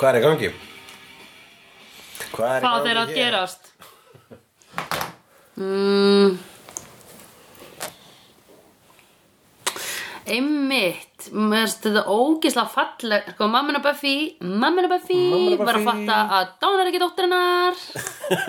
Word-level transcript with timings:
hvað 0.00 0.10
er 0.14 0.18
í 0.18 0.24
gangi? 0.24 0.50
Hvað 2.30 2.54
er 2.56 2.64
Hvað 2.64 2.86
er 2.92 3.00
að 3.02 3.10
hér? 3.12 3.18
gerast? 3.20 3.66
Mm. 5.60 6.38
Einmitt 10.30 11.26
Mér 11.32 11.64
finnst 11.66 11.84
þetta 11.84 12.02
ógislega 12.12 12.70
falleg 12.70 13.26
Sko, 13.34 13.48
mammina 13.50 13.80
Buffy 13.84 14.14
Mammina 14.40 14.88
Buffy 14.90 15.16
Mammina 15.32 15.64
Var 15.66 15.78
að 15.80 15.84
Buffy. 15.84 16.06
fatta 16.06 16.18
að 16.38 16.52
Dawn 16.62 16.80
er 16.82 16.90
ekki 16.90 17.02
dóttir 17.02 17.26
hennar 17.26 17.80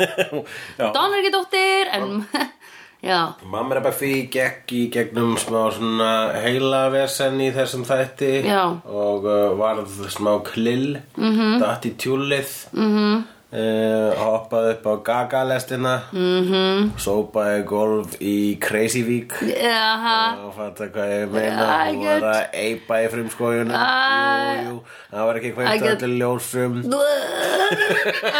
Já. 0.79 0.87
Dawn 0.95 1.15
er 1.15 1.19
ekki 1.21 1.33
dóttir 1.35 1.91
En 1.97 2.05
Já. 3.01 3.33
Mamma 3.49 3.75
er 3.75 3.81
bara 3.81 3.95
fyrir 3.97 4.27
gekk 4.29 4.71
í 4.77 4.83
gegnum 4.93 5.31
smá 5.41 5.71
svona 5.73 6.09
heilavesen 6.43 7.39
í 7.41 7.47
þessum 7.55 7.81
þætti 7.87 8.43
Já. 8.45 8.61
og 8.85 9.23
uh, 9.25 9.57
varð 9.57 10.03
smá 10.13 10.35
klill 10.45 10.99
mm 11.17 11.31
-hmm. 11.37 11.55
datt 11.63 11.85
í 11.89 11.95
tjúlið 11.97 12.51
mm 12.77 12.89
-hmm. 12.93 13.23
uh, 13.57 14.19
hoppaði 14.21 14.73
upp 14.75 14.85
á 14.85 14.93
gagalestina 15.09 15.93
mm 16.13 16.43
-hmm. 16.51 16.91
sópaði 16.97 17.63
golf 17.65 18.13
í 18.21 18.59
Crazyvík 18.61 19.33
Jaha. 19.63 20.37
Og 20.45 20.53
fatta 20.55 20.85
hvað 20.93 21.09
ég 21.21 21.31
meina. 21.31 21.89
I 21.89 21.95
hún 21.95 22.03
get- 22.03 22.21
var 22.21 22.33
að 22.33 22.47
eipa 22.53 23.01
í 23.01 23.07
frumskójunum 23.09 23.73
I- 23.75 24.61
jú, 24.61 24.69
jú, 24.69 24.81
það 25.11 25.25
var 25.25 25.35
ekki 25.35 25.47
I 25.47 25.51
kveikt 25.51 25.81
get- 25.83 26.03
allir 26.03 26.17
ljósum. 26.21 26.73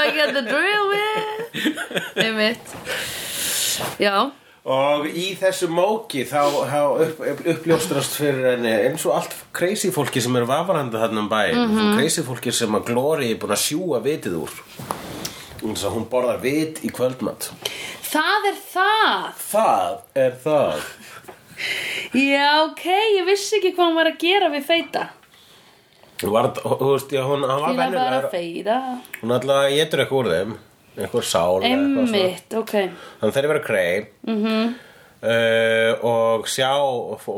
I 0.06 0.12
get 0.18 0.34
the 0.38 0.42
drill 0.42 0.86
man 0.94 1.26
Einmitt. 2.26 2.68
Já 4.00 4.32
Og 4.62 5.08
í 5.10 5.32
þessu 5.40 5.68
móki 5.74 6.22
þá, 6.30 6.42
þá 6.70 6.82
upp, 7.02 7.22
upp, 7.32 7.40
uppljóstrast 7.50 8.14
fyrir 8.20 8.44
henni 8.52 8.70
eins 8.86 9.06
og 9.10 9.16
allt 9.18 9.34
crazy 9.58 9.90
fólki 9.90 10.22
sem 10.22 10.36
er 10.38 10.46
vafarandi 10.46 11.00
þarna 11.02 11.24
um 11.24 11.30
bæinn. 11.32 11.58
Mm 11.58 11.72
Mhm. 11.80 11.96
crazy 11.98 12.22
fólki 12.22 12.54
sem 12.54 12.70
að 12.78 12.86
Glory 12.92 13.32
er 13.32 13.38
búin 13.42 13.56
að 13.56 13.64
sjúga 13.66 14.02
vitið 14.06 14.36
úr. 14.44 14.54
Eins 15.66 15.84
og 15.86 15.94
hún 15.96 16.06
borðar 16.10 16.40
vit 16.42 16.80
í 16.86 16.90
kvöldmatt 16.90 17.50
Það 18.12 18.46
er 18.52 18.56
það. 18.74 19.34
Það 19.52 19.98
er 20.16 20.32
það. 20.44 20.82
Já, 22.14 22.66
ok, 22.66 22.86
ég 23.18 23.26
vissi 23.26 23.56
ekki 23.60 23.74
hvað 23.76 23.86
hann 23.86 23.96
var 23.96 24.10
að 24.12 24.18
gera 24.20 24.50
við 24.50 24.66
feita. 24.66 25.10
Var, 26.22 26.50
þú 26.54 26.90
veist, 26.92 27.10
já, 27.14 27.22
hún, 27.26 27.46
hann 27.50 27.62
var 27.62 28.28
feita. 28.30 29.00
hún 29.22 29.32
alltaf 29.32 29.70
getur 29.74 30.00
eitthvað 30.04 30.20
úr 30.22 30.30
þeim 30.34 30.58
eitthvað 30.98 31.24
sál. 31.24 31.64
Einmitt, 31.64 32.54
ok 32.54 32.74
þannig 33.20 33.34
þeir 33.36 33.44
eru 33.44 33.54
vera 33.54 33.64
krei 33.66 34.06
mm. 34.28 34.46
-hmm. 34.46 34.74
uh, 35.24 36.06
og 36.12 36.48
sjá 36.52 36.72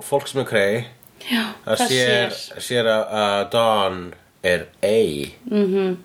fólk 0.01 0.27
sem 0.27 0.41
er 0.41 0.49
krei 0.49 0.85
Já, 1.23 1.43
það 1.65 1.87
sér, 1.87 2.33
sér 2.59 2.85
að, 2.91 3.49
Dawn 3.51 4.13
er 4.43 4.65
ei 4.81 5.35
Mhm. 5.45 5.73
-hmm. 5.73 5.95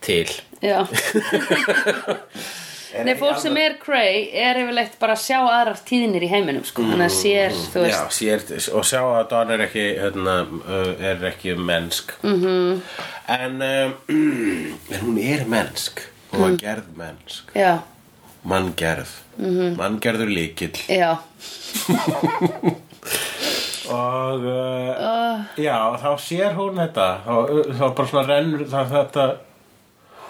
til 0.00 0.28
Já 0.62 0.86
Nei, 3.04 3.14
fólk 3.16 3.38
sem 3.40 3.56
er 3.56 3.78
cray 3.80 4.26
er 4.36 4.58
yfirleitt 4.60 4.98
bara 5.00 5.14
að 5.16 5.22
sjá 5.24 5.38
aðrar 5.40 5.78
tíðinir 5.88 6.26
í 6.26 6.28
heiminum 6.28 6.64
sko. 6.64 6.82
Þannig 6.82 7.06
að 7.06 7.14
sér, 7.16 7.54
þú 7.72 7.84
Já, 7.88 8.02
veist 8.04 8.18
sér, 8.18 8.42
og 8.76 8.84
sjá 8.84 9.00
að 9.00 9.28
Dawn 9.30 9.50
er 9.54 9.62
ekki 9.64 9.84
hérna, 9.96 10.34
er 11.00 11.24
ekki 11.30 11.54
mennsk 11.56 12.12
-hmm. 12.22 12.36
Mhm. 12.36 12.82
en, 13.28 13.62
um, 13.62 13.94
en 14.92 15.00
hún 15.00 15.18
er 15.18 15.46
mennsk 15.46 16.00
hún 16.32 16.38
Mm. 16.38 16.42
var 16.42 16.58
gerð 16.58 16.84
mennsk. 16.96 17.54
Já, 17.54 17.78
manngerð 18.42 19.10
mm 19.38 19.50
-hmm. 19.50 19.76
manngerður 19.76 20.28
líkill 20.28 20.78
já, 20.88 21.16
og 23.88 24.40
uh, 24.44 25.40
já, 25.56 25.96
þá 26.02 26.18
sér 26.18 26.54
hún 26.54 26.76
þetta. 26.76 27.20
Þá, 27.26 27.34
þá 27.78 27.94
bara 27.94 28.08
svona 28.08 28.26
rennur 28.26 28.64
þá 28.66 28.80
þetta 28.90 29.36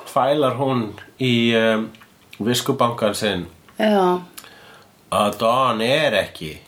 fælar 0.07 0.57
hún 0.57 1.01
í 1.21 1.55
um, 1.57 1.91
viskubankan 2.39 3.15
sinn. 3.15 3.47
Já. 3.79 4.21
Að 5.12 5.39
Dawn 5.39 5.81
er 5.81 6.12
ekki 6.12 6.59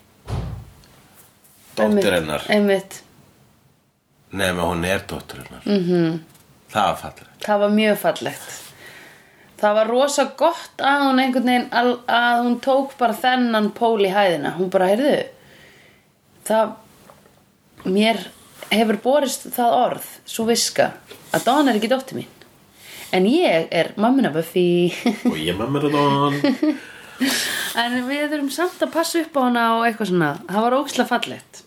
dóttir 1.77 2.12
hennar. 2.12 2.43
Einmitt, 2.49 3.03
nema 4.31 4.62
hún 4.62 4.84
er 4.84 5.00
dóttir 5.09 5.43
hennar. 5.44 5.62
-hmm. 5.65 6.19
það 6.73 6.87
var 6.87 6.97
fallir 6.97 7.28
það 7.47 7.59
var 7.61 7.71
mjög 7.71 7.99
fallegt 7.99 8.74
Það 9.64 9.76
var 9.78 9.88
rosa 9.88 10.25
gott 10.36 10.82
að 10.84 11.02
hún 11.06 11.20
einhvern 11.22 11.48
veginn 11.48 11.69
al- 11.72 12.00
að 12.04 12.41
hún 12.44 12.56
tók 12.64 12.94
bara 13.00 13.16
þennan 13.16 13.70
pól 13.76 14.04
í 14.04 14.10
hæðina. 14.12 14.54
Hún 14.58 14.69
bara, 14.72 14.91
heyrðu 14.92 15.14
Það 16.44 16.75
Mér 17.94 18.20
hefur 18.70 18.98
borist 19.04 19.47
það 19.54 19.76
orð 19.78 20.10
Svo 20.28 20.44
viska 20.48 20.91
Að 21.32 21.47
Dawn 21.48 21.69
er 21.70 21.78
ekki 21.78 21.88
dóttir 21.92 22.19
mín. 22.20 22.28
En 23.14 23.25
ég 23.30 23.69
er 23.72 23.92
mammina 24.00 24.30
Buffy. 24.34 24.92
Og 25.30 25.38
ég 25.41 25.56
er 25.56 25.88
Dawn 25.94 26.36
En 27.81 27.96
við 28.08 28.28
þurfum 28.32 28.50
samt 28.52 28.82
að 28.84 28.92
passa 28.94 29.22
upp 29.22 29.36
á 29.38 29.41
hana 29.46 29.64
og 29.78 29.84
eitthvað 29.86 30.10
svona. 30.10 30.31
Það 30.50 30.64
var 30.66 30.76
ógislega 30.81 31.10
fallegt. 31.10 31.60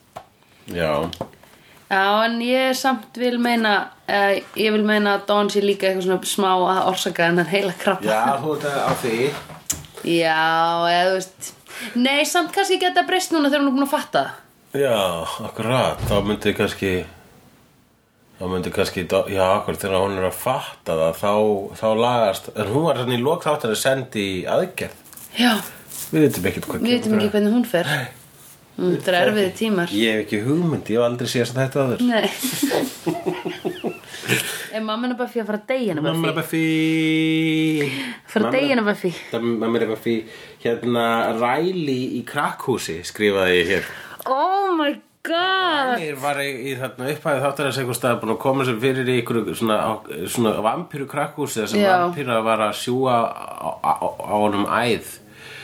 Já, 0.67 0.91
Já, 1.87 2.25
en 2.25 2.39
ég 2.43 2.73
samt 2.75 3.15
vil 3.15 3.37
meina 3.39 3.75
uh, 4.11 4.33
Ég 4.59 4.73
vil 4.75 4.83
meina 4.83 5.13
að 5.17 5.27
Dawn 5.29 5.51
sé 5.53 5.61
líka 5.63 5.87
eitthvað 5.87 6.07
svona 6.09 6.27
smá 6.27 6.49
að 6.55 6.81
orsaka 6.91 7.29
hennar 7.29 7.47
heila 7.47 7.71
krabba. 7.79 8.03
Já, 8.09 8.39
þú 8.43 8.55
ert 8.57 8.65
á 8.75 8.91
því. 9.03 9.19
Já, 10.07 10.41
eða 10.91 11.05
þú 11.07 11.13
veist 11.19 11.53
Nei, 12.01 12.25
samt 12.25 12.51
kannski 12.55 12.79
geta 12.81 13.03
breyst 13.07 13.31
núna 13.31 13.51
þegar 13.51 13.61
hún 13.63 13.69
er 13.69 13.75
búin 13.77 13.85
að 13.85 13.93
fatta 13.93 14.23
það. 14.25 14.43
já, 14.81 14.97
akkurat. 15.47 16.01
Þá 16.09 16.15
myndi 16.25 16.53
kannski 16.57 16.91
þá 18.37 18.43
myndi 18.51 18.71
kannski 18.73 19.03
já, 19.07 19.43
akkurat 19.45 19.81
þegar 19.81 20.03
hún 20.03 20.17
er 20.19 20.27
að 20.27 20.39
fatta 20.41 20.97
það 20.99 21.19
þá, 21.21 21.33
þá 21.79 21.87
lagast 22.01 22.49
en 22.55 22.71
hún 22.73 22.87
var 22.89 22.99
þannig 23.03 23.21
í 23.21 23.25
lok 23.29 23.45
þáttan 23.45 23.73
að 23.75 23.81
sendi 23.83 24.25
í 24.25 24.39
aðgerð. 24.57 25.03
Já, 25.37 25.53
við 26.11 26.25
veitum 26.27 26.49
ekkert 26.51 26.67
hvað 26.71 26.83
við 26.83 26.95
veitum 26.97 27.17
ekki 27.19 27.31
hvernig 27.37 27.55
hún 27.59 27.67
fer 27.69 27.93
mm, 28.77 28.97
Það 29.03 29.13
er 29.13 29.19
erfiði 29.23 29.51
tímar. 29.59 29.93
Ég 29.97 30.13
hef 30.13 30.25
ekki 30.25 30.41
hugmynd, 30.45 30.91
ég 30.93 31.01
hef 31.01 31.07
aldrei 31.09 31.29
séð 31.31 31.53
þetta 31.57 31.77
aður 31.85 31.99
Nei. 32.07 32.27
Er 34.77 34.83
mamma 34.83 35.07
hennar 35.07 35.17
Buffy 35.17 35.41
að 35.41 35.47
fara 35.47 35.59
að 35.61 35.69
deyja 35.71 35.93
hennar 35.93 36.05
Mamma 36.05 36.33
Buffy? 36.35 36.61
er 36.61 37.88
Buffy 37.88 38.23
Fara 38.27 38.49
að 38.49 38.57
deyja 38.57 38.71
hennar 38.73 38.88
Buffy? 38.89 39.11
Mamma 39.47 39.79
er 39.81 39.91
Buffy 39.91 40.15
Hérna 40.63 41.05
Riley 41.39 42.03
í 42.19 42.23
krakkhúsi 42.27 42.99
skrifaði 43.07 43.59
ég 43.61 43.71
hér. 43.71 43.91
Oh 44.27 44.73
my 44.75 44.89
god. 45.25 45.94
Riley 45.97 46.17
var 46.19 46.41
í, 46.44 46.49
í 46.71 46.75
þarna 46.79 47.11
upphæði 47.13 47.44
þáttar 47.45 47.69
að 47.69 47.77
segja 47.77 47.89
að 48.35 48.41
koma 48.44 48.67
sér 48.67 48.81
fyrir 48.83 49.11
í 49.13 49.19
ykkur 49.21 49.41
svona, 49.57 49.77
svona 50.27 50.55
vampíru 50.65 51.07
krakkhúsi 51.09 51.61
þar 51.61 51.71
sem 51.73 51.83
Já. 51.85 51.94
vampíra 52.03 52.41
var 52.45 52.65
að 52.67 52.75
á, 53.23 53.95
á 53.95 54.35
honum 54.35 54.67
æð 54.67 55.15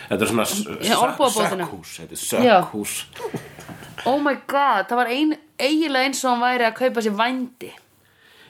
Þetta 0.10 0.22
er 0.22 0.32
svona 0.32 0.46
s- 0.46 0.66
Já, 0.84 0.96
sök- 0.96 1.04
olnbogabótina. 1.04 1.68
sökkhús 1.68 1.94
Þetta 2.00 2.18
Já. 2.44 2.58
sökkhús 2.62 2.94
Oh 4.06 4.20
my 4.20 4.34
god, 4.48 4.88
það 4.90 4.96
var 5.00 5.08
ein, 5.08 5.36
eiginlega 5.60 6.06
eins 6.10 6.24
og 6.26 6.32
hann 6.34 6.42
væri 6.44 6.66
að 6.68 6.74
kaupa 6.76 7.02
sér 7.06 7.14
vændi. 7.16 7.70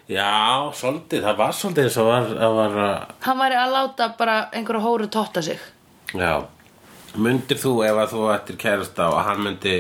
Já, 0.10 0.72
svolítið, 0.74 1.22
það 1.24 1.38
var 1.38 1.52
svolítið 1.54 1.84
eins 1.88 1.98
og 2.02 2.08
var, 2.10 2.26
að 2.48 2.56
var 2.58 3.06
Hann 3.28 3.38
væri 3.40 3.56
að 3.62 3.74
láta 3.76 4.08
bara 4.18 4.38
einhverja 4.52 4.82
hóru 4.82 5.08
totta 5.14 5.42
sig. 5.46 5.60
Já, 6.14 6.44
myndir 7.16 7.58
þú 7.62 7.74
ef 7.86 8.00
að 8.02 8.16
þú 8.16 8.24
ættir 8.34 8.58
kærasta 8.58 9.08
og 9.14 9.22
hann 9.28 9.44
myndi 9.46 9.76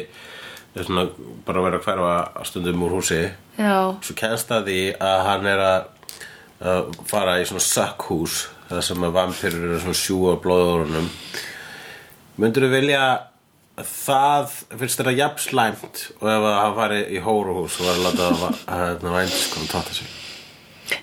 eh, 0.75 0.83
svona, 0.83 1.07
bara 1.45 1.61
vera 1.65 1.79
að 1.79 1.87
hverfa 1.89 2.45
stundum 2.45 2.83
úr 2.85 2.93
húsi? 2.99 3.19
Já, 3.57 3.97
svo 4.01 4.15
kennst 4.15 4.51
að 4.53 4.69
því 4.69 4.77
að 5.01 5.25
hann 5.27 5.45
er 5.47 5.63
að, 5.65 5.83
að 6.61 6.93
fara 7.09 7.39
í 7.41 7.45
svona 7.49 7.65
sakkhús 7.65 8.37
það 8.69 8.81
sem 8.91 9.03
að 9.09 9.17
vampirur 9.17 9.65
eru 9.71 9.79
svona 9.81 9.99
sjúga 10.03 10.37
blóðurunum 10.45 11.09
myndir 12.41 12.65
þú 12.67 12.71
vilja 12.73 13.03
að 13.73 13.87
það 13.89 14.57
finnst 14.79 14.99
þetta 15.01 15.13
jafn 15.17 15.41
slæmt 15.41 16.03
og 16.19 16.27
ef 16.29 16.43
að 16.49 16.59
hann 16.59 16.75
fari 16.77 16.99
í 17.09 17.21
hóruhús 17.25 17.79
og 17.81 17.87
var 17.89 17.95
að 17.95 18.03
láta 18.07 18.27
að, 18.29 18.43
að, 18.75 18.91
að 18.91 19.15
vændiskonu 19.19 19.71
tóta 19.71 19.97
sig 19.97 20.19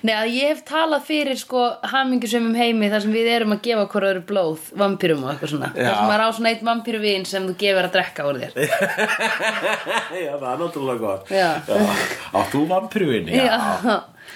Nei, 0.05 0.13
að 0.13 0.27
ég 0.37 0.51
hef 0.53 0.59
talað 0.69 1.01
fyrir 1.07 1.39
sko 1.41 1.63
hamingjusumum 1.89 2.53
heimi 2.55 2.87
þar 2.91 3.01
sem 3.03 3.15
við 3.15 3.27
erum 3.33 3.55
að 3.55 3.63
gefa 3.65 3.87
hverju 3.91 4.09
öðru 4.11 4.21
blóð, 4.29 4.67
vampýrum 4.77 5.23
og 5.25 5.31
eitthvað 5.33 5.51
svona 5.51 5.71
Já. 5.73 5.81
þar 5.81 5.97
sem 5.97 6.07
maður 6.11 6.23
á 6.23 6.29
svona 6.37 6.51
eitt 6.53 6.63
vampýruvin 6.69 7.25
sem 7.27 7.47
þú 7.49 7.55
gefur 7.63 7.87
að 7.87 7.95
drekka 7.97 8.27
úr 8.29 8.39
þér 8.43 8.53
Já, 10.21 10.31
það 10.37 10.47
er 10.53 10.61
náttúrulega 10.61 11.01
gott 11.01 11.33
Já. 11.33 11.49
Átt 11.67 12.53
þú 12.53 12.63
vampirvinni? 12.69 13.41
Já. 13.41 13.57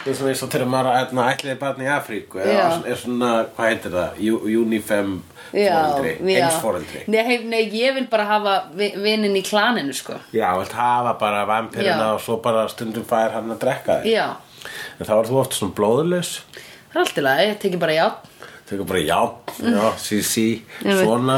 Eins 0.06 0.44
og 0.44 0.50
þegar 0.54 0.68
maður 0.70 0.98
ætla, 1.00 1.24
ætliði 1.34 1.56
barn 1.60 1.82
í 1.82 1.88
Afríku 1.90 2.42
eða 2.44 2.66
er 2.86 3.00
svona, 3.00 3.30
hvað 3.56 3.70
heitir 3.72 3.96
það? 3.96 4.20
Unifem 4.62 5.16
foreldri, 5.52 6.12
heimsforeldri 6.36 7.04
Nei, 7.08 7.38
nei, 7.48 7.62
ég 7.72 7.94
vil 7.96 8.08
bara 8.12 8.26
hafa 8.30 8.56
vi- 8.76 8.94
vininn 9.02 9.36
í 9.40 9.44
klaninu 9.46 9.94
sko. 9.96 10.20
Já, 10.34 10.52
vilt 10.60 10.74
hafa 10.78 11.14
bara 11.20 11.46
vampirina 11.50 12.14
og 12.14 12.22
svo 12.22 12.38
bara 12.44 12.68
stundum 12.70 13.06
fær 13.06 13.32
hann 13.38 13.50
að 13.56 13.60
drekka 13.64 14.02
þig. 14.04 14.12
Já, 14.14 14.36
En 15.00 15.06
þá 15.06 15.12
er 15.20 15.28
þú 15.30 15.36
oft 15.42 15.54
svona 15.54 15.74
blóðlaus. 15.78 16.40
Það 16.92 16.96
er 16.96 17.00
allt 17.02 17.18
í 17.18 17.22
lagi, 17.26 17.48
ég 17.50 17.60
teki 17.62 17.80
bara 17.80 17.94
játn 17.94 18.32
Tekur 18.66 18.86
bara 18.90 19.00
já, 19.00 19.20
já, 19.62 19.92
sí, 20.02 20.24
sí, 20.26 20.46
Einmitt. 20.82 21.04
svona. 21.06 21.36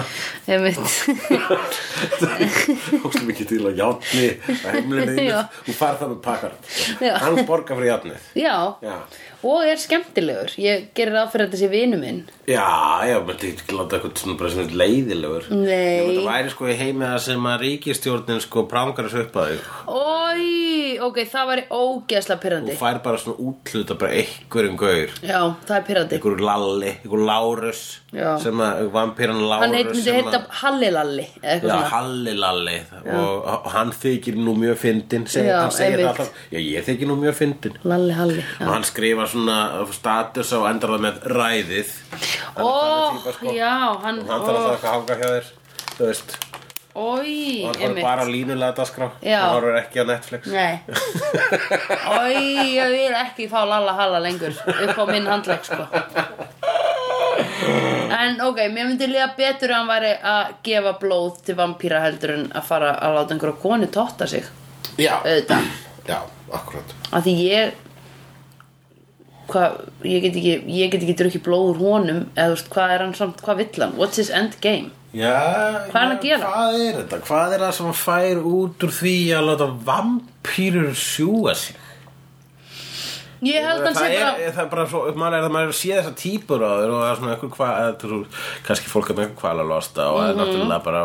Hókstum 3.04 3.28
ekki 3.34 3.48
til 3.50 3.60
að 3.68 3.82
játni 3.82 4.28
að 4.64 4.78
Já. 4.88 5.18
þínu 5.18 5.42
Þú 5.68 5.76
farð 5.76 5.98
það 6.04 6.14
með 6.14 6.22
pakkar. 6.24 6.54
Hann 7.26 7.42
borgar 7.50 7.80
fyrir 7.82 7.90
játnið 7.92 8.30
Já. 8.40 8.56
Já. 8.86 8.96
Og 9.44 9.66
er 9.68 9.78
skemmtilegur. 9.82 10.54
Ég 10.62 10.88
gerir 10.98 11.18
að 11.22 11.36
þetta 11.36 11.60
sé 11.60 11.70
vinu 11.72 12.00
minn. 12.02 12.24
Já, 12.48 12.64
já, 13.04 13.18
menn 13.28 13.38
þetta 13.42 13.64
ekki 13.66 13.76
láta 13.76 13.98
eitthvað 13.98 14.22
svona 14.22 14.38
bara 14.40 14.54
svona 14.54 14.80
leiðilegur. 14.82 15.50
Nei. 15.52 16.00
Þetta 16.08 16.26
væri 16.30 16.54
sko 16.54 16.70
í 16.72 16.78
heimi 16.80 17.06
það 17.06 17.20
sem 17.28 17.50
að 17.52 17.58
ríkistjórnin 17.66 18.42
sko 18.46 18.64
prangar 18.72 19.10
þessu 19.10 19.26
upp 19.26 19.40
að 19.42 19.52
þig. 19.52 19.68
Ói, 19.98 20.98
ok, 21.04 21.20
það 21.28 21.50
væri 21.52 21.66
ógeðslega 21.74 22.38
Þú 22.38 22.44
pyrrandi 22.46 22.78
fær 22.80 23.00
bara 23.04 23.20
svona 23.22 23.38
útluta 23.50 23.98
bara 24.00 24.16
einhverjum 24.22 24.78
gaur. 24.80 25.14
Já, 25.22 25.40
það 25.68 25.76
er 25.78 25.86
pyrrandi 25.90 26.18
einhver 26.18 26.44
lalli, 26.48 26.92
einhver 27.04 27.24
Lárus 27.28 27.82
Já. 28.16 28.30
sem 28.40 28.62
að 28.64 28.88
vampíran 28.94 29.42
Lárus 29.44 29.66
Hann 29.66 29.76
heit, 29.76 29.90
myndi 29.92 30.16
heita 30.16 30.38
að- 30.40 30.48
Hallilalli 30.62 31.26
Já, 31.44 31.60
svona. 31.60 31.82
Halli 31.92 32.34
Lalli. 32.38 32.78
Og, 33.04 33.46
og 33.52 33.68
hann 33.74 33.92
þykir 33.92 34.40
nú 34.40 34.56
mjög 34.56 34.78
fyndin 34.78 35.28
seg, 35.28 35.46
Já, 35.52 35.60
hann 35.62 35.72
segir 35.76 36.00
það 36.00 36.12
alltaf, 36.14 36.32
já 36.52 36.60
ég 36.64 36.88
þykir 36.88 37.08
nú 37.12 37.18
mjög 37.20 37.36
fyndin 37.42 37.78
Lalli 37.84 38.14
Halli 38.14 38.46
skrifar 39.28 39.32
svona 39.32 39.86
status 39.94 40.52
og 40.56 40.68
endar 40.70 40.90
það 40.96 41.02
með 41.06 41.22
ræðið. 41.36 41.94
Ó, 42.58 42.68
típa, 43.18 43.34
sko. 43.36 43.54
já, 43.56 43.72
hann 44.04 44.20
og 44.24 44.30
hann 44.32 44.44
þarf 44.46 44.58
eitthvað 44.58 44.76
að 44.76 44.94
hanga 44.94 45.16
hjá 45.18 45.28
þér 45.32 45.50
þú 45.98 46.06
veist, 46.08 46.38
Ói, 46.98 47.64
og 47.68 47.76
hann 47.76 47.84
einmitt. 47.92 48.04
bara 48.04 48.24
línulega 48.26 48.74
dagskrá. 48.80 49.10
Já. 49.22 49.40
hann 49.42 49.54
horfður 49.56 49.80
ekki 49.82 50.02
á 50.02 50.06
Netflix. 50.10 50.48
Nei. 50.48 50.80
Ói, 52.18 52.74
ég 52.74 52.94
vil 52.96 53.18
ekki 53.22 53.48
fá 53.52 53.60
Lalla 53.68 53.94
Halla 53.94 54.20
lengur 54.24 54.54
upp 54.66 54.98
á 54.98 55.06
minn 55.12 55.28
handlegg 55.28 55.64
sko. 55.68 55.86
En 58.18 58.40
ok, 58.42 58.64
mér 58.72 58.88
myndi 58.88 59.08
líða 59.12 59.32
betur 59.38 59.74
að 59.74 59.78
hann 59.82 59.90
væri 59.92 60.14
að 60.26 60.54
gefa 60.66 60.94
blóð 61.02 61.42
til 61.46 61.58
vampíra 61.60 62.00
heldur 62.02 62.34
en 62.34 62.48
að 62.56 62.66
fara 62.70 62.94
að 63.04 63.18
láta 63.18 63.36
einhverja 63.36 63.62
konu 63.62 63.90
totta 63.94 64.28
sig. 64.28 64.48
Já, 64.98 65.20
auðvitað. 65.22 65.68
Já, 66.08 66.18
akkurat. 66.56 66.96
Að 67.12 67.28
því 67.28 67.34
ég 67.44 67.76
hvað, 69.52 69.80
ég 70.08 70.22
get 70.26 70.38
ekki 70.40 70.54
ég 70.78 70.92
get 70.94 71.02
ekki 71.04 71.18
drukkið 71.22 71.44
blóð 71.48 71.72
úr 71.72 71.82
honum 71.82 72.22
eða 72.36 72.52
þú 72.52 72.56
veist, 72.58 72.70
hvað 72.76 72.94
er 72.94 73.04
hann 73.06 73.18
samt, 73.18 73.44
hvað 73.46 73.62
vill 73.64 73.84
hann 73.84 73.98
what's 74.00 74.22
his 74.22 74.32
end 74.34 74.60
game 74.62 74.94
Já, 75.16 75.34
Hvað 75.88 75.96
er 75.96 76.04
hann 76.04 76.16
að 76.18 76.26
gera? 76.28 76.50
Hvað 76.52 76.80
er 76.84 76.98
þetta? 77.00 77.18
Hvað 77.26 77.54
er 77.56 77.62
það 77.64 77.76
sem 77.78 77.86
hann 77.88 77.96
fær 77.98 78.42
út 78.52 78.84
úr 78.86 78.92
því 78.94 79.14
að 79.38 79.46
láta 79.48 79.68
vampýrur 79.88 80.90
sjúga 81.00 81.56
sig? 81.58 81.78
Ég 83.46 83.62
held 83.68 83.84
hann 83.86 83.94
það, 83.94 84.08
sé 84.08 84.18
bara 84.18 84.52
það 84.56 84.64
er 84.64 84.70
bara 84.72 84.86
svo, 84.90 85.02
maður 85.14 85.36
er 85.38 85.44
að 85.48 85.58
að 85.58 85.74
sé 85.78 85.90
þessar 85.94 86.16
típur 86.18 86.64
á 86.66 86.72
þér 86.80 86.94
og 86.94 87.02
það 87.04 87.10
er 87.12 87.18
svona 87.20 87.34
einhver 87.36 87.52
hvað, 87.58 88.40
kannski 88.68 88.90
fólk 88.90 89.10
er 89.12 89.18
með 89.20 89.24
einhver 89.28 89.40
kvala 89.42 89.64
losta 89.70 90.08
og 90.10 90.18
það 90.18 90.28
Mhm. 90.28 90.40
er 90.40 90.48
náttúrulega 90.48 90.84
bara 90.84 91.02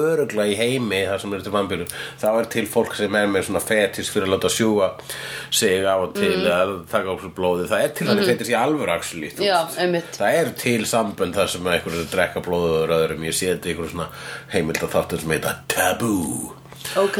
öruglega 0.00 0.52
í 0.52 0.56
heimi 0.56 1.00
þar 1.10 1.20
sem 1.20 1.34
eru 1.34 1.42
til 1.42 1.52
vampýrur 1.52 1.92
þá 2.22 2.26
er 2.40 2.44
til 2.54 2.66
fólk 2.66 2.94
sem 2.96 3.14
er 3.14 3.26
með 3.26 3.44
svona 3.50 3.60
fetis 3.60 4.08
fyrir 4.10 4.26
að 4.28 4.34
láta 4.38 4.48
sjúga 4.50 4.90
sig 5.50 5.84
á 5.84 5.94
og 6.00 6.14
til 6.14 6.36
Mhm. 6.38 6.46
að 6.50 6.86
taka 6.90 7.10
upp 7.10 7.34
blóði 7.36 7.68
það 7.68 7.84
er 7.84 7.88
til 7.88 8.06
hann 8.08 8.24
fetis 8.24 8.48
í 8.48 8.56
alvöru 8.56 8.88
þú 9.36 9.44
Já, 9.44 9.66
einmitt. 9.78 10.12
það 10.16 10.34
er 10.40 10.50
til 10.56 10.80
sambönd 10.84 11.34
þar 11.34 11.48
sem 11.48 11.62
einhver 11.66 11.92
er 11.92 12.04
að 12.04 12.10
drekka 12.14 12.40
blóðið 12.40 12.82
og 12.82 12.88
öðrum. 12.88 13.24
Ég 13.24 13.34
sé 13.36 13.46
þetta 13.54 13.66
í 13.68 13.74
einhver 13.74 13.90
svona 13.90 14.06
heimild 14.52 14.80
að 14.80 14.92
þáttum 14.96 15.20
sem 15.20 15.30
heita 15.30 15.56
Taboo 15.68 16.54
ok, 16.96 17.18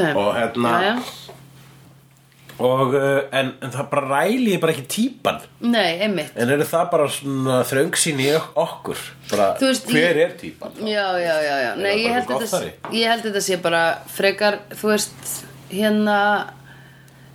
og 2.61 2.95
uh, 2.95 3.21
en, 3.33 3.53
en 3.65 3.73
það 3.73 3.89
bara 3.93 4.21
ræli 4.21 4.57
bara 4.61 4.75
ekki 4.75 4.87
típan 4.93 5.39
nei, 5.65 5.97
einmitt 6.05 6.37
En 6.37 6.53
eru 6.53 6.67
það 6.69 6.89
bara 6.93 7.07
svona 7.13 7.61
þröngsýn 7.69 8.21
í 8.21 8.29
okkur? 8.39 9.05
Bara, 9.31 9.47
veist, 9.63 9.89
hver 9.89 10.19
ég- 10.19 10.23
er 10.27 10.35
típan? 10.41 10.75
Já, 10.85 11.07
já, 11.23 11.35
já, 11.47 11.55
já. 11.65 11.71
Nei, 11.81 11.95
ég 12.05 12.17
held, 12.19 12.29
þetta, 12.29 12.63
ég 12.93 13.13
held 13.15 13.25
þetta 13.29 13.43
sé 13.47 13.61
bara 13.63 13.83
frekar, 14.13 14.61
þú 14.77 14.93
veist, 14.93 15.33
hérna 15.73 16.19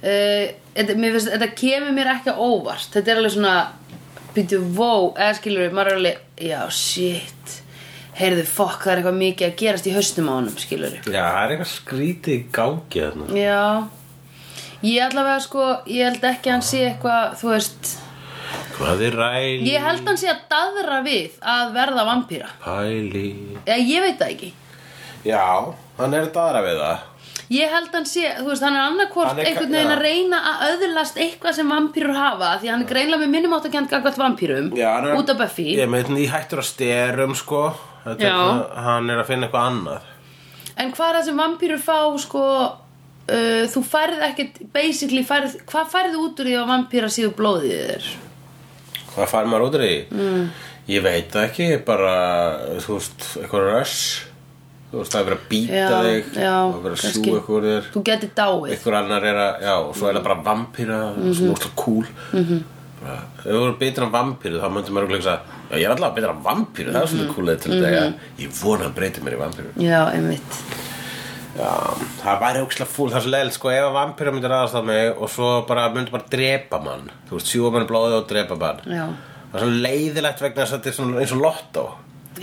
uh, 0.03 0.45
þetta, 0.75 0.97
mér 1.01 1.17
finnst, 1.17 1.33
þetta 1.33 1.51
kemur 1.57 1.97
mér 1.97 2.13
ekki 2.17 2.37
óvart 2.37 2.95
þetta 2.95 3.13
er 3.13 3.21
alveg 3.23 3.35
svona 3.37 3.57
býtu 4.35 4.61
vó, 4.75 5.13
eða 5.15 5.35
skilur 5.39 5.65
við, 5.65 5.77
er 5.85 5.93
alveg 5.95 6.41
já, 6.45 6.59
shit 6.75 7.59
heyrðu, 8.15 8.45
fokk, 8.47 8.83
það 8.85 8.91
er 8.93 8.99
eitthvað 9.01 9.19
mikið 9.19 9.47
að 9.49 9.55
gerast 9.59 9.87
í 9.89 9.93
haustum 9.95 10.29
á 10.31 10.33
honum, 10.37 10.57
skilur 10.59 10.93
við 10.95 11.09
Já, 11.11 11.21
það 11.23 11.41
er 11.41 11.53
eitthvað 11.55 11.71
skrítið 11.73 12.35
í 12.35 12.43
gangi 12.55 13.01
þarna. 13.05 13.29
Já 13.39 13.61
Ég 14.85 15.01
allavega 15.05 15.39
sko, 15.45 15.69
ég 15.89 16.09
held 16.09 16.25
ekki 16.29 16.51
að 16.51 16.55
hann 16.57 16.65
sé 16.67 16.81
eitthvað, 16.89 17.37
þú 17.39 17.51
veist 17.53 17.93
Hvað 18.75 19.01
er 19.07 19.15
ræli? 19.17 19.65
Ég 19.71 19.83
held 19.85 20.05
hann 20.09 20.19
sé 20.19 20.27
að 20.29 20.43
daðra 20.51 20.99
við 21.05 21.37
að 21.41 21.69
verða 21.75 22.03
vampíra. 22.09 22.49
Pæli. 22.61 23.27
Eða 23.63 23.77
ég 23.87 24.03
veit 24.03 24.17
það 24.19 24.33
ekki. 24.35 24.49
Já, 25.25 25.45
hann 25.97 26.13
er 26.17 26.27
daðra 26.35 26.61
við 26.65 26.81
það. 26.83 27.03
Ég 27.55 27.69
held 27.75 27.93
hann 27.93 28.07
sé, 28.09 28.25
þú 28.39 28.47
veist, 28.49 28.63
hann 28.65 28.75
er 28.75 28.81
er- 28.81 29.45
einhvern 29.45 29.71
veginn 29.71 29.93
að 29.95 30.01
reyna 30.01 30.37
að 30.51 30.63
öðlast 30.73 31.17
eitthvað 31.21 31.53
sem 31.59 31.69
vampýrur 31.69 32.15
hafa 32.17 32.51
því 32.61 32.71
hann 32.73 32.81
er 32.81 32.89
greinlega 32.89 33.21
með 33.21 33.33
minnum 33.35 33.53
átt 33.53 33.67
að 33.69 33.75
kjent 33.75 33.89
gagvart 33.89 34.17
vampýrum 34.17 34.71
er 34.77 35.15
út 35.15 35.29
af 35.29 35.37
Buffy. 35.37 35.75
Ég 35.77 35.89
með 35.89 36.09
því 36.09 36.27
hættur 36.33 36.59
að 36.63 36.69
styrum, 36.71 37.35
sko. 37.35 37.73
Þetta 38.05 38.21
er 38.21 38.27
Já. 38.27 38.35
svona- 38.35 38.83
Hann 38.83 39.09
er 39.09 39.17
að 39.23 39.27
finna 39.27 39.47
eitthvað 39.47 39.67
annað. 39.69 40.01
En 40.77 40.91
hvað 40.91 41.09
er 41.09 41.15
það 41.19 41.25
sem 41.25 41.37
vampýrur 41.37 41.79
fá, 41.79 42.17
sko 42.19 42.77
uh, 43.31 43.63
þú 43.71 43.83
færð 43.87 44.27
ekkert 44.29 44.61
basically, 44.75 45.23
færð, 45.27 45.57
hvað 45.71 45.91
færðu 45.95 46.21
út 46.27 46.39
úr 46.43 46.51
því 46.51 46.59
að 46.59 46.71
vampýra 46.73 47.09
síðu 47.13 47.33
blóðið 47.39 47.75
þér? 47.79 48.13
Hvað 49.15 49.31
fær 49.31 49.51
maður 49.51 49.67
út 49.67 49.79
úr 49.79 49.85
því? 49.85 49.97
Mm. 50.11 50.47
Ég 50.85 51.01
veit 51.01 51.35
ekki, 51.41 51.71
bara, 51.85 52.15
þú 52.83 52.99
veist, 52.99 53.29
eitthvað 53.41 53.69
röss 53.71 53.99
Þú 54.95 55.01
veist, 55.01 55.11
það 55.11 55.19
er 55.19 55.25
verið 55.27 55.39
að 55.39 55.47
býta 55.51 55.75
Já, 55.75 55.87
þig 56.05 56.27
Það 56.35 56.45
er 56.45 56.83
verið 56.83 56.95
að 56.95 57.01
sjúga 57.15 57.31
eitthvað 57.39 57.65
þér. 57.65 57.87
Þú 57.95 58.01
geti 58.09 58.27
dáið. 58.37 58.67
Einhver 58.75 58.97
annar 58.99 59.25
er 59.27 59.39
að, 59.41 59.65
já, 59.65 59.73
og 59.75 59.97
svo 59.97 60.07
er 60.07 60.15
það 60.15 60.25
bara 60.27 60.37
vampíra 60.45 60.99
mm 61.01 61.17
-hmm. 61.17 61.33
sem 61.35 61.45
er 61.45 61.51
úrslega 61.51 61.75
cool. 61.75 62.05
Mm 62.31 62.45
-hmm. 62.45 62.61
ef 63.05 63.43
þú 63.45 63.63
eru 63.65 63.77
betur 63.79 64.03
en 64.03 64.11
vampíru 64.11 64.61
þá 64.61 64.69
myndum 64.71 64.93
maður 64.93 65.17
að 65.17 65.39
já, 65.69 65.75
ég 65.77 65.85
er 65.85 65.91
alltaf 65.91 66.15
betur 66.15 66.29
en 66.29 66.43
vampíru 66.43 66.91
það 66.91 67.01
er 67.01 67.07
svolítið 67.07 67.35
cool 67.35 67.57
til 67.57 67.71
að 67.71 67.83
segja 67.83 68.13
ég 68.39 68.49
vona 68.63 68.85
að 68.85 68.95
breyta 68.95 69.21
mér 69.21 69.33
í 69.33 69.41
vampíru. 69.43 69.69
Já, 69.77 70.01
einmitt 70.13 70.51
já, 71.55 71.71
það 72.21 72.41
væri 72.45 72.63
ógislega 72.65 72.91
fúl, 72.91 73.09
það 73.11 73.19
er 73.19 73.25
svo 73.25 73.33
leiðilegt 73.35 73.57
sko, 73.57 73.73
ef 73.73 73.91
vampíru 73.95 74.33
myndir 74.35 74.55
aðast 74.55 74.79
að 74.79 74.87
mig 74.91 75.11
og 75.15 75.31
svo 75.33 75.51
bara 75.69 75.89
myndi 75.93 76.15
bara 76.15 76.31
drepa 76.31 76.81
mann 76.83 77.11
þú 77.29 77.37
veist, 77.37 77.51
sjúga 77.51 77.75
mann 77.75 77.87
blóði 77.89 78.17
og 78.19 78.25
drepa 78.31 78.57
mann. 78.61 78.81
Já. 78.85 79.05
það 79.51 79.59
er 79.59 79.65
svo 79.65 79.85
leiðilegt 79.85 80.43
vegna 80.45 80.65
þess 80.65 80.77
að 80.77 80.89
þetta 80.89 81.05
er 81.05 81.21
eins 81.23 81.35
og 81.35 81.45
lottó. 81.45 81.85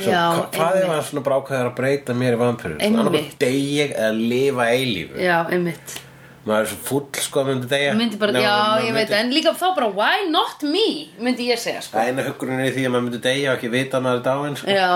Já, 0.00 0.22
hva, 0.32 0.46
hvað 0.54 0.78
er 0.78 0.86
maður 0.88 1.10
svona 1.10 1.24
bara 1.26 1.40
ákveður 1.42 1.68
að 1.68 1.74
breyta 1.76 2.14
mér 2.16 2.38
í 2.38 2.40
vampíru? 2.40 2.78
Einmitt. 2.80 3.02
annað 3.02 3.36
deyja 3.42 3.90
eða 3.90 4.14
lifa 4.16 4.68
eilífu. 4.72 5.20
Já, 5.20 5.36
einmitt. 5.52 5.98
Maður 6.42 6.64
er 6.64 6.70
svo 6.72 6.78
fúll 6.82 7.20
sko 7.22 7.42
að 7.42 7.50
myndi 7.52 7.68
deyja. 7.70 7.90
Myndi 7.94 8.18
bara, 8.18 8.32
Nei, 8.34 8.42
já, 8.42 8.54
maður 8.56 8.86
ég 8.86 8.94
veit 8.96 9.10
myndi- 9.10 9.18
en 9.20 9.28
líka 9.30 9.52
þá 9.54 9.66
bara, 9.76 9.88
why 9.94 10.24
not 10.30 10.62
me? 10.66 10.86
Myndi 11.22 11.46
ég 11.46 11.60
segja, 11.60 11.82
sko. 11.82 11.98
Það 11.98 12.08
eina 12.08 12.24
huggurinn 12.26 12.62
er 12.62 12.70
í 12.70 12.72
því 12.74 12.86
að 12.86 12.94
maður 12.94 13.04
myndi 13.06 13.20
deyja 13.28 13.52
og 13.52 13.58
ekki 13.58 13.70
vita 13.70 13.98
að 13.98 14.06
maður 14.06 14.18
er 14.18 14.24
dáinn 14.26 14.56
sko. 14.58 14.66
Já, 14.66 14.88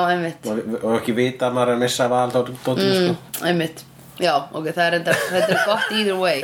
og, 0.50 0.80
og 0.82 0.96
ekki 0.96 1.14
vita 1.14 1.46
að 1.46 1.54
maður 1.54 1.68
er 1.68 1.76
að 1.76 1.84
missa 1.84 2.08
val 2.08 2.30
dóttum 2.32 2.80
mm. 2.80 3.14
sko. 3.44 3.95
Já, 4.22 4.32
ok, 4.48 4.70
það 4.72 4.86
er 4.86 4.96
enda, 5.00 5.14
þetta 5.28 5.52
er 5.52 5.62
gott 5.68 5.90
either 5.92 6.16
way. 6.16 6.40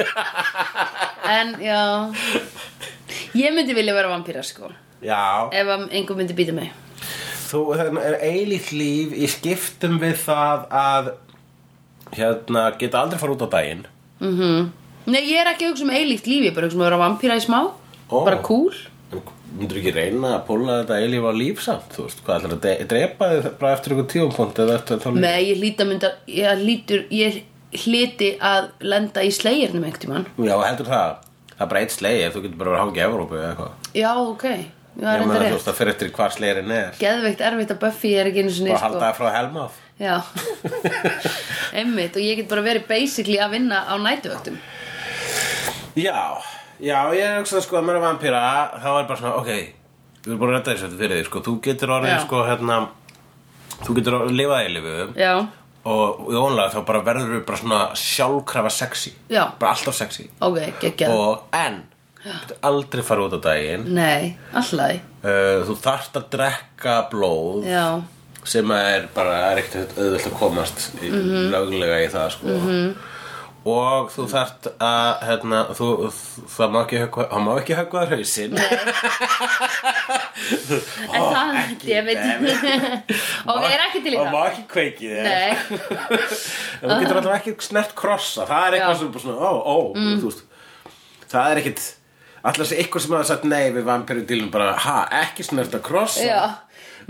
En, 1.33 1.55
já. 1.63 1.81
Ég 3.39 3.55
myndi 3.57 3.77
vilja 3.77 3.95
vera 3.97 4.11
vampíra, 4.13 4.43
sko. 4.45 4.69
Já, 5.03 5.49
Ef 5.57 5.71
að 5.73 5.87
einhver 5.89 6.19
myndi 6.19 6.37
býta 6.37 6.55
mig. 6.57 6.71
Þú 7.49 7.63
það 7.77 7.99
er 8.05 8.17
eilíkt 8.29 8.71
líf 8.77 9.17
í 9.17 9.29
skiptum 9.29 9.99
við 10.01 10.15
það 10.23 10.67
að 10.83 11.11
hérna 12.17 12.69
geta 12.81 13.03
aldrei 13.03 13.21
fara 13.21 13.37
út 13.37 13.45
á 13.45 13.55
daginn. 13.57 13.85
Nei, 14.23 15.23
ég 15.27 15.41
er 15.43 15.51
ekki 15.51 15.67
að 15.67 15.73
hugsa 15.73 15.87
um 15.89 15.91
eilíkt 15.97 16.29
líf 16.31 16.45
Ég 16.45 16.53
er 16.53 16.57
bara 16.57 16.69
að 16.69 16.71
hugsa 16.71 16.79
um 16.79 16.85
að 16.85 16.91
vera 16.91 17.01
vampíra 17.03 17.37
í 17.41 17.45
smá. 17.45 17.61
Ó. 18.13 18.17
Bara 18.23 18.43
cool. 18.47 18.75
Myndur 19.53 19.81
ekki 19.83 19.93
reyna 19.93 20.37
að 20.39 20.45
púla 20.47 20.79
þetta 20.81 20.99
eilíf 21.03 21.25
á 21.29 21.33
líf 21.37 21.59
samt 21.61 21.97
þú 21.97 22.07
veist, 22.07 22.21
hvað 22.25 22.47
ætlar 22.47 22.55
að 22.57 22.85
drepa 22.93 23.27
þið 23.33 23.49
bara 23.61 23.73
eftir 23.77 23.95
ykkur 23.97 24.07
tíumpunkt 24.13 24.61
eða 24.63 24.77
eftir 24.79 25.03
þá 25.03 25.09
líf 25.11 25.19
Nei, 25.21 25.41
ég 25.51 25.85
mynda 25.91 26.13
Ég 27.13 27.43
hlýti 27.73 28.31
að 28.45 28.71
lenda 28.85 29.23
í 29.25 29.31
slegirnum 29.33 29.85
einhvern 29.89 30.03
tímann. 30.05 30.27
Já, 30.45 30.55
heldur 30.67 30.91
það. 30.93 31.17
Það 31.53 31.65
er 31.67 31.71
bara 31.73 31.81
eitt 31.85 31.95
slegi, 31.97 32.29
þú 32.35 32.43
getur 32.47 32.59
bara 32.63 32.73
að 32.77 32.81
hanga 32.83 33.01
í 33.01 33.05
Evrópu 33.07 33.39
eða 33.39 33.51
eitthvað. 33.53 33.91
Já, 34.03 34.11
ok, 34.27 34.45
er 34.53 34.63
Ég 34.93 35.05
meina 35.23 35.33
þú 35.33 35.39
rétt. 35.41 35.53
veist 35.57 35.69
það 35.71 35.77
fyrir 35.79 35.93
eftir 35.95 36.11
hvar 36.13 36.33
slegirinn 36.35 36.73
er. 36.77 36.91
Geðveikt 37.01 37.41
erfitt 37.49 37.71
að 37.73 37.79
Buffy 37.87 38.11
er 38.21 38.29
ekki 38.29 38.43
einu 38.45 38.51
sinni 38.53 38.75
og 38.75 38.83
halda 38.83 39.07
það 39.07 39.15
frá 39.21 39.29
helmáð 39.39 39.79
Já. 40.03 40.17
Einmitt 41.79 42.17
og 42.19 42.25
ég 42.25 42.41
get 42.41 42.49
bara 42.51 42.65
verið 42.65 42.85
basically 42.91 43.39
að 43.41 43.55
vinna 43.57 43.83
á 43.89 43.95
nætuvöktum 44.03 44.57
Já, 45.97 46.17
já, 46.81 46.99
ég 47.17 47.39
hugsa 47.41 47.61
sko 47.65 47.79
að 47.79 47.87
maður 47.89 48.01
er 48.01 48.05
vampíra 48.07 48.43
þá 48.83 48.89
er 48.99 49.07
bara 49.09 49.19
svona, 49.21 49.35
ok 49.41 49.51
við 50.23 50.29
erum 50.31 50.41
búin 50.41 50.53
að 50.53 50.57
redda 50.59 50.75
þessu 50.77 50.99
fyrir 51.01 51.19
því, 51.19 51.25
sko. 51.29 51.41
Þú 51.47 51.55
getur 51.67 51.93
orðið 51.97 52.13
Já. 52.13 52.19
sko 52.27 52.43
hérna 52.47 52.77
þú 53.83 53.97
getur 53.99 54.17
orðið 54.21 54.37
lifað 54.43 54.67
í 54.69 54.73
lifu 54.77 54.97
Já, 55.19 55.33
og 55.85 56.29
í 56.31 56.37
ónlega 56.39 56.71
þá 56.77 56.85
bara 56.87 57.01
verður 57.07 57.33
við 57.37 57.45
bara 57.49 57.59
svona 57.59 57.81
sjálfkrafa 57.99 58.71
sexy. 58.71 59.13
Já. 59.31 59.45
bara 59.59 59.73
alltaf 59.75 59.95
sexy. 59.99 60.29
Ok, 60.41 60.59
geggjað. 60.81 61.15
Og 61.17 61.43
en 61.59 61.83
getur 62.23 62.57
aldrei 62.63 63.03
fara 63.03 63.25
út 63.27 63.35
á 63.35 63.41
daginn. 63.43 63.89
Nei, 63.95 64.37
alltaf 64.55 65.01
uh, 65.25 65.63
þú 65.67 65.77
þarft 65.83 66.19
að 66.21 66.29
drekka 66.37 66.97
blóð 67.11 67.67
Já, 67.67 67.87
sem 68.45 68.71
er 68.77 69.09
bara 69.15 69.37
er 69.53 69.63
ekkert 69.65 69.97
auðvöld 69.99 70.29
að 70.31 70.39
komast 70.39 70.89
í, 71.03 71.11
Mhm. 71.11 71.51
löglega 71.51 71.99
í 72.05 72.09
það 72.11 72.31
sko. 72.37 72.59
Og 73.69 74.09
þú 74.11 74.25
þarft 74.33 74.67
að 74.83 75.21
hérna, 75.29 75.59
þú, 75.79 75.89
það 76.51 76.73
má 76.75 76.79
ekki 76.83 77.03
það 77.13 77.45
má 77.45 77.51
ekki 77.61 77.77
höggva 77.79 78.03
þar 78.03 78.15
hausinn. 78.17 78.57
En 81.13 81.23
það, 81.23 81.49
ég 81.87 82.07
veit 82.07 82.19
Ok, 83.47 83.65
er 83.69 83.83
ekki 83.85 84.01
til 84.03 84.13
í 84.13 84.17
það 84.17 84.25
það? 84.25 84.33
má 84.33 84.41
ekki 84.49 84.65
kveiki 84.73 85.11
þér. 85.13 85.25
Nei, 85.29 85.51
en 86.81 86.91
þú 86.91 86.99
getur 87.05 87.21
alltaf 87.21 87.37
ekki 87.39 87.55
snert 87.69 87.93
krossa. 87.99 88.47
Það 88.49 88.67
er 88.67 88.77
eitthvað. 88.79 88.95
Mm. 88.95 89.01
sem 89.03 89.13
bara 89.15 89.25
svona, 89.27 89.39
ó, 89.39 89.53
ó 89.63 89.77
þú 89.95 90.31
veist, 90.31 90.43
það 91.33 91.53
er 91.53 91.63
ekkit 91.63 91.85
alltaf 92.43 92.67
sé 92.73 92.81
eitthvað 92.83 93.05
sem 93.05 93.15
hafa 93.15 93.31
sagt 93.31 93.47
nei 93.47 93.65
við 93.77 93.87
vampiru 93.87 94.27
dílum 94.27 94.51
bara, 94.55 94.73
ha, 94.87 94.99
ekki 95.23 95.47
snert 95.47 95.77
að 95.79 95.85
krossa. 95.87 96.27
Já 96.27 96.43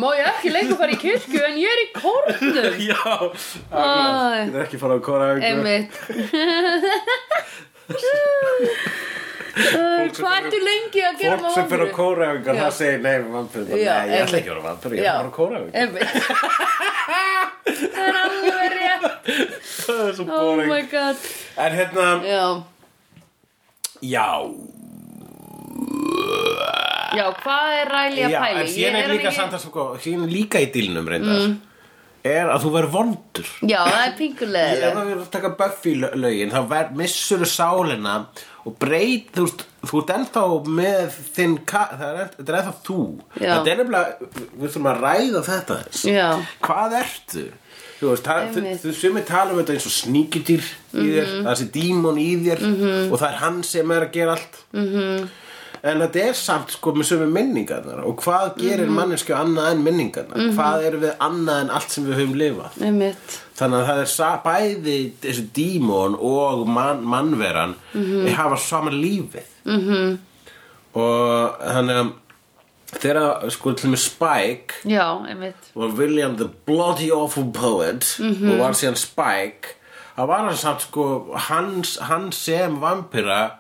Má 0.01 0.09
ég 0.17 0.25
ekki 0.31 0.53
lengur 0.55 0.79
fara 0.81 0.93
í 0.95 0.99
kirkju 1.03 1.41
en 1.49 1.57
ég 1.61 1.69
er 1.75 1.81
í 1.83 1.89
kórnum? 1.97 2.79
Já, 2.91 3.03
Æ. 3.03 3.77
akkurat. 3.77 4.47
getur 4.47 4.63
ekki 4.67 4.79
fara 4.81 4.95
á 4.97 5.01
kóra 5.05 5.25
Einmitt. 5.43 5.93
Hvað 9.53 10.37
ertu 10.39 10.59
lengi 10.65 11.03
að 11.05 11.19
gera 11.21 11.37
Fólk 11.43 11.53
sem 11.59 11.67
fyrir 11.69 11.91
á 11.93 11.97
Já. 12.57 12.63
það 12.63 12.73
segir 12.79 13.01
Nei, 13.05 13.17
Já, 13.83 13.97
ég 14.09 14.23
ætla 14.25 14.39
ekki 14.39 14.49
að 14.49 14.55
vera 14.55 14.65
vampir, 14.65 14.91
ég 14.97 15.05
að 15.13 15.19
vera 15.21 15.33
kóraöfingar 15.37 15.81
Einmitt. 15.83 16.11
Það 17.93 18.07
er 18.09 18.17
alveg 18.23 18.73
rétt. 18.73 19.05
Það 19.83 20.01
er 20.07 20.13
svo 20.17 20.25
Oh 20.25 20.31
boring. 20.33 20.69
My 20.73 20.83
god. 20.91 21.17
En 21.63 21.77
hérna, 21.77 22.07
Já, 22.27 22.45
já 24.03 24.27
já, 27.16 27.26
hvað 27.42 27.75
er 27.81 27.92
ræli 27.97 28.23
að 28.28 28.38
pæli? 28.38 28.61
en 28.62 28.73
síðan 28.76 28.97
Ég 28.97 29.04
er 29.04 29.12
líka 29.16 29.33
samt 29.37 29.52
að 29.59 29.64
sko, 29.66 29.85
síðan 30.02 30.25
er 30.28 30.33
líka 30.37 30.61
í 30.62 30.71
dílnum 30.75 31.09
reyndar 31.09 31.52
er 32.23 32.47
að 32.54 32.62
þú 32.62 32.71
verður 32.76 32.92
vondur 32.95 33.49
Já, 33.66 33.81
það 33.83 34.02
er 34.07 34.12
pingulega 34.19 34.90
það 34.95 35.07
verður 35.11 35.23
að 35.25 35.31
taka 35.37 35.49
Buffy 35.59 35.95
lö- 35.99 36.14
lögin 36.23 36.52
þá 36.54 36.61
ver, 36.71 36.90
missur 37.00 37.42
þú 37.42 37.49
sálina 37.50 38.12
og 38.62 38.76
breyt, 38.78 39.33
þú 39.35 39.42
veist, 39.49 39.64
þú 39.90 40.02
ert 40.04 40.12
ennþá 40.14 40.42
með 40.71 41.16
þinn, 41.35 41.57
það 41.66 42.04
er, 42.23 42.28
er 42.47 42.59
ennþá 42.61 42.75
þú 42.87 42.99
Já. 43.42 43.49
þetta 43.57 43.73
er 43.73 43.81
nefnilega, 43.81 44.28
við 44.52 44.69
þurfum 44.69 44.87
að 44.92 45.02
ræða 45.02 45.42
þetta 45.49 45.78
Já. 46.12 46.28
hvað 46.62 46.95
ertu? 47.00 47.45
Þú 48.02 48.09
veist, 48.12 48.25
það, 48.26 48.47
þú, 48.83 48.92
sumir 48.99 49.25
tala 49.26 49.52
um 49.54 49.59
þetta 49.61 49.75
eins 49.76 49.85
og 49.90 49.95
sníkjudýr 49.99 50.62
í 50.62 51.02
þér, 51.11 51.26
Mhm. 51.26 51.42
það 51.42 51.50
er 51.50 51.57
þessi 51.57 51.69
dímon 51.75 52.19
í 52.23 52.31
þér 52.47 52.62
og 53.11 53.19
það 53.19 53.28
er 53.33 53.37
hann 53.42 53.62
sem 53.66 53.90
er 53.90 54.07
að 54.07 54.12
gera 54.14 54.33
allt 54.38 54.57
-hmm. 54.73 55.28
En 55.83 55.99
þetta 56.01 56.21
er 56.29 56.33
samt 56.39 56.71
sko 56.71 56.93
með 56.93 57.09
sömu 57.11 57.27
minningarnar. 57.33 58.05
Og 58.07 58.17
hvað 58.23 58.57
gerir 58.59 58.87
Mhm. 58.87 58.95
mannesku 58.95 59.33
annað 59.35 59.71
en 59.73 59.83
minningarnar? 59.85 60.53
Hvað 60.55 60.85
er 60.87 60.97
við 60.99 61.17
annað 61.19 61.61
en 61.61 61.71
allt 61.71 61.91
sem 61.91 62.05
við 62.07 62.15
höfum 62.21 62.35
lifað? 62.39 62.73
Þannig 63.57 63.79
að 63.79 63.87
það 63.89 64.01
er 64.01 64.11
bæði 64.45 65.12
þessi 65.23 65.47
dímon 65.53 66.15
og 66.21 66.67
man, 66.69 67.03
mannveran 67.05 67.75
mm 67.95 68.27
hafa 68.35 68.57
saman 68.57 68.93
lífið. 68.95 69.49
-hmm. 69.67 70.19
og 70.95 71.57
þannig 71.61 71.97
að 72.01 72.12
þegar 73.01 73.51
sko 73.51 73.73
til 73.73 73.91
með 73.91 73.99
Spike 73.99 74.75
Já, 74.85 75.07
var 75.75 75.89
William 75.97 76.37
the 76.37 76.49
bloody 76.67 77.11
awful 77.11 77.45
poet 77.53 78.17
Mhm. 78.21 78.53
og 78.53 78.59
var 78.59 78.73
síðan 78.73 78.97
Spike 78.97 79.77
það 80.17 80.27
var 80.29 80.45
hann 80.49 80.57
samt 80.57 80.81
sko 80.83 81.33
hans, 81.35 81.97
hans 82.01 82.37
sem 82.37 82.77
vampira 82.81 83.51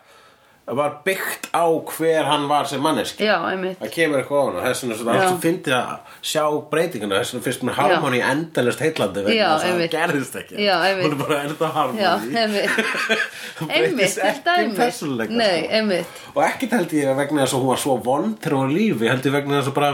var 0.66 0.92
byggt 1.04 1.48
á 1.50 1.64
hver 1.90 2.24
hann 2.28 2.44
var 2.48 2.64
sem 2.70 2.80
manneski 2.80 3.24
Já, 3.26 3.34
einmitt 3.50 3.80
það 3.82 3.90
kemur 3.96 4.20
eitthvað 4.20 4.38
á 4.38 4.44
hann 4.46 4.66
þess 4.68 4.82
vegna 4.84 4.96
svona 5.00 5.14
Já. 5.16 5.18
allt 5.22 5.28
sem 5.32 5.40
fyndi 5.42 5.72
að 5.74 6.20
sjá 6.30 6.44
breytinguna 6.70 7.18
þess 7.18 7.32
vegna 7.34 7.44
fyrst 7.48 7.64
mér 7.66 7.76
harmoni 7.80 8.20
endalist 8.22 8.84
heitlandi 8.84 9.24
vegna 9.26 9.34
Já, 9.34 9.48
þess 9.48 9.58
að 9.58 9.66
það 9.66 9.72
einmitt. 9.74 9.96
gerðist 9.96 10.38
ekki 10.42 10.62
Já, 10.62 10.74
einmitt. 10.86 11.04
hún 11.04 11.42
er 11.42 11.56
bara 11.58 11.72
harmoni 11.76 12.04
Já, 12.04 12.12
einmitt 12.14 12.70
Það 13.58 13.74
Einmitt, 13.74 13.98
breytist 13.98 14.22
til 14.46 14.54
ekki 14.54 14.78
persónuleika, 14.78 15.36
Nei, 15.42 15.50
sko. 15.58 15.74
einmitt 15.80 16.22
og 16.36 16.40
ekkert 16.46 16.76
held 16.78 16.96
ég 17.02 17.12
vegna 17.18 17.42
þess 17.44 17.56
að 17.58 17.62
hún 17.66 17.72
var 17.74 17.82
svo 17.86 17.98
vond 18.06 18.38
þegar 18.38 18.56
hún 18.56 18.62
var 18.62 18.72
á 18.72 18.76
lífi, 18.78 19.10
held 19.12 19.28
ég 19.28 19.36
vegna 19.40 19.58
þess 19.60 19.72
að 19.74 19.78
bara 19.82 19.92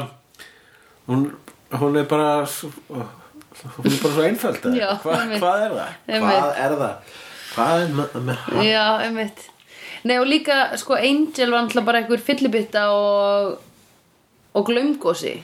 hún, 1.08 1.26
hún 1.80 1.96
er 2.02 2.08
bara 2.12 2.30
svo, 2.46 2.70
hún 2.92 3.88
er 3.88 4.00
bara 4.04 4.14
svo 4.14 4.25
einföld 4.28 4.60
eða? 4.68 4.76
Já, 4.84 4.90
Hva, 5.02 5.16
einmitt. 5.25 5.40
hvað 5.42 5.64
er 5.64 5.76
það? 5.80 5.92
Einmitt. 6.08 6.28
hvað 6.28 6.64
er 6.68 6.76
það? 6.82 7.14
hvað 7.56 7.87
er 7.87 7.94
með, 7.98 8.18
með? 8.28 8.66
Já, 8.68 8.84
einmitt 9.08 9.48
Nei, 10.05 10.19
og 10.19 10.26
líka, 10.31 10.76
sko, 10.78 10.95
Angel 10.95 11.50
var 11.50 11.64
náttúrulega 11.67 11.87
bara 11.90 12.02
einhver 12.02 12.21
fyllibitta 12.23 12.88
og 12.95 13.59
og 14.59 14.64
glömgósi 14.67 15.37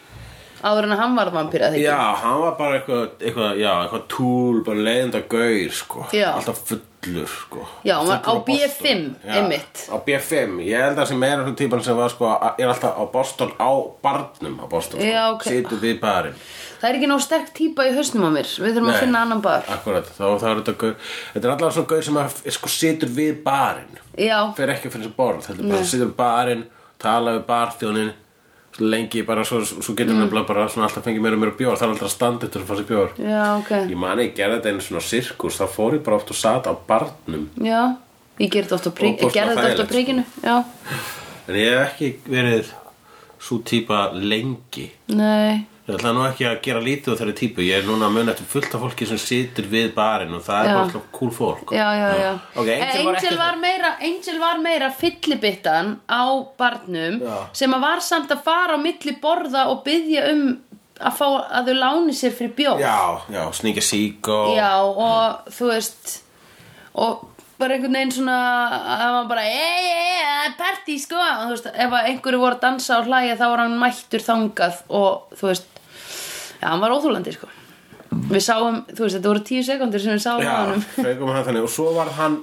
áður 0.65 0.87
en 0.89 0.95
að 0.95 1.01
hann 1.03 1.17
var 1.19 1.29
vampíra 1.35 1.69
því 1.75 1.83
Já, 1.85 1.99
hann 2.23 2.39
var 2.41 2.55
bara 2.57 2.79
eitthvað, 2.79 3.03
eitthvað, 3.21 3.59
já, 3.61 3.71
eitthvað 3.85 4.05
túl, 4.09 4.63
bara 4.65 4.85
leiðenda 4.87 5.21
gaur, 5.29 5.75
sko. 5.77 6.07
Já. 6.17 6.31
Alltaf 6.39 6.63
fullur, 6.71 7.29
sko. 7.29 7.67
Já, 7.85 7.99
hann 7.99 8.09
var 8.09 8.23
Fullur 8.25 8.41
á 8.41 8.47
B5, 8.49 9.03
Já, 9.27 9.35
einmitt. 9.37 9.83
Á 9.93 9.97
B5, 10.07 10.55
ég 10.65 10.81
held 10.87 11.03
að 11.03 11.11
sem 11.11 11.27
er 11.29 11.43
svona 11.43 11.59
típan 11.61 11.85
sem 11.85 11.99
var, 11.99 12.09
sko, 12.15 12.31
að- 12.33 12.63
er 12.65 12.73
alltaf 12.73 12.97
á 12.97 13.05
Boston, 13.13 13.53
á 13.61 13.71
barnum 14.03 14.57
á 14.57 14.67
Boston, 14.73 15.01
sko. 15.05 15.11
Já, 15.11 15.27
ok. 15.35 15.45
Situr 15.53 15.83
við 15.85 16.01
barinn. 16.01 16.41
Það 16.81 16.89
er 16.89 16.97
ekki 16.99 17.11
nóg 17.13 17.21
sterk 17.27 17.53
típa 17.57 17.85
í 17.85 17.93
hausnum 17.97 18.25
á 18.25 18.31
mér 18.33 18.49
Við 18.61 18.73
þurfum 18.75 18.89
að 18.89 18.97
Nei. 18.97 19.01
finna 19.05 19.21
annan 19.25 19.41
bar 19.45 19.63
Akkurat, 19.73 20.05
þá, 20.05 20.25
þá 20.41 20.45
er 20.49 20.59
þetta 20.63 20.75
gaur, 20.81 20.97
þetta 21.35 21.45
er 21.45 21.53
alltaf 21.55 21.73
svona 21.77 21.89
gaur 21.93 22.03
sem 22.09 22.19
að, 22.25 22.41
sko, 22.57 22.69
situr 22.73 23.09
við 23.21 23.43
barinn. 23.45 24.01
Já, 24.19 24.39
Fer 24.57 24.71
ekki 24.75 24.91
fyrir 24.93 25.07
þessi 25.07 25.17
borð, 25.17 25.41
þetta 25.49 25.63
er 25.63 25.73
bara 25.73 25.89
situr 25.89 26.07
við 26.07 26.15
barinn, 26.19 26.63
tala 27.03 27.35
við 27.37 27.43
barþjónin, 27.49 28.13
lengi 28.83 29.25
bara, 29.27 29.45
svo, 29.47 29.61
svo 29.67 29.95
getur 29.95 30.15
hann 30.15 30.29
mm. 30.29 30.47
bara 30.49 30.69
svona 30.71 30.89
alltaf 30.89 31.07
fengið 31.07 31.25
meira 31.25 31.39
og 31.39 31.43
meira 31.43 31.57
bjór, 31.59 31.79
það 31.79 31.87
er 31.87 31.93
alltaf 31.95 32.09
að 32.09 32.15
standa 32.15 32.49
eftir 32.49 32.63
að 32.63 32.71
fá 32.71 32.79
sér 32.79 32.89
bjór. 32.91 33.13
já, 33.19 33.43
ok. 33.59 33.75
Ég 33.91 34.01
mani, 34.05 34.29
ég 34.29 34.39
gerði 34.39 34.61
þetta 34.61 34.73
einu 34.73 34.87
svona 34.87 35.05
sirkus 35.09 35.61
þá 35.61 35.67
fór 35.75 35.99
ég 35.99 36.07
bara 36.07 36.21
oft 36.21 36.33
og 36.35 36.39
sat 36.39 36.71
á 36.71 36.73
barnum. 36.89 37.45
Já, 37.59 37.83
ég 38.39 38.55
gerði 38.55 38.65
þetta 38.65 38.79
oft 38.79 38.91
á 38.91 38.93
prík- 39.03 39.21
Óbúslega 39.21 39.31
ég 39.31 39.37
gerði 39.41 39.61
þetta 39.61 39.75
oft 39.75 39.85
á 39.85 39.93
príkinu 39.93 40.25
Já, 40.43 40.57
en 41.49 41.61
ég 41.61 41.79
hef 41.79 41.87
ekki 41.93 42.11
verið 42.31 42.75
svo 43.45 43.61
típa 43.67 44.09
lengi. 44.15 44.91
Nei 45.15 45.74
ég 45.85 45.95
ætla 45.99 46.13
nú 46.17 46.23
ekki 46.25 46.47
að 46.49 46.61
gera 46.65 46.81
lítið 46.81 47.13
á 47.13 47.19
þeirri 47.21 47.35
típu. 47.37 47.65
Ég 47.67 47.83
er 47.83 47.89
núna 47.89 48.07
að 48.09 48.15
mun 48.17 48.31
eftir 48.33 48.47
fullt 48.49 48.75
af 48.77 48.81
fólki 48.85 49.07
sem 49.11 49.19
situr 49.21 49.67
við 49.69 49.91
barinn 49.97 50.33
og 50.39 50.43
það 50.47 50.61
er 50.61 50.69
Já. 50.69 50.73
bara 50.75 50.85
alltaf 50.87 51.09
cool 51.19 51.33
fólk. 51.37 51.73
Já, 51.77 51.89
já, 52.01 52.09
já. 52.23 52.31
Ok, 52.57 52.69
Eh, 52.69 52.85
Angel 52.85 53.05
var 53.05 53.15
Angel 53.17 53.29
ekki 53.29 53.39
var 53.43 53.57
meira, 53.61 53.91
Angel 54.11 54.39
var 54.41 54.63
meira 54.65 54.89
fyllibittan 55.03 55.91
á 56.09 56.23
barnum 56.59 57.21
Já. 57.21 57.37
sem 57.53 57.75
að 57.77 57.81
var 57.85 58.01
samt 58.01 58.31
að 58.33 58.43
fara 58.47 58.77
á 58.77 58.79
milli 58.81 59.17
borða 59.21 59.67
og 59.69 59.85
byggja 59.85 60.25
um 60.33 60.45
að 61.05 61.17
fá 61.19 61.27
að 61.59 61.69
þau 61.69 61.77
láni 61.83 62.13
sér 62.15 62.33
fyrir 62.33 62.55
bjór. 62.57 62.79
Já, 62.81 63.21
já, 63.29 63.43
sníkja 63.53 63.83
sík 63.83 64.29
og 64.29 64.55
Já, 64.57 64.73
og 64.81 65.53
þú 65.53 65.69
veist 65.75 66.21
og 66.95 67.29
bara 67.59 67.75
einhvern 67.77 67.93
veginn 67.99 68.13
svona 68.15 68.39
að 68.79 68.99
hann 69.03 69.15
var 69.19 69.27
bara 69.31 69.43
ei, 69.43 69.85
ei, 69.91 70.23
það 70.25 70.47
er 70.49 70.57
partí 70.59 70.97
sko. 71.03 71.19
Og 71.19 71.45
þú 71.45 71.51
veist, 71.55 71.67
ef 71.75 71.93
að 71.99 72.09
einhverju 72.11 72.41
voru 72.43 72.57
að 72.57 72.65
dansa 72.65 72.99
og 73.01 73.07
hlæja 73.11 73.37
þá 73.39 73.45
var 73.51 73.63
hann 73.65 73.77
mættur 73.83 74.25
þangað 74.25 74.81
og 74.89 75.35
þú 75.39 75.51
veist, 75.51 75.69
hann 76.65 76.83
var 76.83 76.95
óþúlandi 76.97 77.35
sko. 77.35 77.51
Við 78.31 78.43
sáum, 78.45 78.83
þú 78.89 79.05
veist, 79.05 79.17
þetta 79.19 79.31
voru 79.31 79.43
tíu 79.45 79.63
sekundur 79.67 80.03
sem 80.03 80.15
við 80.15 80.23
sáum 80.25 80.45
á 80.45 80.71
hann 81.35 81.47
þannig. 81.49 81.65
Og 81.67 81.73
svo 81.73 81.91
var 81.97 82.13
hann 82.19 82.39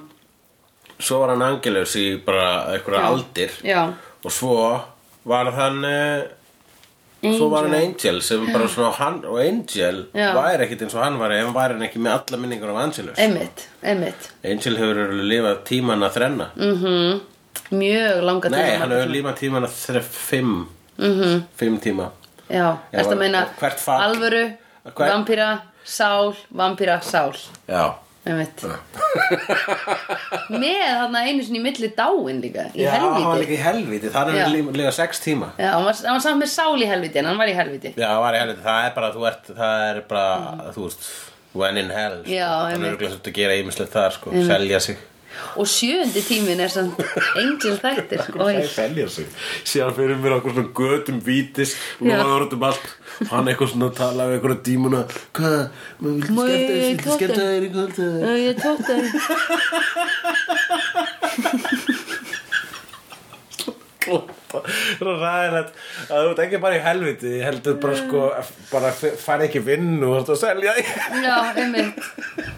svo 1.02 1.22
var 1.22 1.34
hann 1.34 1.42
Angelus 1.46 1.96
í 1.98 2.06
bara 2.22 2.74
einhverja 2.74 3.08
aldir. 3.08 3.56
Já, 3.66 3.82
og 4.22 4.30
svo 4.34 4.54
var 5.28 5.50
hann 5.56 5.82
eh, 5.88 6.22
Svo 7.22 7.46
var 7.52 7.68
hann 7.68 7.76
Angel. 7.78 8.18
Sem 8.26 8.48
bara 8.50 8.66
svona 8.70 8.90
hann 8.98 9.20
og 9.30 9.38
Angel 9.38 10.00
Já. 10.10 10.32
væri 10.34 10.64
ekkit 10.66 10.80
eins 10.86 10.96
og 10.98 11.04
hann 11.04 11.20
var 11.20 11.30
ef 11.30 11.44
hann 11.46 11.54
væri 11.54 11.76
hann 11.76 11.86
ekki 11.86 12.02
með 12.02 12.16
alla 12.16 12.40
minningar 12.42 12.72
af 12.72 12.80
Angelus. 12.82 13.18
Einmitt, 13.22 13.68
einmitt. 13.82 14.32
Angel 14.42 14.78
hefur 14.80 15.12
lifað 15.22 15.60
tíman 15.70 16.02
að 16.02 16.16
þrenna. 16.18 16.48
Mm 16.58 17.20
mjög 17.72 18.22
langa 18.26 18.50
Nei, 18.52 18.58
tíma 18.58 18.80
hann 18.82 18.90
hefur 18.96 19.12
lifað 19.12 19.38
tíman 19.38 19.66
að 19.68 19.76
þre 19.78 20.02
fimm. 20.02 20.56
-hmm. 20.98 21.42
Fimm 21.56 21.78
tíma 21.80 22.10
Já, 22.52 22.66
Já, 22.92 23.00
að 23.02 23.18
meina 23.18 23.46
fall- 23.56 24.02
alvöru, 24.10 24.44
Hvert- 24.84 25.08
vampíra, 25.12 25.50
sál, 25.84 26.34
vampíra, 26.52 27.00
sál? 27.02 27.32
Já, 27.68 27.84
með 30.52 30.82
þarna 30.86 31.22
einu 31.26 31.42
sinni 31.42 31.58
milli 31.62 31.88
dáin 31.96 32.38
líka 32.42 32.68
í 32.76 32.84
Já 32.84 32.92
hann 33.02 33.24
var 33.24 33.40
líka 33.40 33.56
í 33.56 33.60
helvíti 33.62 34.10
Það 34.14 34.30
Já. 34.36 34.44
er 34.44 34.52
líka, 34.54 34.74
líka 34.78 34.92
sex 34.94 35.20
tíma. 35.24 35.48
Já, 35.58 35.72
hann 35.74 35.84
var, 35.88 35.96
hann 36.04 36.14
var 36.18 36.22
samt 36.26 36.42
með 36.42 36.50
sál 36.52 36.76
í 36.78 36.86
helvíti 36.90 37.18
en 37.22 37.28
hann 37.32 37.40
var 37.40 37.50
í 37.50 37.56
helvíti. 37.56 37.94
Já, 37.98 38.08
hann 38.12 38.22
var 38.22 38.36
í 38.38 38.42
helvíti 38.42 38.62
Það 38.66 38.86
er 38.86 38.94
bara, 38.98 39.10
þú 39.16 39.26
ert, 39.32 39.50
það 39.58 39.84
er 39.88 40.00
bara, 40.12 40.26
þú 40.76 40.86
veist 40.88 41.08
When 41.52 41.76
in 41.76 41.90
hell 41.92 42.14
sko. 42.22 42.30
Já, 42.32 42.46
Það 42.48 42.62
er 42.62 42.72
einmitt. 42.76 42.92
örgulega 42.94 43.12
svolítið 43.12 43.32
að 43.32 43.38
gera 43.42 43.56
ýmislegt 43.60 43.92
þar 43.92 44.14
sko. 44.16 44.30
Selja 44.48 44.78
sig 44.80 45.02
og 45.56 45.66
sjöundi 45.68 46.22
tímin 46.26 46.60
er 46.64 46.70
samt 46.72 46.98
angel 47.38 47.76
þættir 47.82 48.20
Síðan 49.62 49.94
fyrir 49.96 50.16
mér 50.22 50.38
okkur 50.38 50.56
svona 50.56 50.72
götum 50.80 51.18
vítis 51.24 51.76
Já. 52.00 52.18
Lóður 52.22 52.46
út 52.48 52.56
um 52.56 52.62
allt. 52.70 52.86
Hann 53.30 53.48
eitthvað 53.50 53.72
svona 53.74 53.90
tala 53.96 54.26
við 54.30 54.34
einhverja 54.38 54.60
dímuna 54.66 55.00
Hvað, 55.36 55.60
maður 56.02 56.22
skemmta 56.24 56.72
ég 56.72 56.84
þér 56.88 57.00
tóta? 57.02 57.14
Skemmta 57.16 57.42
þér 57.52 57.64
ég 58.42 58.56
að 58.62 58.80
Svo 64.02 65.12
ræðilegt 65.16 65.76
að 66.12 66.24
þú 66.26 66.30
ert 66.32 66.40
ekki 66.44 66.58
bara 66.62 66.76
í 66.78 66.82
helviti 66.84 67.30
heldur 67.42 67.78
bara 67.82 67.94
sko 68.00 68.24
bara 68.72 68.90
fara 68.92 69.46
ekki 69.46 69.62
vinnu 69.64 70.10
og 70.10 70.12
þú 70.12 70.20
ert 70.20 70.32
að 70.34 70.40
selja 70.42 70.74
því 70.76 70.82
Já, 71.24 71.36
einmitt. 71.62 71.96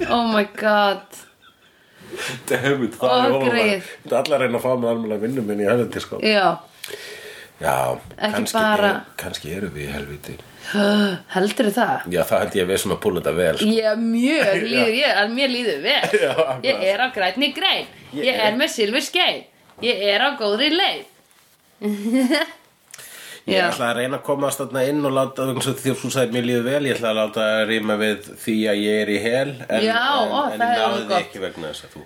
Oh 0.09 0.25
my 0.33 0.47
god 0.59 1.04
Dammit, 2.50 2.97
það 3.00 3.14
er 3.25 3.37
greið. 3.49 3.90
Þetta 4.04 4.18
allar 4.23 4.44
reyna 4.44 4.59
að 4.59 4.64
fá 4.66 4.73
með 4.83 4.90
alveg 4.94 5.21
vinnu 5.26 5.44
minni 5.49 5.64
í 5.66 5.71
helviti 5.71 6.02
sko. 6.04 6.21
Já, 6.25 6.47
Já, 7.62 7.75
Ekki 8.18 8.33
kannski, 8.35 8.59
bara- 8.59 8.88
er, 8.90 9.00
kannski 9.16 9.52
eru 9.54 9.68
við 9.71 9.85
í 9.87 9.92
helviti 9.94 10.35
heldur 11.35 11.68
það? 11.76 12.06
Já, 12.11 12.23
það 12.26 12.40
held 12.42 12.54
ég 12.59 12.64
að 12.64 12.71
við 12.73 12.78
sem 12.83 12.92
að 12.94 13.00
púla 13.04 13.21
þetta 13.21 13.35
vel 13.37 13.56
sko. 13.61 13.68
Ég 13.76 13.99
mjög 14.00 14.62
líður 14.73 14.94
ég, 14.99 15.12
að 15.23 15.35
mér 15.37 15.52
líður 15.52 15.80
vel. 15.85 16.09
Já. 16.25 16.33
Ég 16.66 16.83
er 16.90 17.04
á 17.04 17.09
grænni 17.14 17.50
grein. 17.54 17.87
Ég, 18.16 18.35
er 18.49 18.56
með 18.59 18.73
silfur 18.75 19.04
skeið 19.04 19.42
Ég 19.85 20.02
er 20.14 20.23
á 20.25 20.28
góðri 20.38 20.71
leið 20.75 21.02
Ég 23.45 23.61
ætla 23.61 23.91
að 23.91 23.99
reyna 23.99 24.17
að 24.17 24.23
komast 24.25 24.61
þarna 24.63 24.83
inn 24.89 25.05
og 25.05 25.13
láta 25.13 25.45
því 25.45 25.91
að 25.93 25.99
þú 26.01 26.11
sagði 26.15 26.33
mér 26.33 26.47
líður 26.49 26.63
vel 26.65 26.87
ég 26.89 26.95
ætla 26.95 27.11
að 27.11 27.19
láta 27.19 27.43
að 27.45 27.65
rýma 27.69 27.97
við 28.01 28.31
því 28.41 28.55
að 28.73 28.79
ég 28.81 29.01
er 29.03 29.11
í 29.13 29.19
hel 29.21 29.51
en, 29.69 29.85
Já, 29.85 29.99
en, 30.01 30.33
ó, 30.33 30.39
en 30.49 30.63
það 30.63 30.73
ég 30.73 30.81
náði 30.81 31.03
því 31.11 31.19
ekki 31.19 31.43
vegna 31.43 31.73
þess 31.75 31.85
að 31.85 31.93
þú 31.93 32.05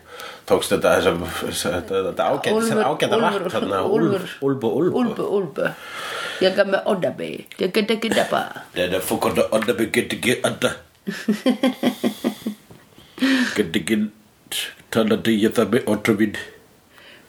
tókst 0.50 0.74
þetta 0.74 0.94
þetta, 0.98 2.26
ágæta 2.26 3.84
Úlfur. 3.86 4.26
Úlbu, 4.48 4.72
Úlbu 4.82 5.28
Úlbu, 5.38 5.70
Ég 6.42 6.54
gaf 6.54 6.68
með 6.70 6.90
oddabi. 6.90 7.30
Ég 7.58 7.72
get 7.74 7.90
ekki 7.94 8.10
dappa 8.14 8.42
Þetta 8.74 9.00
fokar 9.06 9.38
það 9.38 9.56
odda 9.58 9.78
bygg 9.78 9.94
get 9.98 10.18
ekki 10.18 10.36
odda. 10.46 10.74
Get 13.54 13.78
ekki 13.82 14.02
talandi 14.94 15.38
ég 15.38 15.54
það 15.54 15.74
með 15.76 15.90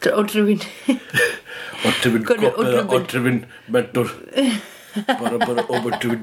otruvin 0.08 0.60
Það 0.60 1.84
er 1.84 1.90
otruvin 1.90 2.22
er 2.22 2.26
kopp 2.26 2.58
eða 2.64 2.82
otruvin? 2.96 3.38
mentor. 3.68 4.08
Bara 5.06 5.36
bara 5.44 5.62
otruvin 5.68 6.22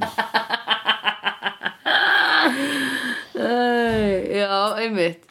Já, 3.37 4.75
einmitt. 4.81 5.23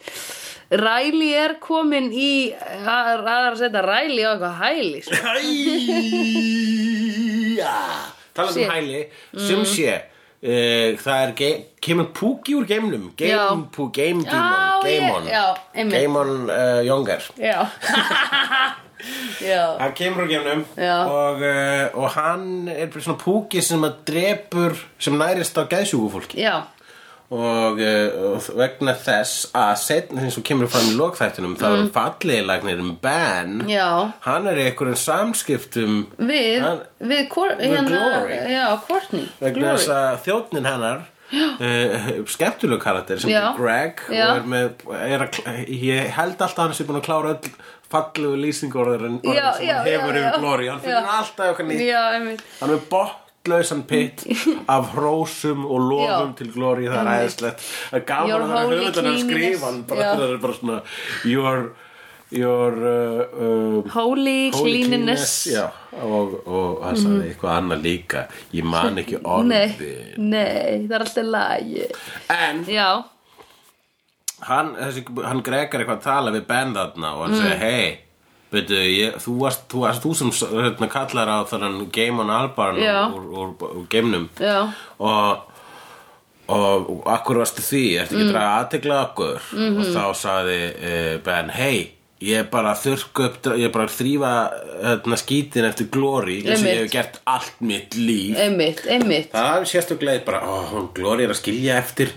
Ræli 0.71 1.29
er 1.39 1.53
komin 1.63 2.09
í 2.11 2.51
að, 2.59 3.21
að 3.31 3.55
setja 3.61 3.83
ræli 3.87 4.23
á 4.27 4.35
eitthvað 4.35 4.57
hæli 4.63 5.01
Talandi 8.37 8.59
Sé. 8.59 8.65
um 8.67 8.71
hæli 8.75 9.01
sem 9.47 9.63
sé 9.71 9.93
uh, 10.47 10.97
það 11.03 11.23
er 11.27 11.33
ge 11.41 11.51
kemur 11.83 12.09
púki 12.17 12.55
úr 12.59 12.65
geimnum. 12.71 13.11
Game, 13.19 13.67
pú, 13.75 13.91
game 13.95 14.23
Já, 14.25 14.31
demon. 14.31 14.87
ég- 14.87 14.87
Gameon 14.87 15.27
já, 15.31 15.45
einmitt. 15.75 16.01
Gameon 16.01 16.51
uh, 16.51 16.81
Younger. 16.87 17.23
Hann 19.79 19.93
kemur 19.95 20.25
úr 20.25 20.31
geimnum 20.31 20.63
og, 20.81 21.43
uh, 21.45 21.99
og 22.01 22.09
hann 22.17 22.47
er 22.73 22.89
svona 22.97 23.19
púki 23.21 23.61
sem 23.63 23.85
að 23.87 23.99
drepur 24.09 24.75
sem 24.99 25.15
nærist 25.21 25.59
á 25.61 25.69
geðsjúku 25.69 26.09
fólki. 26.17 26.41
Já, 26.43 26.63
og 27.35 27.81
uh, 27.83 28.37
vegna 28.55 28.93
þess 29.03 29.49
að 29.59 29.73
setna 29.83 30.29
og 30.31 30.45
kemur 30.47 30.69
fram 30.71 30.93
í 30.93 30.95
lokþættunum 30.99 31.57
þá 31.59 31.65
er 31.73 31.89
falliðlagnirinn 31.97 32.93
Ben 33.03 33.57
Mm. 33.65 33.71
Já. 33.73 33.89
hann 34.29 34.47
er 34.47 34.61
í 34.63 34.69
einhverjum 34.69 34.99
samskiptum 35.01 35.97
við 36.19 36.61
hann, 36.63 36.81
Við, 37.01 37.27
Við 37.35 37.67
hérna, 37.67 37.91
Glory. 37.91 38.39
Já, 38.55 38.65
Courtney 38.87 39.27
vegna 39.43 39.75
þess 39.75 39.91
að 39.97 40.21
þjóðnin 40.29 40.69
hennar 40.71 41.03
uh, 41.35 42.09
skemmtulegu 42.31 42.81
karakter 42.87 43.19
sem 43.23 43.31
Já. 43.35 43.41
er 43.51 43.59
Greg 43.59 44.05
er 44.15 44.47
með 44.47 44.87
er 45.01 45.27
að, 45.27 45.41
ég 45.67 46.13
held 46.21 46.39
alltaf 46.39 46.63
hann 46.63 46.77
sé 46.79 46.87
búin 46.87 47.01
að 47.03 47.09
klára 47.11 47.35
öll 47.35 47.53
fallegu 47.91 48.39
lýsingorðurinn 48.43 49.21
Já, 49.27 49.53
sem 49.59 49.71
hefur 49.87 50.17
yfir. 50.19 50.41
Glory 50.43 50.71
hann 50.71 50.81
Já. 50.83 50.87
finnur 50.87 51.15
alltaf 51.19 51.47
eitthvað 51.51 51.71
nýtt 51.75 52.47
hann 52.63 52.75
er 52.79 52.83
bottlausan 53.47 53.83
pitt 53.87 54.25
af 54.77 54.93
hrósum 54.95 55.65
og 55.67 55.81
lofum 55.91 56.35
til 56.39 56.53
Glory 56.53 56.87
það 56.91 57.01
er 57.03 57.11
æðislegt. 57.23 57.65
Það 57.91 57.99
er 58.01 58.07
gaman 58.11 58.47
að 58.47 58.71
höfundan 58.75 59.11
að 59.11 59.19
skrifa 59.25 59.73
cleanliness. 59.73 59.89
bara, 59.89 60.15
það 60.19 60.31
er 60.35 60.39
bara 60.43 60.57
svona 60.59 60.79
your, 61.25 61.67
your 62.35 62.79
uh, 62.83 63.25
uh, 63.47 63.91
Holy, 63.95 64.51
Holy 64.51 64.73
cleanliness. 64.83 65.47
já, 65.51 65.67
og, 66.03 66.35
og 66.47 66.81
hann 66.87 66.97
sagði 67.01 67.29
eitthvað 67.31 67.59
annað 67.61 67.85
líka. 67.87 68.25
Ég 68.57 68.65
man 68.67 68.99
ekki 69.03 69.21
Nei, 69.21 69.29
orðin 69.37 70.33
nei, 70.33 70.87
það 70.89 70.97
er 70.99 71.07
alltaf 71.07 71.31
lagi. 71.37 71.87
En 72.37 72.65
Já, 72.71 72.89
hann, 74.51 74.75
þessi, 74.81 75.07
hann 75.25 75.45
Gregor 75.47 75.81
eitthvað 75.85 76.01
að 76.01 76.09
tala 76.11 76.35
við 76.35 76.45
Ben 76.51 76.75
þarna 76.77 77.15
og 77.17 77.23
hann 77.29 77.37
Mm. 77.37 77.47
segi 77.47 77.63
hei 77.63 77.87
Veitu, 78.57 78.79
ég, 78.81 79.19
þú 79.23 79.35
varst 79.43 79.67
þú, 79.73 79.83
varst, 79.87 80.03
þú 80.07 80.15
sem 80.21 80.31
hérna, 80.53 80.89
kallar 80.93 81.29
á 81.31 81.39
þannig 81.51 81.91
Game 81.95 82.21
on 82.25 82.31
Albarn 82.33 82.81
úr, 82.81 83.27
úr, 83.43 83.53
úr 83.83 83.87
geimnum. 83.93 84.29
Og, 84.99 85.53
og, 86.49 86.89
og 86.91 87.03
akkur 87.11 87.41
varstu 87.43 87.63
því? 87.65 87.85
Ertu 88.05 88.15
Mm. 88.17 88.23
ekki 88.23 88.29
að 88.29 88.33
draga 88.33 88.57
aðtegla 88.63 88.99
okkur 89.11 89.41
Mhm. 89.53 89.79
og 89.81 89.93
þá 89.97 90.05
sagði 90.15 90.59
uh, 90.77 91.19
Ben 91.27 91.49
hei, 91.51 91.93
ég 92.23 92.39
er 92.39 92.45
bara 92.51 92.73
að 92.73 92.85
þurrka 92.87 93.25
upp 93.27 93.49
ég 93.59 93.65
er 93.67 93.73
bara 93.75 93.87
að 93.91 93.97
þrýfa 93.99 94.31
hérna, 94.87 95.17
skítin 95.21 95.67
eftir 95.69 95.91
Glory 95.93 96.39
eins 96.47 96.63
og 96.63 96.71
ég 96.71 96.79
hef 96.85 96.93
gert 96.95 97.19
allt 97.27 97.59
mitt 97.61 97.95
líf. 97.99 98.39
Einmitt, 98.41 98.87
einmitt. 98.89 99.33
Það 99.35 99.59
er 99.61 99.67
sérstökulega 99.73 100.25
bara, 100.25 100.41
ó, 100.47 100.87
Glory 100.95 101.25
er 101.27 101.35
að 101.35 101.41
skilja 101.43 101.77
eftir 101.83 102.15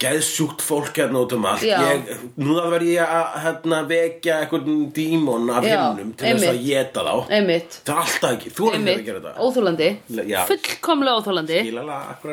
geðsjúkt 0.00 0.62
fólk 0.64 0.96
hérna 0.96 1.20
út 1.20 1.34
um 1.36 1.44
allt. 1.50 1.64
Ég, 1.66 2.10
núna 2.40 2.64
verð 2.72 2.88
ég 2.88 3.04
að 3.04 3.34
hérna, 3.44 3.80
vekja 3.90 4.38
einhvern 4.44 4.78
dímon 4.96 5.50
af 5.52 5.66
himnum 5.66 6.14
til 6.16 6.32
þess 6.34 6.48
að 6.50 6.60
geta 6.64 7.04
þá. 7.04 7.12
Einmitt, 7.36 7.76
Það 7.84 7.94
er 7.94 8.02
alltaf 8.04 8.36
ekki, 8.36 8.52
þú 8.56 8.70
erum 8.70 8.88
ekki 8.92 9.02
að 9.02 9.10
gera 9.10 9.22
þetta. 9.26 9.34
Óþólandi, 9.44 9.90
Já. 10.30 10.40
fullkomlega 10.48 11.20
Ég 11.20 11.80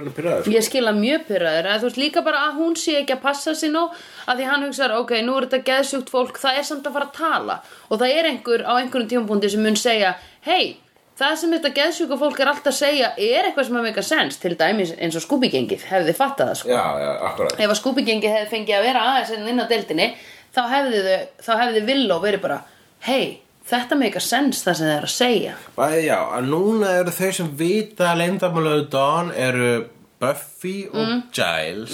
að 0.07 0.15
pyrraður. 0.17 0.49
Ég 0.55 0.67
skil 0.67 0.85
að 0.87 1.01
mjög 1.01 1.27
pyrraður 1.27 1.69
að 1.73 1.83
þú 1.83 1.89
veist 1.89 2.01
líka 2.01 2.23
bara 2.25 2.45
að 2.47 2.57
hún 2.61 2.79
sé 2.79 2.97
ekki 3.01 3.17
að 3.17 3.23
passa 3.27 3.55
sig 3.57 3.73
nóg 3.73 3.95
að 4.27 4.39
því 4.39 4.49
hann 4.51 4.65
hugsar, 4.67 4.95
ok, 5.01 5.13
nú 5.27 5.37
er 5.37 5.47
þetta 5.47 5.63
geðsjúkt 5.71 6.11
fólk 6.13 6.39
það 6.41 6.59
er 6.61 6.67
samt 6.71 6.87
að 6.87 6.97
fara 6.97 7.09
að 7.11 7.15
tala 7.19 7.59
og 7.89 8.01
það 8.01 8.15
er 8.15 8.31
einhver 8.31 8.63
á 8.67 8.73
einhverjum 8.79 9.11
tímapunkti 9.13 9.51
sem 9.53 9.63
mun 9.63 9.79
segja 9.79 10.15
hei, 10.47 10.77
það 11.17 11.33
sem 11.41 11.55
þetta 11.55 11.71
geðsjúka 11.79 12.17
fólk 12.21 12.39
er 12.43 12.51
alltaf 12.51 12.71
að 12.73 12.77
segja 12.77 13.09
er 13.17 13.47
eitthvað 13.47 13.67
sem 13.69 13.79
að 13.79 13.87
meika 13.87 14.03
sens 14.05 14.37
til 14.41 14.53
dæmis 14.59 14.93
eins 14.97 15.17
og 15.17 15.25
skúbigengið 15.25 15.87
hefði 15.89 16.15
fattað 16.17 16.51
það 16.51 16.61
sko 16.61 16.71
Já, 16.75 16.85
já, 17.03 17.11
akkurat. 17.31 17.57
ef 17.57 17.73
að 17.73 17.79
skúbigengið 17.81 18.35
hefði 18.35 18.51
fengið 18.53 18.77
að 18.77 18.87
vera 18.89 19.03
aðeins 19.11 19.33
inn 19.37 19.51
inn 19.53 19.63
á 19.63 19.65
deildinni 19.71 20.07
þá 20.55 20.61
hefði, 20.75 21.03
þau, 21.07 21.27
þá 21.47 21.51
hefði 21.63 21.83
Villó 21.89 22.19
verið 22.23 22.43
bara 22.45 22.59
hei, 23.07 23.25
þetta 23.67 23.99
meika 23.99 24.23
sens 24.23 24.63
það 24.65 24.79
sem 24.79 24.89
þið 24.89 24.95
er 24.97 25.07
að 25.09 25.15
segja 25.17 25.57
Bæði 25.77 26.01
já, 26.07 26.17
að 26.37 26.49
núna 26.53 26.95
eru 27.01 27.13
þau 27.19 27.31
sem 27.41 27.53
vita 27.59 28.15
leyndamálaðu 28.17 28.89
Dawn 28.93 29.31
eru 29.35 29.71
Buffy 30.17 30.87
og 30.89 31.27
Giles 31.29 31.93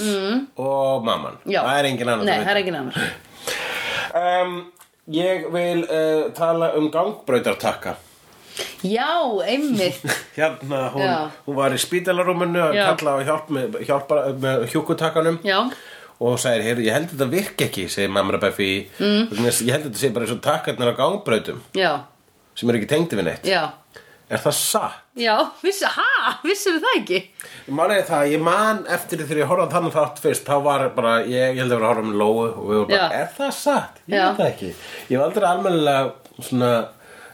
og 0.55 1.03
mamman. 1.03 1.33
Mm. 1.43 1.51
Já. 1.51 1.59
Það 1.65 1.79
er 1.81 1.87
engin 1.89 2.11
annar 2.13 2.29
Nei, 2.29 2.37
það 2.45 2.51
er 2.53 2.59
engin 2.61 2.77
annar 2.79 3.13
Um, 4.13 4.51
ég 5.09 5.47
vil 5.49 5.79
uh, 5.89 6.27
tala 6.37 6.67
um 6.77 6.91
gangbrautartakka. 6.93 7.95
Já, 8.85 9.09
einmitt 9.47 10.05
Hérna, 10.37 10.85
hún, 10.93 11.05
Já. 11.05 11.17
hún 11.47 11.57
var 11.57 11.75
í 11.75 11.81
spítalarúminu 11.81 12.61
að 12.67 12.79
Já. 12.79 12.85
kalla 12.91 13.17
á 13.17 13.19
hjálp 13.29 13.51
með, 13.53 13.77
hjálpa, 13.89 14.21
með 14.45 14.65
hjúkutakkanum 14.73 15.39
Já, 15.47 15.59
og 16.23 16.41
sagði, 16.41 16.67
heyrðu, 16.69 16.87
ég 16.87 16.97
held 16.97 17.13
þetta 17.13 17.29
virki 17.33 17.69
ekki 17.69 17.87
segir 17.91 18.11
mamma 18.13 18.41
Buffy 18.41 18.73
mm. 18.99 19.31
ég 19.33 19.71
held 19.73 19.87
þetta 19.89 20.01
sé 20.01 20.11
bara 20.15 20.27
eins 20.27 20.35
og 20.35 20.43
takkarnar 20.45 20.93
á 20.93 20.99
gangbrautum 20.99 21.63
já, 21.77 21.93
sem 22.55 22.69
eru 22.69 22.81
ekki 22.81 22.91
tengdi 22.93 23.19
við 23.19 23.31
neitt 23.31 23.49
já 23.49 23.63
er 24.33 24.41
það 24.41 24.55
satt? 24.57 24.99
Já, 25.19 25.35
vissi, 25.61 25.85
ha, 25.85 26.31
vissir 26.41 26.79
það 26.81 26.95
ekki? 26.97 27.19
Málega 27.75 28.05
það, 28.07 28.31
ég 28.33 28.41
man 28.43 28.81
eftir 28.89 29.19
því 29.19 29.27
þegar 29.29 29.41
ég 29.43 29.51
horfði 29.51 29.67
á 29.69 29.73
þannig 29.75 29.95
þátt 29.97 30.21
fyrst 30.23 30.47
þá 30.47 30.55
var 30.65 30.85
bara, 30.95 31.13
ég, 31.29 31.53
ég 31.53 31.61
held 31.61 31.69
að 31.69 31.75
vera 31.75 31.85
að 31.85 31.91
horfa 31.93 32.07
með 32.07 32.19
Lóu 32.21 32.31
og 32.33 32.63
við 32.63 32.79
vorum 32.79 32.89
bara, 32.89 33.03
Já. 33.03 33.19
er 33.19 33.29
það 33.37 33.51
satt? 33.59 34.01
Ég 34.07 34.15
Já. 34.17 34.23
veit 34.23 34.39
það 34.39 34.49
ekki 34.49 34.71
Ég 35.13 35.13
var 35.13 35.25
aldrei 35.27 35.47
almennilega 35.51 36.47
svona 36.49 36.71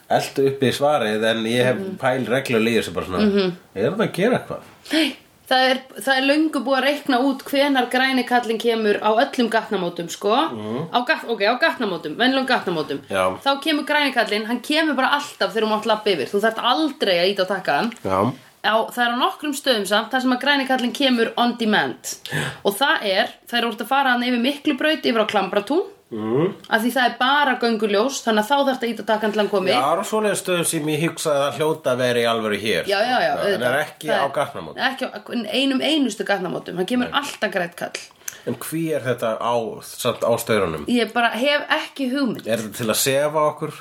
eldu 0.09 0.47
upp 0.49 0.61
í 0.65 0.71
svarið 0.73 1.23
en 1.31 1.43
ég 1.45 1.63
hef 1.65 1.75
Mhm. 1.79 1.97
pæl 2.01 2.25
reglulega 2.27 2.79
í 2.79 2.81
þessu 2.81 2.93
bara 2.93 3.05
svona 3.05 3.53
er 3.75 3.91
það 3.91 4.05
að 4.07 4.13
gera 4.13 4.39
eitthvað? 4.39 4.61
Nei, 4.93 5.15
það 5.49 5.69
er, 5.69 5.77
það 6.01 6.17
er 6.17 6.25
löngu 6.29 6.61
búið 6.65 6.77
að 6.79 6.87
reikna 6.87 7.19
út 7.25 7.43
hvenar 7.43 7.89
græni 7.89 8.23
kallin 8.27 8.57
kemur 8.61 8.99
á 9.01 9.09
öllum 9.23 9.49
gatnamótum, 9.49 10.09
sko 10.09 10.33
á, 10.33 10.99
gat, 11.05 11.23
Ok, 11.27 11.41
á 11.45 11.53
gatnamótum, 11.61 12.15
venlum 12.17 12.45
gatnamótum. 12.45 12.99
Já. 13.09 13.37
Þá 13.43 13.61
kemur 13.61 13.85
græni 13.85 14.13
kallin, 14.13 14.45
hann 14.45 14.59
kemur 14.61 14.95
bara 14.95 15.11
alltaf 15.17 15.53
þegar 15.53 15.63
þú 15.67 15.69
mátt 15.73 15.85
lappa 15.85 16.09
yfir 16.09 16.27
Þú 16.29 16.41
þarft 16.41 16.63
aldrei 16.63 17.17
að 17.19 17.29
íta 17.33 17.45
á 17.45 17.51
takkan 17.53 17.91
Já, 18.03 18.33
á, 18.65 18.73
það 18.91 19.05
er 19.05 19.13
á 19.13 19.17
nokkrum 19.23 19.53
stöðum 19.55 19.87
samt 19.87 20.11
þar 20.11 20.21
sem 20.21 20.33
að 20.33 20.41
græni 20.41 20.67
kallin 20.67 20.91
kemur 20.93 21.31
on 21.37 21.55
demand 21.57 22.17
og 22.65 22.73
það 22.75 22.97
er, 23.03 23.29
það 23.47 23.57
er 23.61 23.65
úr 23.69 23.77
að 23.79 23.87
fara 23.87 24.09
hann 24.11 24.23
yfir 24.23 24.41
miklu 24.41 24.77
braut 24.77 25.01
yfir 25.05 25.21
á 25.23 25.31
Klambratún 25.31 25.85
mm. 26.13 26.53
af 26.69 26.83
því 26.83 26.91
það 26.95 27.07
er 27.09 27.15
bara 27.19 27.55
gönguljós 27.61 28.21
þannig 28.25 28.43
að 28.43 28.49
þá 28.49 28.55
þarf 28.55 28.69
þetta 28.71 28.91
ít 28.91 29.01
að 29.03 29.09
taka 29.09 29.25
hann 29.25 29.35
til 29.35 29.41
hann 29.43 29.51
komi 29.51 29.71
Já, 29.73 29.79
það 29.79 29.95
eru 29.95 30.05
svoleiðis 30.11 30.43
stöðum 30.43 30.69
sem 30.71 30.91
ég 30.93 31.03
hugsaði 31.05 31.43
að 31.47 31.59
hljóta 31.59 31.95
að 31.95 32.21
í 32.21 32.29
alvöru 32.33 32.61
hér 32.63 32.89
já, 32.89 32.99
já, 32.99 33.17
já, 33.25 33.31
En 33.33 33.43
auðvitað. 33.43 33.67
er 33.71 33.81
ekki 33.83 34.11
Það 34.11 34.23
á 34.23 34.27
gatnamót 34.39 34.81
ekki 34.89 35.09
á 35.09 35.19
einum 35.59 35.83
einustu 35.83 36.29
gatnamótum 36.29 36.79
hann 36.81 36.89
kemur 36.89 37.13
alltaf 37.21 37.53
grænt 37.53 37.77
kall 37.79 38.07
En 38.47 38.55
hví 38.55 38.85
er 38.95 39.03
þetta 39.03 39.35
á, 39.37 39.53
á 39.53 40.33
stöðunum? 40.39 40.87
ég 40.89 41.13
bara 41.13 41.33
hef 41.35 41.69
ekki 41.75 42.09
hugmynd 42.13 42.47
Er 42.47 42.63
þetta 42.63 42.83
til 42.83 42.89
að 42.89 43.01
sefa 43.03 43.45
okkur? 43.51 43.77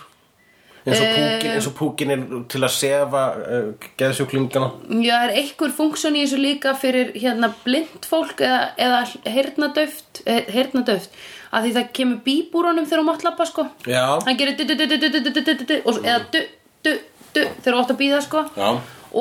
eins 0.88 1.00
og 1.02 1.08
púkin, 1.14 1.50
eins 1.52 1.68
og 1.68 1.74
púkin 1.76 2.12
er 2.14 2.22
til 2.50 2.60
að 2.64 2.74
sefa 2.74 3.22
uh, 3.36 3.88
geðsjúklingana 4.00 4.68
Já, 5.04 5.14
er 5.26 5.34
einhver 5.42 5.74
funksjón 5.76 6.16
í 6.18 6.24
þessu 6.24 6.40
líka 6.40 6.74
fyrir 6.78 7.12
hérna 7.18 7.50
blind 7.64 8.08
fólk 8.08 8.42
eða, 8.44 8.60
eða 8.80 9.02
heyrnadöft, 9.28 10.22
heyrnadöft 10.26 11.18
að 11.52 11.64
því 11.64 11.72
það 11.76 11.88
kemur 11.98 12.20
bíbúrónum 12.26 12.86
þegar 12.88 13.02
hún 13.02 13.08
mátt 13.08 13.24
lappa 13.26 13.46
sko 13.48 13.66
já. 13.86 14.04
hann 14.26 14.38
gerir 14.38 14.58
du-du-du-du-du-du-du-du 14.58 15.80
og 15.84 15.94
eða 16.02 16.20
du-du-du 16.34 17.42
þegar 17.62 17.74
hún 17.74 17.82
átt 17.82 17.94
að 17.94 18.00
býða 18.02 18.20
sko 18.26 18.44
já. 18.52 18.68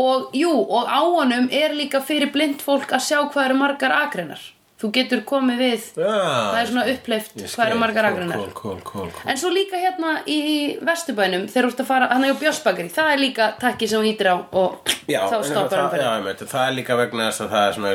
og 0.04 0.36
jú, 0.36 0.52
og 0.52 0.84
á 0.92 1.02
honum 1.02 1.50
er 1.52 1.76
líka 1.78 2.04
fyrir 2.04 2.32
blind 2.34 2.62
fólk 2.64 2.90
að 2.98 3.06
sjá 3.08 3.20
hvað 3.24 3.46
eru 3.50 3.58
margar 3.64 3.96
agreinar 4.02 4.42
þú 4.78 4.92
getur 4.94 5.24
komið 5.26 5.58
við 5.64 5.86
já. 5.98 6.06
það 6.06 6.60
er 6.60 6.68
svona 6.70 6.86
uppleift 6.92 7.32
hvað 7.42 7.66
eru 7.66 7.78
margar 7.82 8.06
agreinar 8.12 8.38
cool, 8.38 8.54
cool, 8.54 8.80
cool, 8.86 9.10
en 9.26 9.38
svo 9.42 9.50
líka 9.50 9.80
hérna 9.82 10.20
í 10.30 10.40
Vesturbænum 10.86 11.48
þegar 11.50 11.66
þú 11.66 11.72
ert 11.72 11.82
að 11.82 11.90
fara, 11.90 12.06
hann 12.12 12.28
er 12.28 12.36
á 12.36 12.42
Björnsbakari 12.44 12.90
það 12.94 13.10
er 13.16 13.20
líka 13.24 13.44
takki 13.58 13.90
sem 13.90 13.98
hún 14.04 14.10
hýtir 14.12 14.30
á 14.30 14.38
og 14.38 14.70
þá 14.86 15.38
stoppar 15.48 15.80
hann 15.82 15.92
fyrir 15.96 16.44
það 16.44 16.66
er 16.68 16.76
líka 16.78 16.94
vegna 17.00 17.32
þess 17.32 17.42
að 17.48 17.54
það 17.56 17.64
er 17.66 17.74
svona 17.80 17.90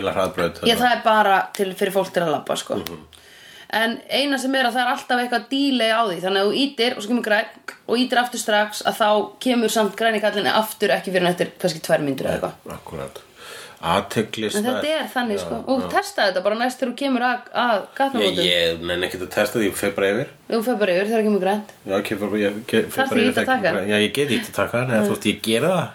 En 3.72 3.94
eina 4.12 4.36
sem 4.38 4.52
er 4.58 4.66
að 4.68 4.74
það 4.76 4.82
er 4.84 4.90
alltaf 4.92 5.20
eitthvað 5.22 5.44
dílei 5.48 5.88
á 5.88 6.00
því. 6.04 6.16
Þannig 6.20 6.42
að 6.42 6.48
þú 6.50 6.56
ítir 6.62 6.96
og 6.96 7.02
svo 7.04 7.08
kemur 7.14 7.24
græn 7.24 7.46
og 7.88 8.00
ítir 8.02 8.20
aftur 8.20 8.42
strax 8.42 8.82
að 8.84 8.98
þá 9.00 9.08
kemur 9.46 9.72
samt 9.72 9.96
græni 9.96 10.20
kallinni 10.20 10.52
aftur 10.52 10.92
ekki 10.92 11.14
fyrir 11.14 11.30
eftir 11.32 11.52
kannski 11.62 11.80
tvær 11.86 12.04
myndur 12.04 12.28
eða 12.28 12.36
eitthvað. 12.36 12.74
Akkurat. 12.76 13.22
Athyglis 13.82 14.54
En 14.54 14.62
þetta 14.62 14.90
er 14.94 15.06
þannig 15.10 15.40
sko. 15.42 15.56
Og 15.72 15.88
testa 15.90 16.28
þetta 16.28 16.42
bara 16.44 16.58
næst 16.60 16.78
þegar 16.78 16.92
þú 16.92 16.98
kemur 17.00 17.24
að, 17.26 17.48
að 17.50 17.72
Ég, 17.72 17.88
gatnamótum 17.98 18.44
ég 18.46 18.84
nenni 18.86 19.08
ekkert 19.08 19.24
að 19.26 19.32
testa 19.34 19.58
því, 19.58 19.64
ég 19.72 19.80
fer 19.80 19.94
bara 19.96 20.10
yfir. 20.12 20.28
Þú 20.52 20.60
fer 20.68 20.76
bara 20.82 20.94
yfir 20.94 21.08
þegar 21.08 21.18
það 21.18 21.26
kemur 21.26 21.42
grænt. 21.42 21.72
Já, 21.82 21.94
ég 21.96 22.10
fer 22.12 22.20
bara, 22.22 22.38
ég, 22.44 22.60
ég 22.60 22.68
fer 22.70 22.86
Þarftu 22.94 23.16
bara 23.16 23.22
í 23.22 23.24
yfir 23.24 23.38
þetta 23.40 23.56
þegar- 23.56 23.78
taka? 23.80 23.88
Já, 23.90 23.96
ég 24.04 24.12
get 24.20 24.30
ít 24.36 24.46
að 24.52 24.54
taka 24.60 24.82
eða 24.84 25.00
þú 25.08 25.16
veist, 25.16 25.26
ég 25.32 25.40
gera 25.48 25.72
það 25.72 25.88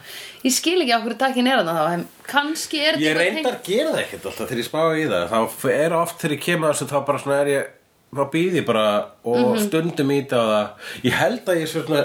Ég 0.46 0.54
skil 0.54 0.82
ekki 0.84 0.94
okkur 0.98 1.16
takkin 1.18 1.48
er 1.48 1.64
þarna 1.64 1.74
þá 1.78 2.06
kannski 2.28 2.80
er 2.84 3.00
Ég 3.02 3.16
þetta 3.16 3.24
reyndar 3.24 3.56
að 3.58 3.64
gera 3.66 3.92
það 3.96 4.04
ekkert 4.04 4.26
alltaf 4.30 4.50
þegar 4.50 4.62
ég 4.62 4.68
spá 4.68 4.82
í 4.94 5.08
það. 5.10 5.26
Þá 5.32 5.70
er 5.74 5.94
oft 5.98 6.22
þegar 6.22 6.36
ég 6.38 6.44
kemur 6.46 6.74
þessu 6.74 6.88
þá 6.92 7.00
bara 7.08 7.22
svona 7.24 7.40
er 7.42 7.48
ég 7.54 7.74
þá 8.18 8.22
býð 8.32 8.54
ég 8.56 8.66
bara 8.66 8.84
og 9.26 9.38
Mhm. 9.38 9.64
stundum 9.68 10.12
í 10.12 10.20
á 10.32 10.42
það. 10.48 10.68
Ég 11.04 11.12
held 11.12 11.46
að 11.46 11.60
ég 11.62 11.68
svona, 11.68 12.04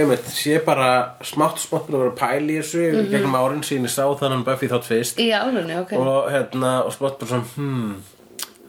einmitt, 0.00 0.24
sé 0.26 0.58
bara 0.64 0.88
smátt 1.22 1.58
smátt 1.62 1.86
að 1.88 1.98
vera 2.00 2.10
að 2.10 2.18
pæla 2.18 2.50
í 2.50 2.58
þessu 2.58 2.82
mm 2.82 2.96
-hmm. 2.96 3.10
gegnum 3.10 3.36
árin 3.38 3.62
síðan 3.62 3.86
ég 3.86 3.94
sá 3.94 4.04
þannig 4.18 4.44
Buffy 4.44 4.68
þátt 4.68 4.84
fyrst. 4.84 5.18
Í 5.18 5.30
álunni, 5.30 5.76
ok. 5.80 5.92
Og 5.92 6.30
hérna 6.30 6.84
og 6.84 6.92
smátt 6.92 7.18
bara 7.18 7.28
svona 7.30 7.44
hmm, 7.56 8.02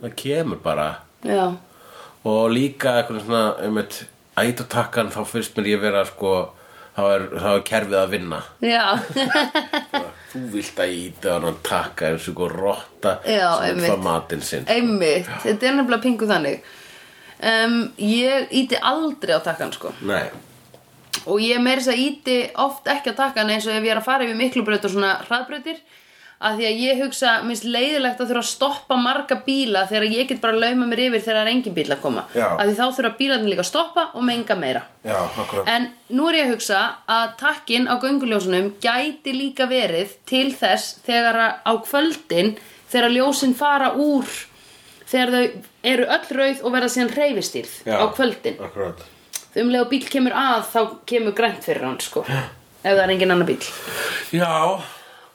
það 0.03 0.15
kemur 0.15 0.57
bara. 0.63 0.97
Já, 1.23 1.55
og 2.25 2.51
líka 2.51 3.01
eitthvað 3.01 3.25
svona 3.25 3.55
einmitt, 3.63 4.05
ætatakkan 4.37 5.09
þá 5.09 5.25
fyrst 5.25 5.55
mér 5.57 5.65
ég 5.67 5.81
vera 5.81 6.05
sko 6.05 6.49
þá 6.97 7.01
er, 7.13 7.25
þá 7.37 7.47
er 7.53 7.63
kerfið 7.69 7.97
að 8.01 8.13
vinna. 8.15 8.39
Já. 8.65 8.83
Þú 10.33 10.41
vilt 10.53 10.81
að 10.83 10.95
íta 10.97 11.35
hann 11.37 11.47
að 11.51 11.59
taka 11.65 12.09
eins 12.11 12.25
og 12.33 12.41
rotta 12.51 13.13
Já, 13.23 13.45
sem 13.61 13.69
einmitt. 13.69 13.93
fá 13.93 14.03
matinn 14.09 14.43
sinn. 14.43 14.65
Einmitt, 14.69 15.29
þetta 15.45 15.69
er 15.69 15.77
nefnilega 15.77 16.03
pingu 16.03 16.27
þannig. 16.29 16.67
Um, 17.37 17.77
Ég 18.01 18.49
íti 18.57 18.79
aldrei 18.81 19.37
á 19.37 19.41
takkan 19.45 19.71
sko. 19.75 19.93
Nei, 20.09 20.25
Og 21.27 21.41
ég 21.43 21.59
meiri 21.61 21.81
þess 21.83 21.91
að 21.93 22.01
íti 22.01 22.35
oft 22.63 22.87
ekki 22.89 23.11
á 23.13 23.19
takkan 23.19 23.49
eins 23.51 23.65
og 23.67 23.73
ef 23.75 23.83
ég 23.85 23.91
er 23.93 23.99
að 24.01 24.05
fara 24.07 24.23
yfir 24.25 24.37
miklubraut 24.39 24.85
og 24.87 24.93
svona 24.93 25.15
hraðbrautir 25.27 25.79
að 26.37 26.59
því 26.59 26.65
að 26.69 26.81
ég 26.83 26.99
hugsa, 27.01 27.31
minnst 27.47 27.65
leiðilegt 27.65 28.19
að 28.21 28.29
þurfa 28.29 28.43
að 28.43 28.49
stoppa 28.51 28.97
marga 29.01 29.37
bíla 29.45 29.85
þegar 29.89 30.03
ég 30.13 30.27
get 30.29 30.41
bara 30.43 30.53
að 30.53 30.63
lauma 30.65 30.85
mér 30.91 31.01
yfir 31.07 31.23
þegar 31.25 31.39
það 31.39 31.41
er 31.47 31.51
engin 31.53 31.75
bíl 31.77 31.87
að 31.95 32.01
koma. 32.03 32.23
Já. 32.37 32.45
að 32.53 32.69
því 32.69 32.75
þá 32.77 32.85
þurfa 32.97 33.13
bílarnir 33.17 33.51
líka 33.53 33.63
að 33.65 33.69
stoppa 33.71 34.03
og 34.13 34.27
menga 34.27 34.57
meira. 34.59 34.83
Já, 35.07 35.17
En 35.65 35.87
nú 36.13 36.27
er 36.29 36.37
ég 36.37 36.45
að 36.45 36.53
hugsa 36.53 36.81
að 37.07 37.31
takkin 37.41 37.87
á 37.89 37.95
gönguljósunum 37.97 38.69
gæti 38.83 39.33
líka 39.33 39.65
verið 39.71 40.13
til 40.29 40.51
þess 40.53 40.99
þegar 41.07 41.41
á 41.65 41.73
kvöldin 41.87 42.53
þegar 42.91 43.15
ljósin 43.17 43.55
fara 43.57 43.93
úr 43.97 44.29
þegar 45.07 45.33
þau 45.33 45.45
eru 45.87 46.05
öll 46.17 46.35
rauð 46.37 46.61
og 46.63 46.73
verða 46.75 46.91
síðan 46.91 47.13
reyfistýrð 47.15 47.73
á 47.87 48.05
kvöldin. 48.13 48.59
akkurat. 48.61 49.01
Þau 49.55 49.61
umlega 49.63 49.89
bíl 49.89 50.05
kemur 50.05 50.35
að 50.37 50.69
þá 50.69 50.79
kemur 51.09 51.33
grænt 51.33 51.63
fyrir 51.65 51.87
hann 51.87 51.99
sko. 52.03 52.21
Ef 52.27 52.93
það 52.93 53.03
er 53.03 53.13
engin 53.15 53.33
annar 53.33 53.47
bíl 53.47 53.63
já, 54.35 54.51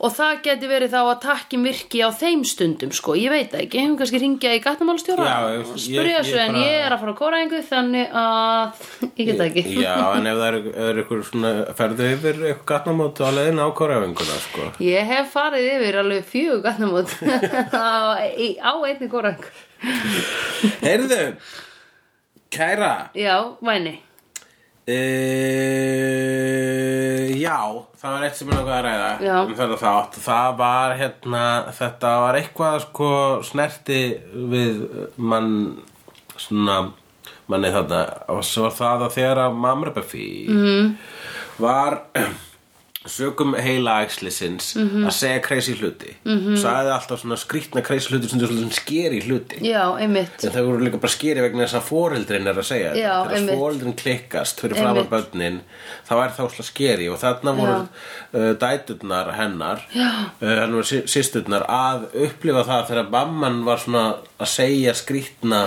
og 0.02 0.10
það 0.16 0.38
geti 0.42 0.68
verið 0.70 0.90
þá 0.92 0.98
að 1.02 1.20
takkin 1.22 1.62
virki 1.66 2.00
á 2.02 2.10
þeim 2.10 2.40
stundum 2.48 2.90
sko, 2.96 3.14
ég 3.14 3.30
veit 3.30 3.52
það 3.52 3.60
ekki. 3.66 3.82
Hún 3.86 3.96
kannski 4.00 4.20
ringja 4.22 4.54
í 4.56 4.60
gattamálstjóra 4.64 5.26
Já, 5.28 5.36
og 5.46 5.76
ég 5.78 6.08
þessu 6.16 6.40
en 6.42 6.58
ég 6.58 6.78
er 6.88 6.96
að 6.96 7.02
fara 7.04 7.14
á 7.14 7.20
kóraðingu 7.22 7.60
þannig 7.68 8.16
að 8.22 8.82
ég 9.20 9.30
get 9.30 9.38
það 9.38 9.46
ekki. 9.46 9.64
Já, 9.84 9.94
en 10.18 10.26
ef 10.32 10.40
það 10.42 10.46
er, 10.48 10.58
er 10.88 11.00
ykkur 11.04 11.22
svona 11.30 11.52
ferðu 11.78 12.08
yfir 12.16 12.42
ykkur 12.52 12.66
gatnamót 12.72 13.22
á 13.22 13.28
leiðin 13.38 13.62
á 13.62 13.66
korafinguna 13.78 14.38
sko. 14.48 14.68
Ég 14.82 15.10
hef 15.14 15.30
farið 15.36 15.68
yfir 15.76 16.00
alveg 16.02 16.26
fjögur 16.34 16.64
gatnamót 16.66 17.14
á, 17.72 18.18
í- 18.34 18.56
á 18.58 18.72
einni 18.82 19.10
kórang 19.12 19.38
heyrðu, 20.82 21.22
kæra. 22.54 22.92
Já, 23.18 23.36
væni 23.64 24.00
Uh, 24.82 24.94
já, 27.38 27.58
það 28.00 28.14
var 28.16 28.24
eitt 28.26 28.34
sem 28.34 28.48
ég 28.50 28.56
langaði 28.56 28.78
að 28.80 28.86
ræða 28.88 29.10
Já. 29.22 29.36
um 29.38 29.52
þetta 29.60 29.76
þátt 29.78 30.16
það 30.24 30.56
var 30.58 30.94
hérna, 30.98 31.42
þetta 31.76 32.10
var 32.24 32.38
eitthvað 32.40 32.78
sko 32.88 33.10
snerti 33.46 34.00
við 34.50 34.80
mann 35.22 35.52
svona 36.34 36.76
manni 37.46 37.70
þarna 37.74 38.00
og 38.34 38.42
svo 38.46 38.66
var 38.66 38.74
það 38.80 39.04
að 39.06 39.14
þegar 39.20 39.38
að 39.44 39.60
Mamma 39.66 39.92
Buffy 39.94 40.26
mm. 40.50 40.90
var 41.62 42.00
sögum 43.06 43.54
heila 43.58 43.96
æxlisins 44.06 44.76
Mhm. 44.76 45.06
að 45.08 45.10
segja 45.12 45.40
crazy 45.42 45.74
hluti. 45.74 46.12
-hmm. 46.24 46.56
sagði 46.56 46.92
alltaf 46.94 47.20
svona 47.20 47.36
skrýtna 47.36 47.82
crazy 47.82 48.08
hluti 48.10 48.28
sem 48.28 48.38
svona 48.40 48.70
skeri 48.70 49.20
hluti. 49.20 49.56
Já, 49.60 49.98
En 50.44 50.52
það 50.52 50.62
voru 50.66 50.78
líka 50.84 50.96
bara 51.00 51.12
skýri 51.12 51.40
vegna 51.42 51.64
þess 51.66 51.74
að 51.74 51.88
foreldrin 51.88 52.46
er 52.46 52.54
að 52.54 52.62
segja 52.64 52.94
Já, 52.94 53.24
þetta. 53.24 53.36
Þegar 53.36 53.58
foreldrin 53.58 53.94
klikkast 53.96 54.60
fyrir 54.60 54.76
framar 54.76 55.04
börnin 55.10 55.60
þá 56.08 56.12
er 56.24 56.30
það 56.30 56.46
óslega 56.46 56.62
skeri 56.72 57.08
og 57.08 57.18
þarna 57.18 57.52
voru 57.56 57.88
uh, 58.34 58.54
dæturnar 58.54 59.32
hennar 59.34 59.80
uh, 60.42 60.82
sýsturnar 61.06 61.64
að 61.68 62.04
upplifa 62.14 62.64
það 62.64 62.86
þegar 62.88 63.10
mamman 63.10 63.64
var 63.64 63.78
svona 63.78 64.14
að 64.40 64.46
segja 64.46 64.94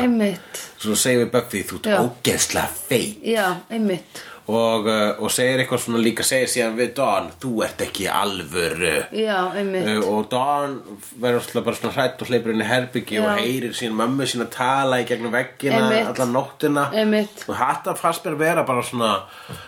Einmitt. 0.01 0.39
svona 0.79 0.95
segja 0.95 1.25
við 1.25 1.31
Buffy 1.31 1.63
þú 1.63 1.79
ert 1.83 1.99
ógeðslega 1.99 2.67
feit 2.89 3.23
Já, 3.23 3.55
einmitt 3.71 4.23
og, 4.47 4.85
uh, 4.85 5.23
og 5.23 5.31
segir 5.33 5.61
eitthvað 5.63 5.81
svona 5.81 6.01
líka 6.05 6.23
segir 6.25 6.49
síðan 6.51 6.75
við 6.77 6.91
Dawn 6.99 7.31
þú 7.41 7.53
ert 7.65 7.79
ekki 7.87 8.05
alvöru 8.11 8.91
Já, 9.17 9.39
einmitt 9.57 9.87
Uh, 9.89 10.03
og 10.11 10.27
Dawn 10.29 10.75
verður 11.21 11.41
bara 11.65 11.79
svona 11.79 11.93
hrætt 11.95 12.21
og 12.21 12.29
hleypur 12.29 12.53
inn 12.53 12.61
í 12.61 12.67
herbyggi 12.69 13.17
Já. 13.17 13.23
og 13.25 13.39
heyrir 13.41 13.73
sín 13.77 13.97
mömmu 13.97 14.27
sína 14.29 14.45
tala 14.53 15.01
í 15.01 15.07
gegnum 15.09 15.33
veggina 15.33 15.79
Einmitt. 15.81 16.11
allan 16.13 16.35
nóttina 16.37 16.85
Einmitt. 16.93 17.45
og 17.49 17.55
fannst 18.01 18.25
mér 18.25 18.37
vera 18.37 18.63
bara 18.67 18.83
svona 18.85 19.13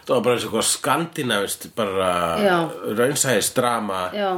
það 0.06 0.14
var 0.14 0.22
bara 0.28 0.36
eins 0.38 0.46
og 0.52 0.64
skandinavist 0.64 1.68
bara 1.76 2.12
raunsæðis 2.98 3.54
drama 3.58 4.10
Já. 4.14 4.32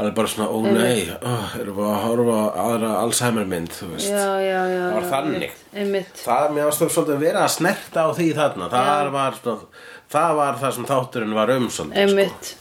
Alveg 0.00 0.14
bara 0.16 0.30
svona, 0.32 0.48
ó 0.48 0.58
nei 0.64 1.04
oh, 1.18 1.52
erum 1.60 1.76
við 1.78 1.90
að 1.90 2.00
horfa 2.06 2.38
aðra 2.64 2.92
Alzheimer 3.02 3.48
mynd 3.50 3.74
þú 3.76 3.90
veist? 3.92 4.08
Já, 4.08 4.26
já, 4.40 4.58
já 4.72 4.80
það 4.80 4.96
var 4.96 5.08
þannig. 5.12 5.60
Einmitt 5.72 6.24
það 6.24 6.46
er 6.46 6.56
mér 6.56 6.70
ástæður 6.70 6.94
svolítið 6.96 7.14
að 7.14 7.24
vera 7.26 7.44
að 7.44 7.54
snerta 7.56 8.06
á 8.06 8.10
því 8.16 8.28
þarna. 8.40 8.72
Það 8.72 9.12
var, 9.16 9.38
svona, 9.38 9.86
það 10.16 10.34
var 10.40 10.60
það 10.64 10.76
sem 10.78 10.90
þátturinn 10.90 11.38
var 11.38 11.54
um 11.56 11.70
svolítið 11.70 12.12
sko. 12.12 12.18
Einmitt. 12.18 12.52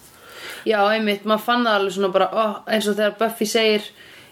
Já, 0.62 0.80
einmitt, 0.86 1.26
maður 1.26 1.46
fann 1.48 1.68
það 1.68 1.80
alveg 1.80 1.98
svona 1.98 2.14
bara 2.14 2.32
ó, 2.32 2.46
eins 2.70 2.88
og 2.92 2.98
þegar 3.00 3.20
Buffy 3.24 3.50
segir 3.50 3.92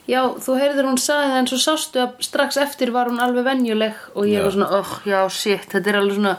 Já, 0.10 0.24
þú 0.42 0.56
heyrðir 0.58 0.88
hún 0.88 0.98
sagði 0.98 1.28
það 1.30 1.40
en 1.40 1.48
svo 1.52 1.58
sástu 1.62 2.00
að 2.02 2.24
strax 2.26 2.56
eftir 2.58 2.90
var 2.96 3.12
hún 3.12 3.22
alveg 3.22 3.46
venjuleg. 3.46 3.98
Og 4.18 4.26
ég 4.26 4.40
Já. 4.40 4.46
var 4.48 4.56
svona, 4.56 4.70
oh, 4.80 4.94
já, 5.06 5.20
shit, 5.30 5.68
þetta 5.70 5.92
er 5.92 6.00
alveg 6.00 6.18
svona 6.18 6.32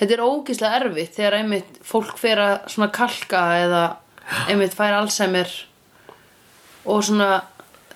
þetta 0.00 0.16
er 0.16 0.24
ógislega 0.24 0.80
erfitt 0.80 1.16
þegar 1.16 1.38
einmitt 1.40 1.78
fólk 1.86 2.18
fer 2.20 2.42
að 2.42 2.56
svona 2.72 2.90
kalka 2.94 3.42
eða 3.62 3.84
einmitt 4.50 4.76
fær 4.76 4.98
Alzheimer 4.98 5.52
og 6.86 7.04
svona 7.04 7.28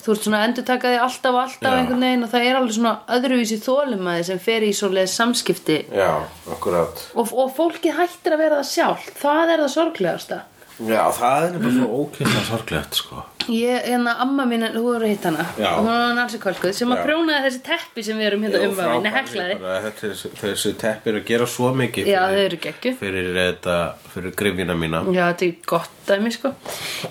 þú 0.01 0.15
ert 0.15 0.25
svona 0.25 0.39
að 0.41 0.47
endurtaka 0.49 0.93
því 0.93 1.01
alltaf 1.05 1.35
og 1.35 1.41
alltaf 1.43 1.75
Já. 1.75 1.79
einhvern 1.79 2.05
veginn 2.07 2.25
og 2.25 2.31
það 2.33 2.47
er 2.49 2.59
alveg 2.61 2.77
svona 2.77 2.95
öðruvísi 3.17 3.59
þólumæði 3.65 4.23
sem 4.31 4.41
fer 4.47 4.65
í 4.65 4.71
svoleið 4.77 5.11
samskipti 5.13 5.77
já, 5.93 6.13
akkurat 6.55 7.03
og, 7.15 7.35
og 7.35 7.53
fólkið 7.59 7.99
hættir 7.99 8.37
að 8.37 8.43
vera 8.47 8.63
það 8.63 8.71
sjálf 8.71 9.11
það 9.21 9.43
er 9.45 9.65
það 9.65 9.75
sorglegasta 9.75 10.41
Já, 10.81 11.03
það 11.13 11.45
er 11.45 11.57
bara 11.61 11.71
svo 11.75 11.87
ókvæmlega 12.01 12.43
sorglegt 12.49 12.97
sko. 12.97 13.23
Ég, 13.51 13.83
hérna, 13.89 14.13
amma 14.23 14.45
mín, 14.47 14.63
þú 14.71 14.81
voru 14.85 15.07
að 15.07 15.11
hitta 15.11 15.31
hana. 15.33 15.45
Já. 15.59 15.71
og 15.73 15.81
hún 15.83 15.89
var 15.91 16.13
nansi 16.15 16.39
kolkuð 16.39 16.73
sem 16.77 16.93
að 16.95 17.01
Já. 17.01 17.05
prjónaði 17.09 17.45
þessi 17.47 17.61
teppi 17.67 18.05
sem 18.07 18.19
við 18.21 18.27
erum 18.29 18.45
hérna 18.47 18.61
Já, 18.61 18.69
umvafin, 18.69 19.07
frábær, 19.07 19.17
heklaði. 19.17 19.57
er 19.75 20.35
þessi 20.43 20.73
teppir 20.79 21.19
að 21.19 21.25
gera 21.31 21.47
svo 21.51 21.71
mikið 21.75 22.11
Já, 22.13 22.21
þau 22.31 22.43
eru 22.45 22.59
geggjuð. 22.67 22.99
Fyrir 23.01 23.31
þetta, 23.39 23.77
fyrir 24.15 24.35
grifjina 24.39 24.77
mína. 24.79 25.01
Já, 25.17 25.25
þetta 25.33 25.47
er 25.49 25.57
gott 25.73 25.91
dæmi, 26.07 26.33
sko. 26.37 26.53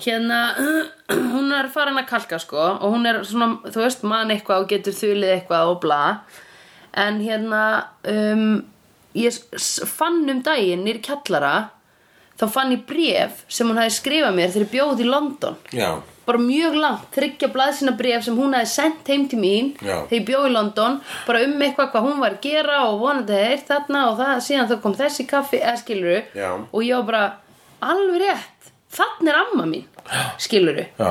Hérna, 0.06 0.38
hún 1.34 1.52
er 1.58 1.68
farin 1.74 2.00
að 2.00 2.08
kalka, 2.14 2.38
sko 2.40 2.62
og 2.80 2.86
hún 2.94 3.06
er 3.10 3.20
svona, 3.28 3.50
þú 3.68 3.82
veist, 3.84 4.02
man 4.08 4.32
eitthvað 4.32 4.64
og 4.64 4.70
getur 4.72 4.96
þulið 4.96 5.34
eitthvað 5.36 5.74
og 5.74 5.80
bla. 5.84 6.00
En 6.96 7.20
hérna 7.22 7.64
um, 8.08 8.62
ég 9.14 9.36
s- 9.58 9.82
fann 9.86 10.24
um 10.30 10.40
daginn 10.46 10.82
nýr 10.86 11.02
kjallara 11.04 11.68
þá 12.40 12.46
fann 12.48 12.72
ég 12.72 12.86
bréf 12.88 13.42
sem 13.52 13.68
hún 13.68 13.76
hafði 13.76 13.92
skrifað 13.98 14.32
mér 14.38 14.48
þegar 14.54 14.64
ég 14.64 14.72
bjóð 14.72 15.02
í 15.04 15.06
London. 15.10 15.56
Já, 15.76 15.90
bara 16.30 16.42
mjög 16.42 16.76
langt, 16.80 17.08
þryggja 17.16 17.50
blaðsina 17.54 17.94
bref 17.98 18.24
sem 18.26 18.38
hún 18.38 18.54
hefði 18.56 18.70
sendt 18.72 19.10
heim 19.12 19.26
til 19.30 19.40
mín 19.42 19.72
Já. 19.78 19.96
þegar 20.08 20.16
ég 20.16 20.26
bjó 20.28 20.42
í 20.46 20.52
London, 20.54 20.98
bara 21.26 21.42
um 21.46 21.64
eitthvað 21.66 21.90
hvað 21.94 22.06
hún 22.06 22.22
var 22.22 22.36
að 22.36 22.44
gera 22.46 22.78
og 22.88 23.00
vonandi 23.02 23.36
hefði 23.36 23.56
eitt 23.56 23.66
þarna 23.70 24.04
og 24.10 24.20
það, 24.20 24.34
síðan 24.46 24.70
þá 24.70 24.76
kom 24.84 24.96
þessi 25.00 25.26
kaffi, 25.30 25.60
eða 25.60 25.80
skiluru 25.82 26.20
Já. 26.38 26.50
og 26.56 26.86
ég 26.86 27.00
var 27.00 27.08
bara, 27.10 27.24
alveg 27.90 28.22
rétt 28.24 28.70
þannig 28.94 29.32
er 29.32 29.40
amma 29.44 29.66
mín, 29.70 29.84
skiluru 30.42 30.86
já, 30.98 31.10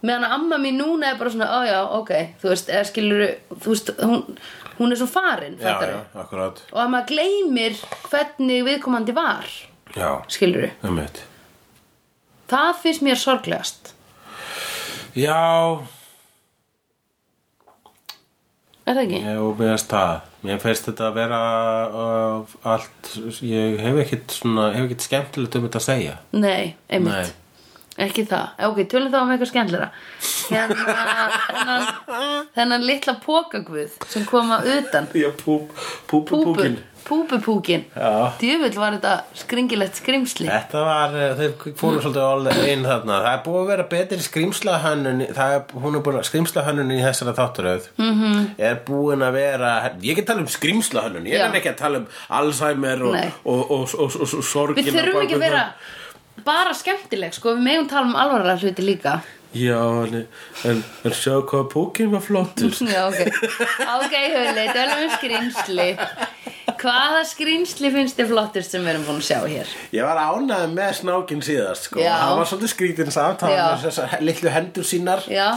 meðan 0.00 0.28
að 0.28 0.36
amma 0.38 0.60
mín 0.62 0.80
núna 0.80 1.12
er 1.12 1.18
bara 1.20 1.32
svona, 1.34 1.50
ó 1.52 1.60
já, 1.68 1.80
ok 2.00 2.12
þú 2.40 2.52
veist, 2.52 2.70
eða 2.72 2.86
skiluru, 2.88 3.30
þú 3.56 3.74
veist 3.74 3.90
hún, 4.00 4.22
hún 4.78 4.94
er 4.94 5.00
svo 5.00 5.08
farin, 5.10 5.58
já, 5.60 5.74
já, 5.84 5.98
akkurat. 6.22 6.62
Og 6.72 6.84
að 6.84 6.94
maður 6.94 7.10
gleymir 7.12 7.82
hvernig 8.08 8.64
viðkomandi 8.68 9.16
var 9.16 9.50
Já, 9.90 10.20
það 10.30 10.94
mitt 10.94 11.24
það 12.50 12.70
finnst 12.82 13.04
mér 13.06 13.18
sorglegast 13.18 13.92
Já, 15.18 15.82
er 18.86 18.94
það 18.94 19.02
ekki? 19.04 19.20
ég 19.26 19.58
finnst 19.58 19.90
það. 19.90 20.14
Mér 20.40 20.60
finnst 20.62 20.86
þetta 20.88 21.08
að 21.10 21.16
vera 21.18 21.40
uh, 21.90 22.54
allt, 22.70 23.10
ég 23.44 23.80
hef 23.82 23.98
ekkit 24.04 24.38
svona, 24.38 24.70
hef 24.76 24.86
ekkit 24.86 25.06
skemmtilegt 25.08 25.58
um 25.58 25.66
þetta 25.66 25.80
að 25.82 25.86
segja. 25.88 26.16
Nei, 26.32 26.74
einmitt. 26.88 27.12
Nei. 27.12 27.36
Ekki 28.00 28.22
það, 28.30 28.52
ok, 28.70 28.78
tölum 28.88 29.10
þá 29.12 29.16
um 29.18 29.30
eitthvað 29.34 29.48
skemmtilega 29.50 29.88
Hérna, 30.50 30.94
þennan, 31.50 31.88
þennan 32.56 32.86
litla 32.86 33.14
pókagvuð 33.20 33.98
sem 34.08 34.24
koma 34.28 34.60
utan. 34.64 35.10
Já, 35.18 35.28
púp, 35.42 35.74
púp, 36.08 36.30
Púpu, 36.30 36.70
púpupúkin. 37.10 37.84
Djöfull 38.40 38.78
var 38.78 38.96
þetta 38.96 39.14
skringilegt 39.42 39.98
skrimsli 40.00 40.48
Þetta 40.48 40.82
var, 40.86 41.16
eh, 41.18 41.34
þeir 41.38 41.76
fóru 41.78 42.02
svolítið 42.02 42.24
all 42.26 42.68
inn 42.70 42.84
þarna. 42.86 43.18
Það 43.26 43.32
er 43.32 43.42
búið 43.46 43.60
að 43.60 43.70
vera 43.72 43.86
betri 43.94 44.20
skrimslahönnun, 44.26 45.22
það 45.36 45.54
er, 45.56 45.64
hún 45.84 45.96
er 45.98 46.04
búin 46.06 46.20
að 46.20 46.28
skrimslahönnun 46.30 46.94
í 46.94 47.00
þessara 47.04 47.34
þátturöð 47.38 47.88
mm 47.96 48.12
-hmm. 48.20 48.46
er 48.70 48.76
búin 48.86 49.26
að 49.26 49.32
vera, 49.38 49.72
ég 50.02 50.16
get 50.16 50.26
tala 50.26 50.44
um 50.44 50.50
skrimslahönnun, 50.50 51.26
ég 51.26 51.40
er 51.40 51.58
ekki 51.60 51.74
að 51.74 51.82
tala 51.82 51.98
um 51.98 52.06
Alzheimer 52.28 53.02
og, 53.02 53.16
og, 53.44 53.70
og, 53.70 53.94
og, 53.98 54.44
sorgina. 54.44 54.86
Við 54.86 54.94
þurfum 55.00 55.22
ekki 55.24 55.34
að 55.34 55.46
vera 55.48 55.66
bara 56.44 56.72
skemmtileg, 56.74 57.34
sko, 57.34 57.54
við 57.56 57.66
megum 57.66 57.88
tala 57.90 58.06
um 58.06 58.16
alvarlega 58.16 58.62
hluti 58.64 58.86
líka. 58.86 59.20
Já, 59.50 60.06
en, 60.06 60.28
en, 60.64 60.82
sjá 61.10 61.40
hvað 61.42 61.64
púkin 61.72 62.12
var 62.12 62.22
flottur. 62.22 62.70
Já, 62.94 63.08
ok 63.08 63.18
Ok, 63.98 64.14
Hulli, 64.30 64.66
tölum 64.70 65.00
um 65.02 65.10
skrimsli 65.16 65.88
Hvaða 66.80 67.24
skrimsli 67.28 67.90
finnst 67.92 68.16
þér 68.16 68.28
flottust 68.30 68.72
sem 68.72 68.80
við 68.86 68.94
erum 68.94 69.02
búin 69.04 69.18
að 69.20 69.26
sjá 69.26 69.38
hér? 69.44 69.72
Ég 69.92 70.06
var 70.06 70.16
ánægð 70.16 70.70
með 70.72 70.92
snákinn 71.02 71.42
síðast, 71.44 71.90
sko. 71.90 72.00
Já. 72.00 72.14
Það 72.22 72.38
var 72.38 72.48
svolítið 72.48 72.72
skrítinn 72.72 73.12
samt, 73.12 73.42
það 73.42 73.52
Já. 73.52 73.60
var 73.60 73.74
með 73.74 73.84
þessar 73.84 74.24
litlu 74.24 74.54
hendur 74.54 74.86
sínar. 74.88 75.26
Já, 75.28 75.48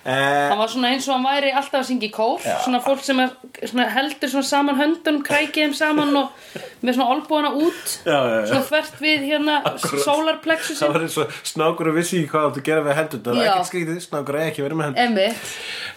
Eh, 0.00 0.48
hann 0.48 0.56
var 0.56 0.70
svona 0.72 0.94
eins 0.94 1.04
og 1.10 1.18
hann 1.18 1.26
væri 1.28 1.50
alltaf 1.52 1.82
að 1.82 1.88
syngja 1.90 2.06
í 2.08 2.12
kór 2.14 2.40
Já. 2.40 2.54
Svona 2.64 2.78
fólk 2.80 3.02
sem 3.04 3.18
er, 3.20 3.34
svona 3.68 3.84
heldur 3.92 4.30
svona 4.32 4.48
saman 4.48 4.78
höndunum, 4.78 5.20
krækið 5.26 5.66
þeim 5.66 5.74
saman 5.76 6.16
og 6.16 6.54
með 6.80 6.96
svona 6.96 7.08
olbúana 7.12 7.50
út. 7.52 7.92
Já, 8.08 8.16
já, 8.16 8.38
já. 8.38 8.46
Svona 8.48 8.68
þvert 8.70 9.02
við 9.04 9.26
hérna 9.28 9.58
Akkúrat. 9.60 10.04
solarplexusin 10.06 10.80
Það 10.80 10.94
var 10.94 11.04
eins 11.04 11.18
og 11.20 11.36
snákur 11.52 11.90
og 11.92 11.98
vissi 12.00 12.22
hvað 12.30 12.48
þú 12.56 12.64
gera 12.70 12.86
við 12.86 12.98
hendur 13.02 13.22
Það 13.26 13.36
er 13.36 13.44
Já. 13.44 13.52
ekkert 13.52 13.70
skrítið, 13.72 14.00
snákur 14.06 14.40
er 14.40 14.48
ekki 14.48 14.64
verið 14.64 14.80
með 14.80 14.98
hendur. 15.02 15.44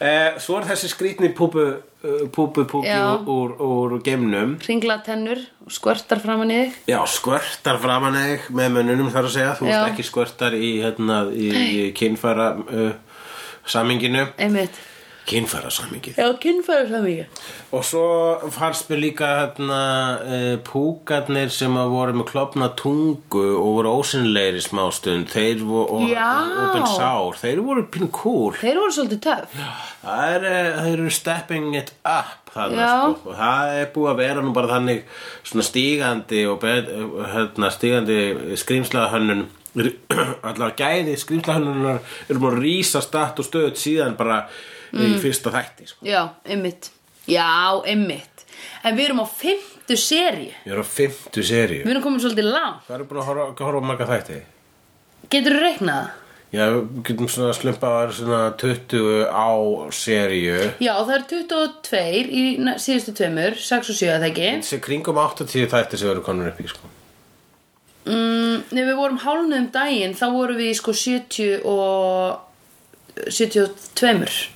Eh, 0.03 0.29
Svo 0.43 0.59
er 0.59 0.67
þessi 0.73 0.91
skrítni 0.91 1.31
púpu 1.37 1.63
uh, 1.63 2.27
Púpu 2.35 2.65
púki 2.67 2.91
úr, 3.31 3.55
úr, 3.63 3.95
geimnum. 4.03 4.57
Ringla 4.67 4.99
tennur 5.05 5.39
og 5.63 5.71
skvörtar 5.71 6.19
framan 6.19 6.51
í 6.51 6.59
þig. 6.65 6.81
Já, 6.91 6.99
skvörtar 7.07 7.79
framan 7.79 8.19
þig 8.19 8.49
með 8.51 8.73
mönnunum 8.75 9.11
þar 9.13 9.29
að 9.29 9.35
segja. 9.37 9.53
Þú 9.61 9.71
ert 9.71 9.93
ekki 9.93 10.07
skvörtar 10.09 10.57
í, 10.59 10.73
hérna, 10.83 11.21
í, 11.31 11.47
í 11.55 11.85
kynfæra 11.95 12.49
uh, 12.59 12.91
saminginu 13.65 14.27
Emmitt 14.37 14.81
Kynfæra 15.23 15.69
samingið 15.71 16.17
Já, 16.19 16.25
kynfæra 16.35 16.87
samíka 16.89 17.25
Og 17.71 17.85
svo 17.87 18.07
fannst 18.51 18.89
mér 18.91 18.99
líka 18.99 19.29
hérna, 19.37 19.79
uh, 20.19 20.55
púkarnir 20.67 21.51
sem 21.53 21.77
að 21.79 21.93
voru 21.95 22.17
með 22.19 22.27
klopna 22.33 22.67
tungu 22.77 23.45
og 23.55 23.69
voru 23.77 23.93
ósynlegir 24.01 24.59
í 24.59 24.65
smástund 24.65 25.31
þeir 25.31 25.63
voru, 25.63 25.95
og 25.95 26.11
open 26.65 26.85
sár, 26.91 27.39
þeir 27.39 27.63
voru 27.63 27.85
pínu 27.87 28.11
cool. 28.13 28.51
Þeir 28.59 28.81
voru 28.81 28.97
svolítið 28.97 29.23
töff. 29.23 29.57
Það 30.03 30.35
er, 30.35 30.47
eh, 30.51 30.69
þeir 30.83 30.93
eru 30.99 31.15
stepping 31.17 31.79
it 31.79 31.95
up 32.03 32.51
þarna, 32.53 32.91
sko. 32.91 33.31
og 33.31 33.35
það 33.39 33.73
er 33.79 33.91
búið 33.95 34.11
að 34.11 34.21
vera 34.25 34.43
nú 34.43 34.53
bara 34.53 34.73
þannig 34.75 35.03
svona 35.47 35.67
stígandi 35.71 36.45
og 36.51 36.59
bet, 36.61 36.93
hérna, 37.33 37.71
stígandi 37.71 38.19
skrýmslahönnun 38.59 39.47
allar 40.49 40.75
gæði 40.77 41.15
skrýmslahönnunar 41.21 42.01
eru 42.27 42.43
búin 42.43 42.57
að 42.57 42.65
rísa 42.65 43.01
statt 43.03 43.41
og 43.41 43.47
stöðut 43.47 43.79
síðan 43.81 44.17
bara 44.19 44.43
í 44.93 45.15
fyrsta 45.21 45.53
þætti 45.53 45.89
sko. 45.89 46.05
Já, 46.05 46.21
Emmitt 46.45 46.91
Já, 47.25 47.47
Emmitt 47.89 48.33
En 48.83 48.97
við 48.97 49.09
erum 49.09 49.23
á 49.23 49.27
fimmtu 49.27 49.95
seríu. 49.99 50.51
Ég 50.65 50.73
er 50.73 50.81
á 50.81 50.85
fimmtu 50.87 51.43
seríu. 51.45 51.83
Við 51.85 51.93
erum 51.93 52.03
komin 52.05 52.21
svolítið 52.23 52.49
langt. 52.51 52.83
Það 52.87 52.97
eru 52.97 53.07
búin 53.09 53.21
að 53.21 53.29
horfa, 53.29 53.47
horfa 53.63 53.81
á 53.83 53.89
marga 53.89 54.09
þætti. 54.09 54.39
Getur 55.33 55.57
þú 55.57 55.63
reiknað? 55.63 56.09
Já, 56.53 56.63
við 56.69 56.97
getum 57.07 57.29
svona 57.33 57.53
slumpa 57.57 57.89
að 57.89 57.95
vera 57.97 58.15
svona 58.19 58.41
20 58.61 59.23
á 59.33 59.49
seríu. 59.97 60.57
Já, 60.83 60.93
það 60.99 61.15
er 61.15 61.23
22 61.31 62.03
í 62.41 62.43
síðustu 62.83 63.15
tveimur 63.17 63.57
6 63.57 63.93
og 63.93 63.99
7 64.03 64.11
að 64.13 64.27
það 64.27 64.29
ekki 64.29 64.83
kringum 64.85 65.23
80 65.23 65.71
þætti 65.73 66.01
sem 66.01 66.13
eru 66.13 66.25
konur 66.25 66.51
upp 66.51 66.61
í 66.61 66.69
sko. 66.69 66.91
Mm, 68.05 68.63
Nei, 68.73 68.83
við 68.83 68.95
vorum 68.99 69.21
hálfnuð 69.23 69.59
um 69.59 69.69
daginn 69.73 70.17
Þá 70.17 70.25
vorum 70.35 70.59
við 70.59 70.73
sko 70.79 70.95
70 70.95 71.61
og 71.69 73.29
72 73.29 74.53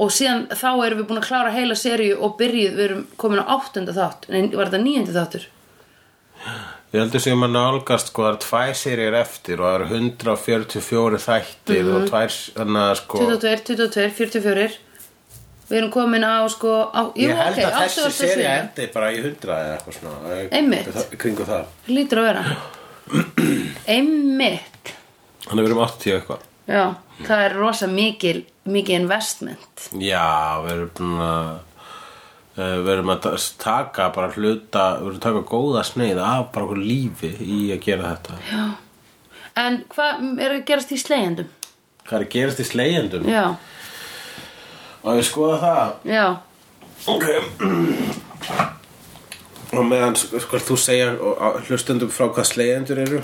Og 0.00 0.12
síðan 0.14 0.46
þá 0.56 0.68
erum 0.86 1.02
við 1.02 1.08
búin 1.10 1.20
að 1.20 1.26
klára 1.28 1.50
heila 1.52 1.74
seríu 1.76 2.14
og 2.24 2.36
byrjuð, 2.38 2.76
við 2.78 2.84
erum 2.86 3.02
komin 3.20 3.42
á 3.44 3.52
áttunda 3.58 3.92
þátt. 3.96 4.28
Nei, 4.32 4.46
var 4.54 4.70
þetta 4.70 4.80
níundi 4.80 5.12
þáttur? 5.12 5.48
Ég 6.92 7.00
heldur 7.00 7.22
sem 7.24 7.44
að 7.44 7.52
nálgast 7.54 8.10
sko, 8.10 8.24
það 8.24 8.32
er 8.32 8.40
tvær 8.44 8.72
seríur 8.76 9.18
eftir 9.20 9.60
og 9.60 9.68
það 9.68 9.76
eru 9.76 9.98
144 9.98 11.20
þættir 11.26 11.92
og 11.92 12.08
tvær, 12.10 12.38
þannig 12.56 12.82
að 12.86 12.96
sko 13.02 13.20
22, 13.22 13.52
22, 13.68 14.08
44 14.18 14.66
Við 15.72 15.78
erum 15.80 15.90
komin 15.94 16.24
á 16.28 16.44
sko 16.52 16.72
á, 16.92 17.00
Jú, 17.16 17.30
Ég 17.30 17.38
held 17.38 17.56
ok, 17.56 17.64
að 17.64 17.76
þessi 17.80 18.02
80. 18.04 18.12
seríu 18.12 18.34
seríu. 18.36 18.48
endi 18.60 18.86
bara 18.92 19.08
í 19.08 19.18
100 19.22 19.52
eða 19.56 19.76
eitthvað 19.78 19.96
svona 19.96 20.40
Einmitt. 20.52 20.90
það- 20.92 21.16
Kringu 21.22 21.46
það 21.48 21.64
Lítur 21.88 22.20
að 22.20 22.26
vera 22.28 22.44
Einmitt 23.96 24.92
Þannig 25.48 25.64
við 25.64 25.70
erum 25.72 25.82
80 25.86 26.16
eitthvað 26.18 26.48
Já, 26.72 26.82
það 27.26 27.40
er 27.48 27.56
rosa 27.58 27.88
mikil 27.90 28.36
mikið 28.70 29.00
investment 29.00 29.88
Já, 29.98 30.26
við 30.62 30.74
erum 30.76 30.92
búin 31.00 31.24
að 31.26 31.48
eh, 32.52 32.76
við 32.84 32.92
erum 32.94 33.10
að 33.16 33.22
ta- 33.24 33.34
taka 33.64 34.06
bara 34.14 34.30
hluta, 34.36 34.84
við 35.00 35.08
erum 35.08 35.18
að 35.18 35.24
taka 35.26 35.42
góða 35.50 35.82
sneið 35.88 36.20
af 36.22 36.44
bara 36.54 36.68
okkur 36.68 36.82
lífi 36.84 37.32
í 37.42 37.58
að 37.74 37.82
gera 37.88 38.12
þetta 38.14 38.38
Já 38.52 38.64
En 39.62 39.82
hvað 39.92 40.22
er 40.40 40.54
að 40.54 40.62
gerast 40.70 40.92
í 40.94 40.96
slegjandum? 40.96 41.48
Hvað 42.06 42.14
er 42.16 42.22
að 42.24 42.30
gerast 42.32 42.60
í 42.62 42.64
slegjendum? 42.64 43.26
Já, 43.28 43.42
Og 45.02 45.16
við 45.18 45.24
skoða 45.26 45.56
það? 45.62 45.88
Já. 46.14 46.26
Ok. 47.10 47.24
Og 49.72 49.86
meðan 49.88 50.12
sko 50.20 50.58
þú 50.60 50.74
segja 50.76 51.06
og- 51.16 51.64
hlustendum 51.64 52.10
frá 52.12 52.26
hvað 52.28 52.44
slegjendur 52.44 52.98
eru? 53.00 53.22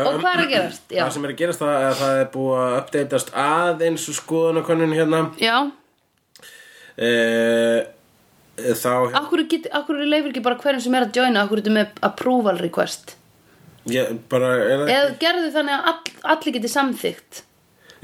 Og 0.00 0.18
hvað 0.20 0.32
er 0.32 0.42
að 0.44 0.50
gerast? 0.54 0.84
Já, 0.90 1.02
Það 1.04 1.12
sem 1.16 1.26
er 1.28 1.32
að 1.34 1.38
gerast 1.42 1.62
það 1.62 1.76
er 1.76 1.86
að 1.90 2.00
það 2.00 2.18
er 2.22 2.28
búið 2.34 2.58
að 2.64 2.76
uppdeitast 2.80 3.32
aðeins 3.44 4.08
skoðanakonun 4.18 4.96
hérna. 4.98 5.22
Já, 5.40 5.56
uh, 7.00 7.78
þá 8.80 8.90
Akkur, 9.22 9.44
get, 9.50 9.70
akkur 9.72 10.02
leifir 10.04 10.32
ekki 10.32 10.44
bara 10.44 10.58
hverjum 10.60 10.84
sem 10.84 10.98
er 10.98 11.06
að 11.06 11.20
joina? 11.22 11.44
Akkur 11.46 11.62
ertu 11.62 11.72
með 11.74 11.94
approval 12.06 12.58
request? 12.60 13.16
Ég, 13.90 14.10
bara, 14.28 14.50
er, 14.60 14.82
Eða 14.92 15.14
gerðu 15.22 15.52
þannig 15.54 15.78
að 15.78 15.86
all, 15.92 16.18
allir 16.34 16.58
geti 16.58 16.68
samþykkt 16.70 17.44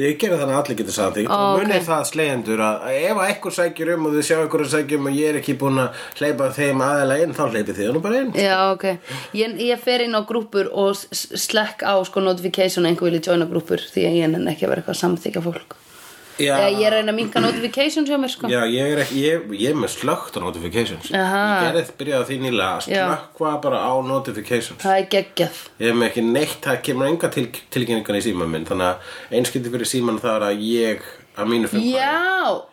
ég 0.02 0.18
gerði 0.20 0.40
þannig 0.40 0.56
að 0.56 0.60
allir 0.62 0.78
getur 0.80 0.96
sagt 0.96 1.20
Ó, 1.22 1.36
og 1.36 1.60
munið 1.60 1.78
ok. 1.78 1.86
það 1.86 2.02
slegjendur 2.10 2.62
að 2.66 2.86
ef 2.96 3.22
ekkur 3.26 3.56
sækjur 3.56 3.92
um 3.94 4.08
og 4.08 4.16
þið 4.16 4.26
sjá 4.28 4.36
ekkur 4.42 4.64
að 4.66 4.72
sækjum 4.74 5.00
um 5.06 5.10
og 5.10 5.16
ég 5.20 5.30
er 5.30 5.40
ekki 5.40 5.56
búin 5.62 5.82
að 5.84 6.04
hleypa 6.20 6.50
þeim 6.58 6.84
aðeila 6.88 7.18
inn 7.24 7.34
þá 7.36 7.42
hleypið 7.46 7.80
þið 7.80 7.94
nú 7.96 8.04
bara 8.04 8.20
inn. 8.24 8.34
Já, 8.36 8.56
ok. 8.74 8.86
Ég, 9.40 9.56
ég 9.70 9.82
fer 9.86 10.04
inn 10.04 10.18
á 10.18 10.20
grúpur 10.28 10.70
og 10.72 11.00
slekk 11.16 11.86
á 11.86 11.94
sko 12.04 12.24
notification 12.24 12.84
að 12.84 12.92
einhver 12.92 13.10
vilja 13.10 13.32
joina 13.32 13.48
grúpur 13.50 13.82
því 13.82 14.08
að 14.10 14.20
ég 14.20 14.32
nenni 14.34 14.52
ekki 14.52 14.68
að 14.68 14.74
vera 14.74 14.84
eitthvað 14.84 14.98
að 14.98 15.04
samþykja 15.04 15.44
fólk 15.48 15.76
Eða 16.36 16.68
ég 16.68 16.84
er 16.84 16.92
að 16.92 17.00
reyna 17.00 17.12
að 17.12 17.16
minka 17.16 17.40
notifications 17.40 18.10
hjá 18.10 18.16
mér 18.20 18.32
sko. 18.32 18.48
Já, 18.52 18.60
ég 18.68 18.92
er, 18.92 19.02
ekki, 19.02 19.20
ég, 19.24 19.44
ég 19.56 19.72
er 19.72 19.78
með 19.80 19.92
slögt 19.94 20.36
á 20.36 20.40
notifications. 20.44 21.10
Aha. 21.16 21.42
Ég 21.48 21.68
gerði 21.68 21.84
byrjaði 22.00 22.26
því 22.28 22.38
nýlega 22.44 22.72
að 22.76 22.88
Já. 22.92 23.04
slökkva 23.06 23.52
bara 23.64 23.78
á 23.80 23.92
notifications. 24.04 24.80
Það 24.82 24.96
er 25.00 25.06
geggjað. 25.14 25.60
Ég 25.80 25.92
hef 25.92 26.00
með 26.00 26.10
ekki 26.10 26.24
neitt, 26.26 26.58
það 26.66 26.80
kemur 26.88 27.08
enga 27.10 27.30
til, 27.32 27.46
tilkynningan 27.72 28.18
í 28.18 28.24
síman 28.26 28.52
minn 28.52 28.66
Þannig 28.68 28.90
að 28.90 29.38
einskipti 29.38 29.72
fyrir 29.72 29.90
síman 29.90 30.20
það 30.20 30.36
er 30.36 30.44
að 30.50 30.64
ég 30.66 31.06
að 31.36 31.50
mínu 31.52 31.70
fyrir 31.72 31.86
Já, 31.92 32.20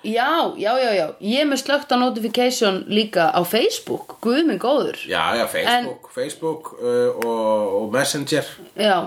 já, 0.08 0.32
já, 0.60 0.72
já, 0.84 0.90
já. 0.98 1.06
Ég 1.24 1.44
er 1.44 1.50
með 1.52 1.62
slögt 1.64 1.94
á 1.94 1.98
notification 2.00 2.82
líka 2.92 3.30
á 3.32 3.40
Facebook. 3.48 4.18
Guð 4.24 4.42
minn 4.50 4.60
góður. 4.60 5.00
Já, 5.08 5.36
já, 5.40 5.46
Facebook, 5.52 6.12
Facebook 6.16 6.74
uh, 6.80 7.16
og, 7.24 7.80
og 7.80 7.96
Messenger. 7.96 8.52
Já, 8.76 8.98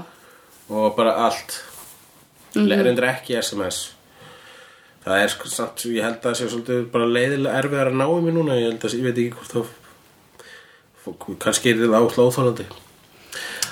og 0.69 0.97
bara 0.97 1.19
allt. 1.29 1.61
Mm. 2.55 2.65
-hmm. 2.65 2.83
Reyndar 2.83 3.09
ekki 3.11 3.37
SMS 3.43 3.96
Það 5.07 5.23
er 5.23 5.31
sko 5.31 5.51
samt, 5.51 5.85
ég 5.95 6.03
held 6.03 6.17
að 6.19 6.25
það 6.27 6.39
sé 6.39 6.49
svolítið 6.51 6.87
bara 6.91 7.07
leiðilega 7.07 7.61
erfiðar 7.61 7.93
að 7.93 8.01
ná 8.01 8.07
í 8.07 8.23
mig 8.25 8.35
núna. 8.35 8.57
Ég 8.59 8.73
held 8.73 8.89
að, 8.89 8.97
ég 8.99 9.07
veit 9.07 9.21
ekki 9.23 9.37
hvort 9.37 9.55
þá 9.55 11.37
kannski 11.39 11.71
er 11.71 11.85
það 11.85 12.01
áslóðþólandi 12.01 12.67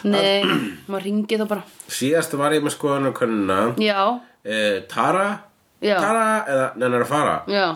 nei, 0.09 0.45
maður 0.91 1.07
ringi 1.09 1.39
þá 1.41 1.47
bara. 1.51 1.65
Síðast 1.93 2.37
var 2.39 2.55
ég 2.57 2.65
með 2.65 2.77
skoðan 2.77 3.13
könnuna. 3.17 3.59
Já, 3.81 4.01
eh, 4.45 4.83
Tara? 4.91 5.27
Já. 5.85 5.97
Tara 6.01 6.27
eða 6.49 6.67
nennar 6.81 7.05
að 7.05 7.11
fara? 7.13 7.37
Já, 7.51 7.67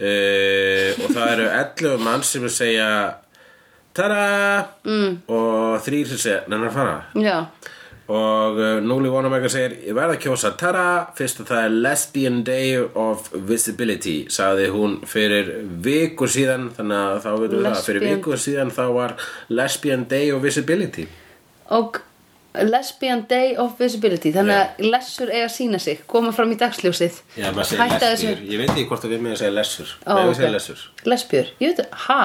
eh, 0.00 1.00
og 1.00 1.12
það 1.14 1.34
eru 1.34 1.50
11 1.50 2.04
mann 2.04 2.24
sem 2.26 2.46
að 2.48 2.56
segja 2.56 2.88
Tara! 3.96 4.24
Mm. 4.86 5.20
og 5.26 5.80
þrýr 5.84 6.10
sem 6.12 6.20
segja 6.20 6.40
nennar 6.48 6.70
að 6.70 6.76
fara? 6.78 6.96
Já 7.18 7.36
og 8.10 8.58
uh, 8.58 8.80
Núli 8.82 9.10
Vonamega 9.12 9.48
segir 9.52 9.76
ég 9.86 9.94
verð 9.94 10.16
að 10.16 10.20
kjósa. 10.24 10.50
Tara 10.58 10.84
fyrst 11.18 11.42
að 11.44 11.52
það 11.52 11.64
er 11.68 11.78
Lesbian 11.86 12.42
Day 12.46 12.76
of 12.80 13.30
Visibility 13.48 14.16
sagði 14.32 14.68
hún 14.74 14.98
fyrir 15.08 15.52
viku 15.84 16.26
síðan. 16.30 16.68
Þannig 16.76 17.00
að 17.06 17.18
þá 17.24 17.30
verður 17.44 17.66
það 17.68 17.82
fyrir 17.86 18.06
viku 18.08 18.38
síðan 18.40 18.74
þá 18.74 18.84
var 18.98 19.16
Lesbian 19.48 20.06
Day 20.10 20.32
of 20.34 20.42
Visibility. 20.42 21.06
Og 21.70 22.00
Lesbian 22.66 23.22
Day 23.30 23.52
of 23.62 23.76
Visibility 23.78 24.32
Þannig 24.34 24.56
að 24.58 24.88
lessur 24.90 25.30
eiga 25.30 25.44
að 25.46 25.52
sína 25.54 25.78
sig 25.78 26.00
Koma 26.10 26.32
fram 26.34 26.50
í 26.50 26.56
dagsljósið. 26.58 27.20
Já, 27.38 27.46
Hætta 27.54 28.08
lesbjur 28.10 28.40
Ég 28.42 28.58
veit 28.58 28.72
ekki 28.72 28.88
hvort 28.90 29.06
að 29.06 29.14
við 29.14 29.22
með 29.22 29.36
að 29.36 29.42
segja 29.44 29.54
lessur. 29.54 29.92
Ó, 30.02 30.10
Nei, 30.10 30.22
við 30.24 30.32
ok. 30.32 30.38
segja 30.40 30.54
lessur? 30.56 30.82
Lesbjör, 31.06 31.52
ég 31.62 31.76
veit, 31.76 31.98
ha? 32.08 32.22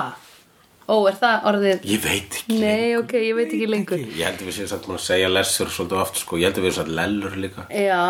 Ó, 0.85 0.95
er 1.09 1.15
það 1.17 1.45
orðið 1.49 1.85
Ég 1.89 2.01
veit 2.03 2.35
ekki 2.37 2.55
Nei, 2.61 2.91
ok, 2.99 3.13
ég 3.17 3.33
veit 3.39 3.49
ekki 3.55 3.67
lengur 3.71 3.97
Ég 4.03 4.19
held 4.21 4.37
að 4.37 4.45
við 4.51 4.53
séum 4.59 4.67
satt 4.69 4.83
múin 4.85 4.99
að 4.99 5.05
segja 5.07 5.29
lessur 5.31 5.71
svolítið 5.73 5.97
oft 6.03 6.19
sko. 6.21 6.37
Ég 6.37 6.45
held 6.51 6.59
að 6.59 6.65
við 6.67 6.69
séum 6.75 6.77
satt 6.77 6.91
lellur 6.99 7.33
líka 7.41 7.61
Já, 7.73 8.01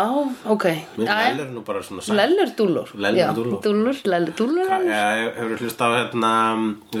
ok 0.52 0.64
Minn 0.98 1.08
Jæja. 1.08 1.30
lellur 1.30 1.46
er 1.46 1.54
nú 1.56 1.62
bara 1.64 1.80
svona 1.86 2.04
sagt 2.04 2.18
Lellur 2.20 2.50
dúllur 2.58 2.88
Lellur 3.00 3.20
Já, 3.22 3.28
dúllur. 3.38 3.60
Dúllur, 3.64 3.96
lellur, 4.12 4.34
lellur. 4.58 4.84
Já, 4.92 5.06
hefur 5.38 5.56
hlust 5.64 5.80
á 5.80 5.88
hérna, 5.94 6.32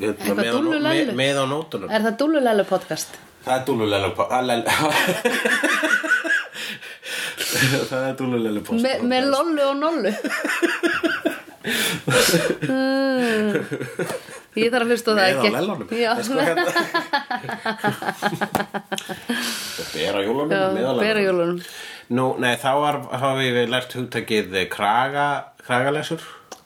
hérna 0.00 0.16
Eitthvað 0.16 0.40
nó- 0.40 0.54
dúllulellu? 0.56 1.12
með, 1.12 1.12
með 1.20 1.34
á 1.36 1.44
nótunum 1.52 1.88
Er 1.92 2.00
það 2.08 2.14
dúllur 2.24 2.42
lellur 2.48 2.68
podcast? 2.72 3.10
Það 3.44 3.54
er 3.58 3.62
dúlulellu 3.68 4.10
Það 7.90 8.02
er 8.08 8.14
dúlulellu 8.16 8.60
post 8.64 8.80
Me, 8.86 8.92
með 9.12 9.22
lollu 9.28 9.62
og 9.68 9.76
nollu. 9.76 10.12
Ég 14.52 14.68
þarf 14.68 14.84
að 14.84 14.90
hlusta 14.92 15.08
á 15.08 15.14
það 15.14 15.22
Með 15.22 15.24
á 15.24 15.32
ekki 15.32 15.50
lellunum 15.56 15.88
Já, 15.96 16.10
sko 16.26 16.36
hérna. 16.42 16.66
Bera 19.92 20.20
jólunum 20.26 20.52
já 20.52 20.60
á 20.88 20.94
bera 21.00 21.20
jólunum. 21.24 21.58
Nú, 22.12 22.26
nei, 22.42 22.54
þá 22.60 22.70
hafa 23.08 23.32
við 23.38 23.70
lært 23.72 23.96
hugtakið 23.96 24.56
kraga, 24.72 25.26
kragalesur. 25.64 26.22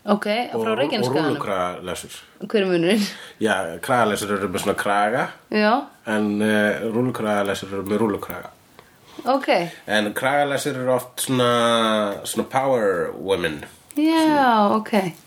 Ok, 0.06 0.26
frá 0.26 0.54
og, 0.54 0.66
og 0.70 0.76
Reykjaneskaðanum 0.78 1.32
rúlukragalesur 1.34 2.12
Hver 2.46 2.60
er 2.62 2.68
munurinn? 2.70 3.06
Já, 3.42 3.54
kragalesur 3.82 4.36
eru 4.36 4.50
með 4.52 4.62
svona 4.62 4.76
kraga 4.78 5.24
Já, 5.50 5.72
en 6.14 6.28
uh, 6.38 6.86
rúlukragalesur 6.94 7.72
eru 7.74 7.82
með 7.90 8.02
rúlukraga 8.04 8.52
ok. 9.26 9.48
En 9.90 10.12
kragalesur 10.14 10.78
eru 10.78 10.92
oft 10.94 11.24
svona, 11.24 11.50
svona 12.28 12.46
power 12.52 13.08
women. 13.18 13.64
Já, 13.98 14.68
ok 14.76 15.25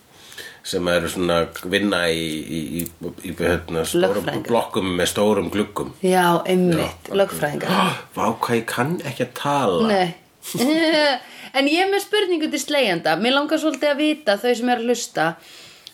sem 0.70 0.90
eru 0.94 1.10
svona 1.10 1.40
vinna 1.70 2.04
í, 2.14 2.26
í, 2.40 2.60
í, 2.82 3.12
í 3.26 3.34
hérna, 3.40 3.84
stórum 3.90 4.28
blokkum 4.46 4.92
með 5.00 5.12
stórum 5.14 5.50
gluggum. 5.54 5.96
Já, 6.06 6.40
einmitt, 6.46 7.10
lögfræðingar. 7.10 7.74
Vá, 8.18 8.26
hvað 8.38 8.60
ég 8.62 8.68
kann 8.70 8.98
ekki 9.02 9.28
að 9.28 9.36
tala. 9.42 9.90
Nei. 9.90 10.10
En 11.58 11.66
ég 11.66 11.82
er 11.82 11.90
með 11.90 12.04
spurningu 12.06 12.50
til 12.52 12.62
slegjanda 12.62 13.16
Mér 13.20 13.34
langar 13.36 13.62
svolítið 13.62 13.90
að 13.90 14.02
vita 14.04 14.36
þau 14.38 14.52
sem 14.56 14.70
er 14.70 14.82
að 14.82 14.90
hlusta 14.90 15.26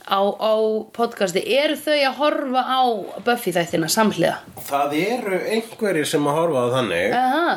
á, 0.03 0.19
á 0.19 0.53
podcasti 0.95 1.43
Eru 1.55 1.77
þau 1.79 1.95
að 1.95 2.17
horfa 2.19 2.63
á 2.67 2.81
Buffy 3.25 3.53
þættina 3.55 3.89
samhliða? 3.91 4.35
Það 4.67 4.97
eru 4.99 5.39
einhverjir 5.55 6.09
sem 6.09 6.27
að 6.27 6.37
horfa 6.41 6.65
á 6.65 6.67
þannig. 6.75 7.15
Aha. 7.15 7.55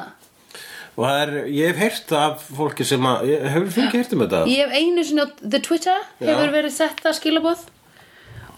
Og 0.98 1.06
er, 1.06 1.34
ég 1.46 1.70
hef 1.70 1.78
heyrt 1.78 2.12
af 2.18 2.44
fólki 2.58 2.87
sem 2.87 3.04
að, 3.06 3.28
hefur 3.52 3.68
þú 3.74 3.82
ekki 3.87 4.00
heyrt 4.00 4.14
um 4.16 4.22
þetta? 4.24 4.40
Ég 4.50 4.64
hef 4.64 4.78
einu 4.82 5.04
á 5.22 5.26
The 5.38 5.61
Twitter 5.62 5.98
Já. 6.18 6.32
hefur 6.32 6.54
verið 6.56 6.74
sett 6.74 7.02
það 7.04 7.18
skilaboð 7.20 7.66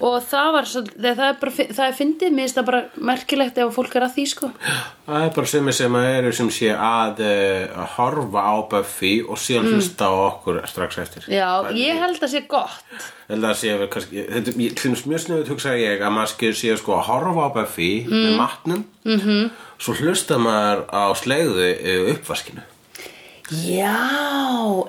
og 0.01 0.17
það 0.25 0.51
var 0.55 0.69
svo, 0.69 0.83
það 0.97 1.23
er 1.27 1.39
bara 1.41 1.53
það 1.61 1.83
er 1.87 1.97
fyndið, 1.99 2.33
mér 2.33 2.47
finnst 2.47 2.59
það 2.59 2.69
bara 2.71 2.81
merkilegt 3.11 3.59
ef 3.61 3.75
fólk 3.77 3.97
er 3.99 4.07
að 4.07 4.15
því 4.17 4.25
sko. 4.31 4.51
Það 5.07 5.25
er 5.27 5.33
bara 5.37 5.51
sem 5.53 5.71
sem 5.77 5.99
eru 6.01 6.33
sem 6.37 6.51
sé 6.57 6.71
að, 6.73 7.23
að 7.75 7.91
horfa 7.97 8.45
á 8.49 8.55
Buffy 8.71 9.13
og 9.27 9.41
síðan 9.41 9.69
hlusta 9.75 10.09
á 10.09 10.15
okkur 10.15 10.61
strax 10.71 11.01
eftir. 11.05 11.27
Mm. 11.29 11.35
Já, 11.37 11.51
ég 11.77 12.01
held 12.01 12.25
að 12.25 12.33
sé 12.33 12.43
gott. 12.49 12.97
Að 13.31 13.47
sé 13.61 13.77
kannski, 13.93 14.25
þetta 14.37 14.57
finnst 14.81 15.11
mjög 15.11 15.25
snuðut 15.27 15.53
hugsa 15.53 15.77
ég 15.79 16.01
að 16.03 16.17
maður 16.17 16.57
sé 16.63 16.79
sko 16.81 16.97
að 16.97 17.07
horfa 17.11 17.51
á 17.53 17.55
Buffy 17.61 17.93
með 18.09 18.33
matnum. 18.41 18.87
Mm 19.05 19.21
-hmm. 19.21 19.53
svo 19.81 19.95
hlusta 20.01 20.41
maður 20.41 20.87
á 20.89 21.05
slegðu 21.17 21.69
eh, 21.77 22.11
uppvaskinu. 22.15 22.65
Já, 23.51 23.97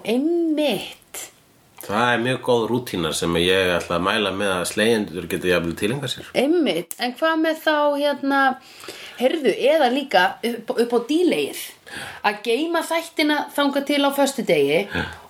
einmitt 0.06 1.00
Það 1.91 2.10
er 2.13 2.21
mjög 2.23 2.39
góð 2.45 2.62
rútína 2.69 3.12
sem 3.15 3.34
ég 3.41 3.71
ætla 3.75 3.97
að 3.97 4.06
mæla 4.06 4.32
með 4.36 4.51
að 4.54 4.65
slegjendur 4.69 5.27
geta 5.32 5.49
jafnvel 5.49 5.75
tilenga 5.80 6.10
sér. 6.12 6.30
Einmitt, 6.39 6.95
en 7.04 7.15
hvað 7.19 7.41
með 7.41 7.58
þá 7.65 7.75
hérna, 7.99 8.39
heyrðu, 9.19 9.54
eða 9.73 9.89
líka 9.91 10.23
upp, 10.51 10.71
upp 10.86 10.95
á 10.95 10.99
díleið 11.10 11.61
að 12.30 12.39
geima 12.45 12.84
þættina 12.88 13.39
þanga 13.55 13.84
til 13.89 13.99
á 14.07 14.09
föstudegi 14.15 14.80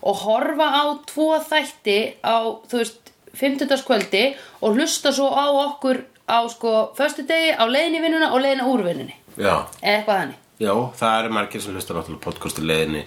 og 0.05 0.21
horfa 0.21 0.67
á 0.69 0.83
tvo 1.09 1.31
þætti 1.49 1.97
á, 2.21 2.37
þú 2.69 2.83
veist, 2.83 3.11
fimmtudagskvöldi 3.41 4.23
og 4.61 4.77
hlusta 4.77 5.13
svo 5.15 5.31
á 5.33 5.49
okkur 5.65 6.03
á 6.29 6.45
sko 6.51 6.91
föstudegi, 6.97 7.55
á 7.57 7.63
leiðinni 7.65 8.03
vinnuna 8.05 8.29
og 8.35 8.43
leiðinni 8.43 8.69
úr 8.69 8.85
vinnunni, 8.85 9.15
eða 9.39 9.65
eitthvað 9.81 10.17
þannig. 10.21 10.39
Já, 10.61 10.73
það 10.99 11.15
eru 11.23 11.33
margir 11.33 11.63
sem 11.63 11.73
hlusta 11.73 11.95
náttúrulega 11.97 12.21
podcastu 12.27 12.61
leiðinni 12.61 13.05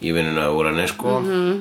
í 0.00 0.14
vinnuna 0.16 0.48
úr 0.56 0.70
henni 0.70 0.86
sko. 0.88 1.18
Mhm. 1.20 1.58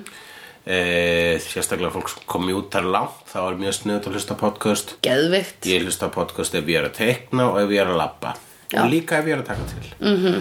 E, 0.65 1.39
Sérstaklega 1.43 1.91
fólk 1.93 2.09
sem 2.11 2.23
komi 2.29 2.55
út 2.55 2.71
þar 2.73 2.89
langt 2.95 3.27
þá 3.31 3.39
er 3.43 3.59
mjög 3.59 3.77
snuðut 3.79 4.07
að 4.07 4.17
hlusta 4.17 4.39
podcast 4.39 4.95
Geðvikt 5.05 5.67
Ég 5.69 5.85
hlusta 5.85 6.09
podcast 6.13 6.55
ef 6.55 6.67
ég 6.71 6.81
er 6.81 6.89
að 6.89 6.97
teikna 6.99 7.51
og 7.51 7.61
ef 7.63 7.69
ég 7.73 7.83
er 7.83 7.93
að 7.93 8.01
labba 8.01 8.35
Og 8.73 8.89
líka 8.89 9.19
ef 9.21 9.27
ég 9.29 9.35
er 9.35 9.43
að 9.43 9.49
taka 9.51 9.63
til 9.69 9.85
mm. 9.99 10.17
-hmm. 10.23 10.39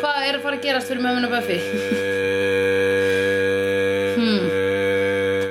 Hvað 0.00 0.20
er 0.28 0.34
að 0.38 0.42
fara 0.42 0.56
að 0.56 0.62
gerast 0.62 0.88
fyrir 0.88 1.02
mömmuna 1.02 1.28
Buffy? 1.28 1.58
hmm. 4.16 4.44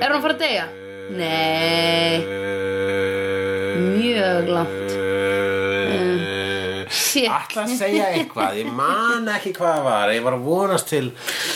Er 0.02 0.08
hún 0.08 0.18
að 0.18 0.22
fara 0.22 0.34
að 0.34 0.42
deyja? 0.46 0.66
Nei, 1.12 2.24
mjög 3.76 4.48
langt. 4.48 4.81
Ætla 7.52 7.64
að 7.66 7.74
segja 7.78 8.08
eitthvað. 8.16 8.58
Ég 8.62 8.72
man 8.72 9.28
ekki 9.36 9.52
hvað 9.56 9.76
það 9.76 9.86
var. 9.86 10.12
Ég 10.16 10.24
var 10.26 10.36
að 10.38 10.46
vonast 10.48 10.88
til 10.90 11.04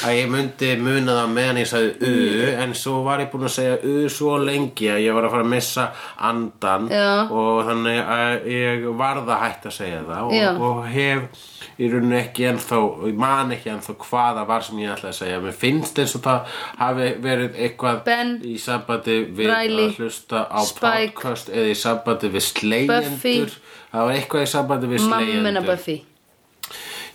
að 0.06 0.16
ég 0.18 0.30
myndi 0.32 0.70
muna 0.80 1.16
það 1.20 1.34
meðan 1.36 1.60
ég 1.62 1.70
sagði 1.70 2.12
U 2.12 2.52
En 2.66 2.74
svo 2.76 3.00
var 3.06 3.24
ég 3.24 3.30
búin 3.32 3.48
að 3.48 3.54
segja 3.56 3.76
U 3.82 4.12
svo 4.12 4.36
lengi 4.42 4.90
að 4.92 5.02
ég 5.06 5.16
var 5.16 5.26
að 5.26 5.36
fara 5.36 5.46
að 5.46 5.52
missa 5.56 5.88
andan 6.30 6.88
Já. 6.92 7.10
Og 7.32 7.60
þannig 7.68 8.00
að 8.16 8.48
ég 8.52 8.88
varð 9.00 9.30
að 9.34 9.44
hætta 9.46 9.72
að 9.72 9.78
segja 9.80 10.02
það 10.06 10.32
og, 10.36 10.64
og 10.68 10.82
hef 10.92 11.44
í 11.76 11.88
rauninni 11.92 12.16
ekki 12.22 12.46
ennþá 12.48 12.78
Ég 13.10 13.18
man 13.20 13.52
ekki 13.52 13.72
ennþá 13.74 13.96
hvað 14.00 14.40
það 14.40 14.50
var 14.50 14.66
sem 14.66 14.80
ég 14.80 14.92
ætlaði 14.94 15.12
að 15.12 15.18
segja. 15.20 15.40
Mér 15.44 15.56
finnst 15.60 16.00
eins 16.02 16.16
og 16.16 16.24
það 16.24 16.58
hafi 16.80 17.08
verið 17.26 17.58
eitthvað 17.66 18.02
Ben, 18.06 18.34
í 18.46 18.56
sambandi 18.62 19.18
við 19.36 19.52
Riley, 19.52 19.88
að 19.90 20.00
hlusta 20.00 20.44
á 20.48 20.60
Spike, 20.68 21.16
podcast 21.16 21.52
eða 21.52 21.72
í 21.72 21.78
sambandi 21.80 22.32
við 22.32 22.46
slegjendur. 22.46 23.56
Það 23.96 24.10
var 24.10 24.18
eitthvað 24.20 24.44
í 24.44 24.52
sambandi 24.52 24.90
við 24.92 25.00
minna 25.06 25.22
slegjendur. 25.24 25.70
Buffy 25.72 26.15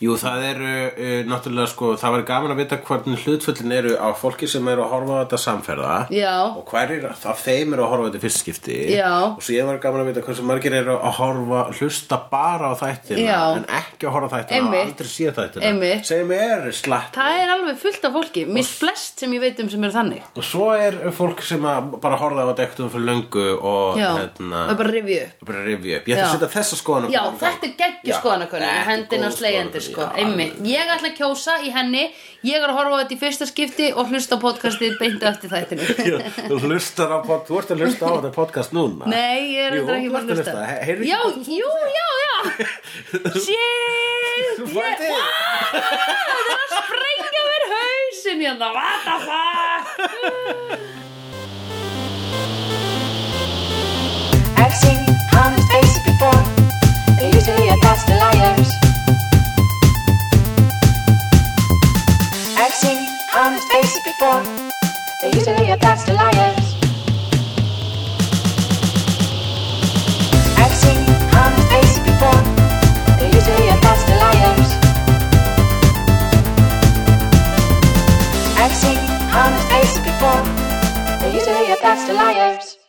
Jú, 0.02 0.16
það 0.18 0.44
eru 0.50 0.70
uh, 0.90 1.10
náttúrulega 1.30 1.70
sko, 1.70 1.92
það 2.02 2.16
var 2.16 2.24
gaman 2.26 2.54
að 2.56 2.62
vita 2.64 2.78
hvernig 2.88 3.22
hlutföllin 3.22 3.74
eru 3.76 3.92
á 4.02 4.10
fólki 4.18 4.48
sem 4.50 4.66
eru 4.72 4.82
að 4.82 4.94
horfa 4.96 5.14
á 5.14 5.22
þetta 5.22 5.40
samferða 5.44 5.98
Já. 6.10 6.32
og 6.58 6.64
hverjir 6.72 7.06
af 7.12 7.44
þeim 7.46 7.76
eru 7.76 7.86
að 7.86 7.92
horfa 7.92 8.02
á 8.02 8.08
þetta 8.08 8.18
í 8.18 8.24
fyrst 8.24 8.42
skipti. 8.42 8.78
Já. 8.96 9.12
og 9.30 9.44
svo 9.46 9.54
ég 9.54 9.68
var 9.70 9.78
gaman 9.84 10.02
að 10.02 10.10
vita 10.10 10.24
hversu 10.26 10.46
margir 10.50 10.74
eru 10.80 10.96
að 10.98 11.14
horfa 11.20 11.62
hlusta 11.78 12.18
bara 12.32 12.72
á 12.72 12.76
þættina 12.82 13.28
Já. 13.28 13.42
en 13.60 13.68
ekki 13.82 14.10
að 14.10 14.16
horfa 14.18 14.32
á 14.32 14.34
þættina 14.40 14.72
og 14.72 14.78
aldrei 14.82 15.12
sé 15.12 15.36
þættina. 15.38 15.74
Mér 16.32 16.66
er 16.72 16.76
slatt. 16.82 17.14
Það 17.16 17.38
er 17.44 17.54
alveg 17.58 17.80
fullt 17.82 18.10
af 18.10 18.18
fólki 18.18 18.46
Miss 18.50 18.74
flest 18.82 19.22
sem 19.22 19.38
ég 19.38 19.44
veit 19.44 19.62
um 19.62 19.70
sem 19.70 19.86
eru 19.86 19.94
þannig. 19.94 20.26
Og 20.34 20.46
svo 20.46 20.72
er 20.74 20.98
fólk 21.14 21.46
sem 21.46 21.62
bara 22.02 22.18
horfa 22.18 22.42
á 22.42 22.50
þetta 22.52 22.66
ekkert 22.66 22.84
um 22.88 22.92
fyrir 22.96 23.08
löngu 23.12 23.46
og 23.60 24.02
Já, 24.02 24.10
hérna 24.18 24.66
það 24.66 24.74
er 24.74 24.82
bara 24.82 24.96
rifju 24.98 25.22
upp 25.28 25.48
bara 25.52 25.64
rifja 25.68 26.02
upp. 26.02 26.10
Ég 26.10 26.18
ætla 26.18 26.28
að 26.28 26.36
setja 26.36 26.52
þessa 26.58 26.80
skoðan 26.82 27.14
Já, 27.14 27.22
þetta 27.42 27.70
er 27.70 27.74
geggju 27.84 28.12
Já, 28.12 28.18
skoðanakönnun. 28.18 28.82
þetta 28.92 29.91
sko 29.92 30.02
já, 30.02 30.12
Einmitt. 30.24 30.56
Ég 30.66 30.86
ætla 30.96 31.10
að 31.12 31.18
kjósa 31.20 31.54
í 31.62 31.70
henni. 31.76 32.04
Ég 32.48 32.58
er 32.58 32.70
að 32.72 32.78
horfa 32.80 32.94
á 32.96 33.00
þetta 33.04 33.14
í 33.14 33.20
fyrsta 33.22 33.46
skipti 33.46 33.88
Og 33.94 34.10
hlusta 34.10 34.34
á 34.34 34.42
podcastið 34.42 34.96
beintu 34.98 35.28
eftir 35.30 35.52
þættinu 35.52 35.84
þú 36.50 36.56
hlustar 36.66 37.10
á 37.14 37.20
pod, 37.22 37.44
þú 37.46 37.54
ert 37.62 37.70
að 37.76 37.84
hlusta 37.86 38.02
á 38.10 38.12
þetta 38.18 38.32
podcast 38.34 38.74
núna? 38.74 39.06
Nei, 39.12 39.54
ég 39.54 39.62
er 39.68 39.76
Jú, 39.78 39.84
þetta 39.86 39.98
ekki 40.00 40.08
þú 40.08 40.14
bara 40.16 40.24
að 40.24 40.30
ert 40.32 40.32
að 40.32 40.38
hlusta. 40.40 40.54
hlusta. 40.58 40.66
He- 40.72 40.84
heyrðu 40.90 41.04
Já, 41.06 41.20
jú, 41.54 41.70
já, 41.94 42.08
já. 42.26 42.34
Shit 43.46 44.58
Þú 44.58 44.66
ég- 44.66 44.74
færði 44.74 45.06
þig. 45.06 45.22
Þetta 45.72 45.94
er 46.34 46.50
að 46.56 46.70
sprengja 46.80 47.42
mér 47.52 47.64
hausin 47.76 48.40
hérna. 48.48 48.68
What 48.74 49.00
the 49.06 49.16
fuck? 49.28 49.86
I've 54.58 54.76
seen 54.82 55.00
honest 55.38 55.68
faces 55.72 56.00
before. 56.10 56.42
They're 57.18 57.34
usually 57.36 57.70
a 57.70 57.78
pass 57.86 58.02
to 58.06 58.14
liars. 58.18 58.72
honest 63.42 63.72
faces 63.72 64.00
before. 64.04 64.44
They 65.22 65.32
usually 65.34 65.72
are 65.72 65.78
lay 65.78 65.98
the 66.06 66.14
liars. 66.14 66.68
I've 70.62 70.76
seen 70.84 71.02
honest 71.34 71.68
faces 71.74 72.00
before. 72.10 72.42
They 73.18 73.30
usually 73.34 73.68
are 73.74 73.82
lay 73.82 74.02
the 74.10 74.16
liars. 74.24 74.70
I've 78.62 78.76
seen 78.84 79.00
honest 79.34 79.68
faces 79.74 80.02
before. 80.10 80.42
They 81.22 81.34
usually 81.34 81.72
are 81.72 81.82
lay 81.82 82.08
the 82.08 82.14
liars. 82.14 82.81